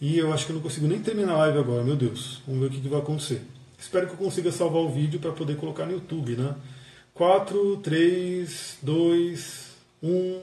E 0.00 0.18
eu 0.18 0.32
acho 0.32 0.46
que 0.46 0.52
eu 0.52 0.56
não 0.56 0.62
consigo 0.62 0.86
nem 0.86 1.00
terminar 1.00 1.34
a 1.34 1.38
live 1.38 1.58
agora, 1.58 1.84
meu 1.84 1.94
Deus. 1.94 2.42
Vamos 2.46 2.60
ver 2.60 2.66
o 2.66 2.70
que, 2.70 2.80
que 2.80 2.88
vai 2.88 3.00
acontecer. 3.00 3.42
Espero 3.78 4.06
que 4.06 4.12
eu 4.12 4.16
consiga 4.16 4.50
salvar 4.50 4.82
o 4.82 4.88
vídeo 4.88 5.20
para 5.20 5.32
poder 5.32 5.56
colocar 5.56 5.86
no 5.86 5.92
YouTube, 5.92 6.36
né? 6.36 6.54
4, 7.14 7.76
3, 7.78 8.78
2, 8.82 9.70
1. 10.02 10.42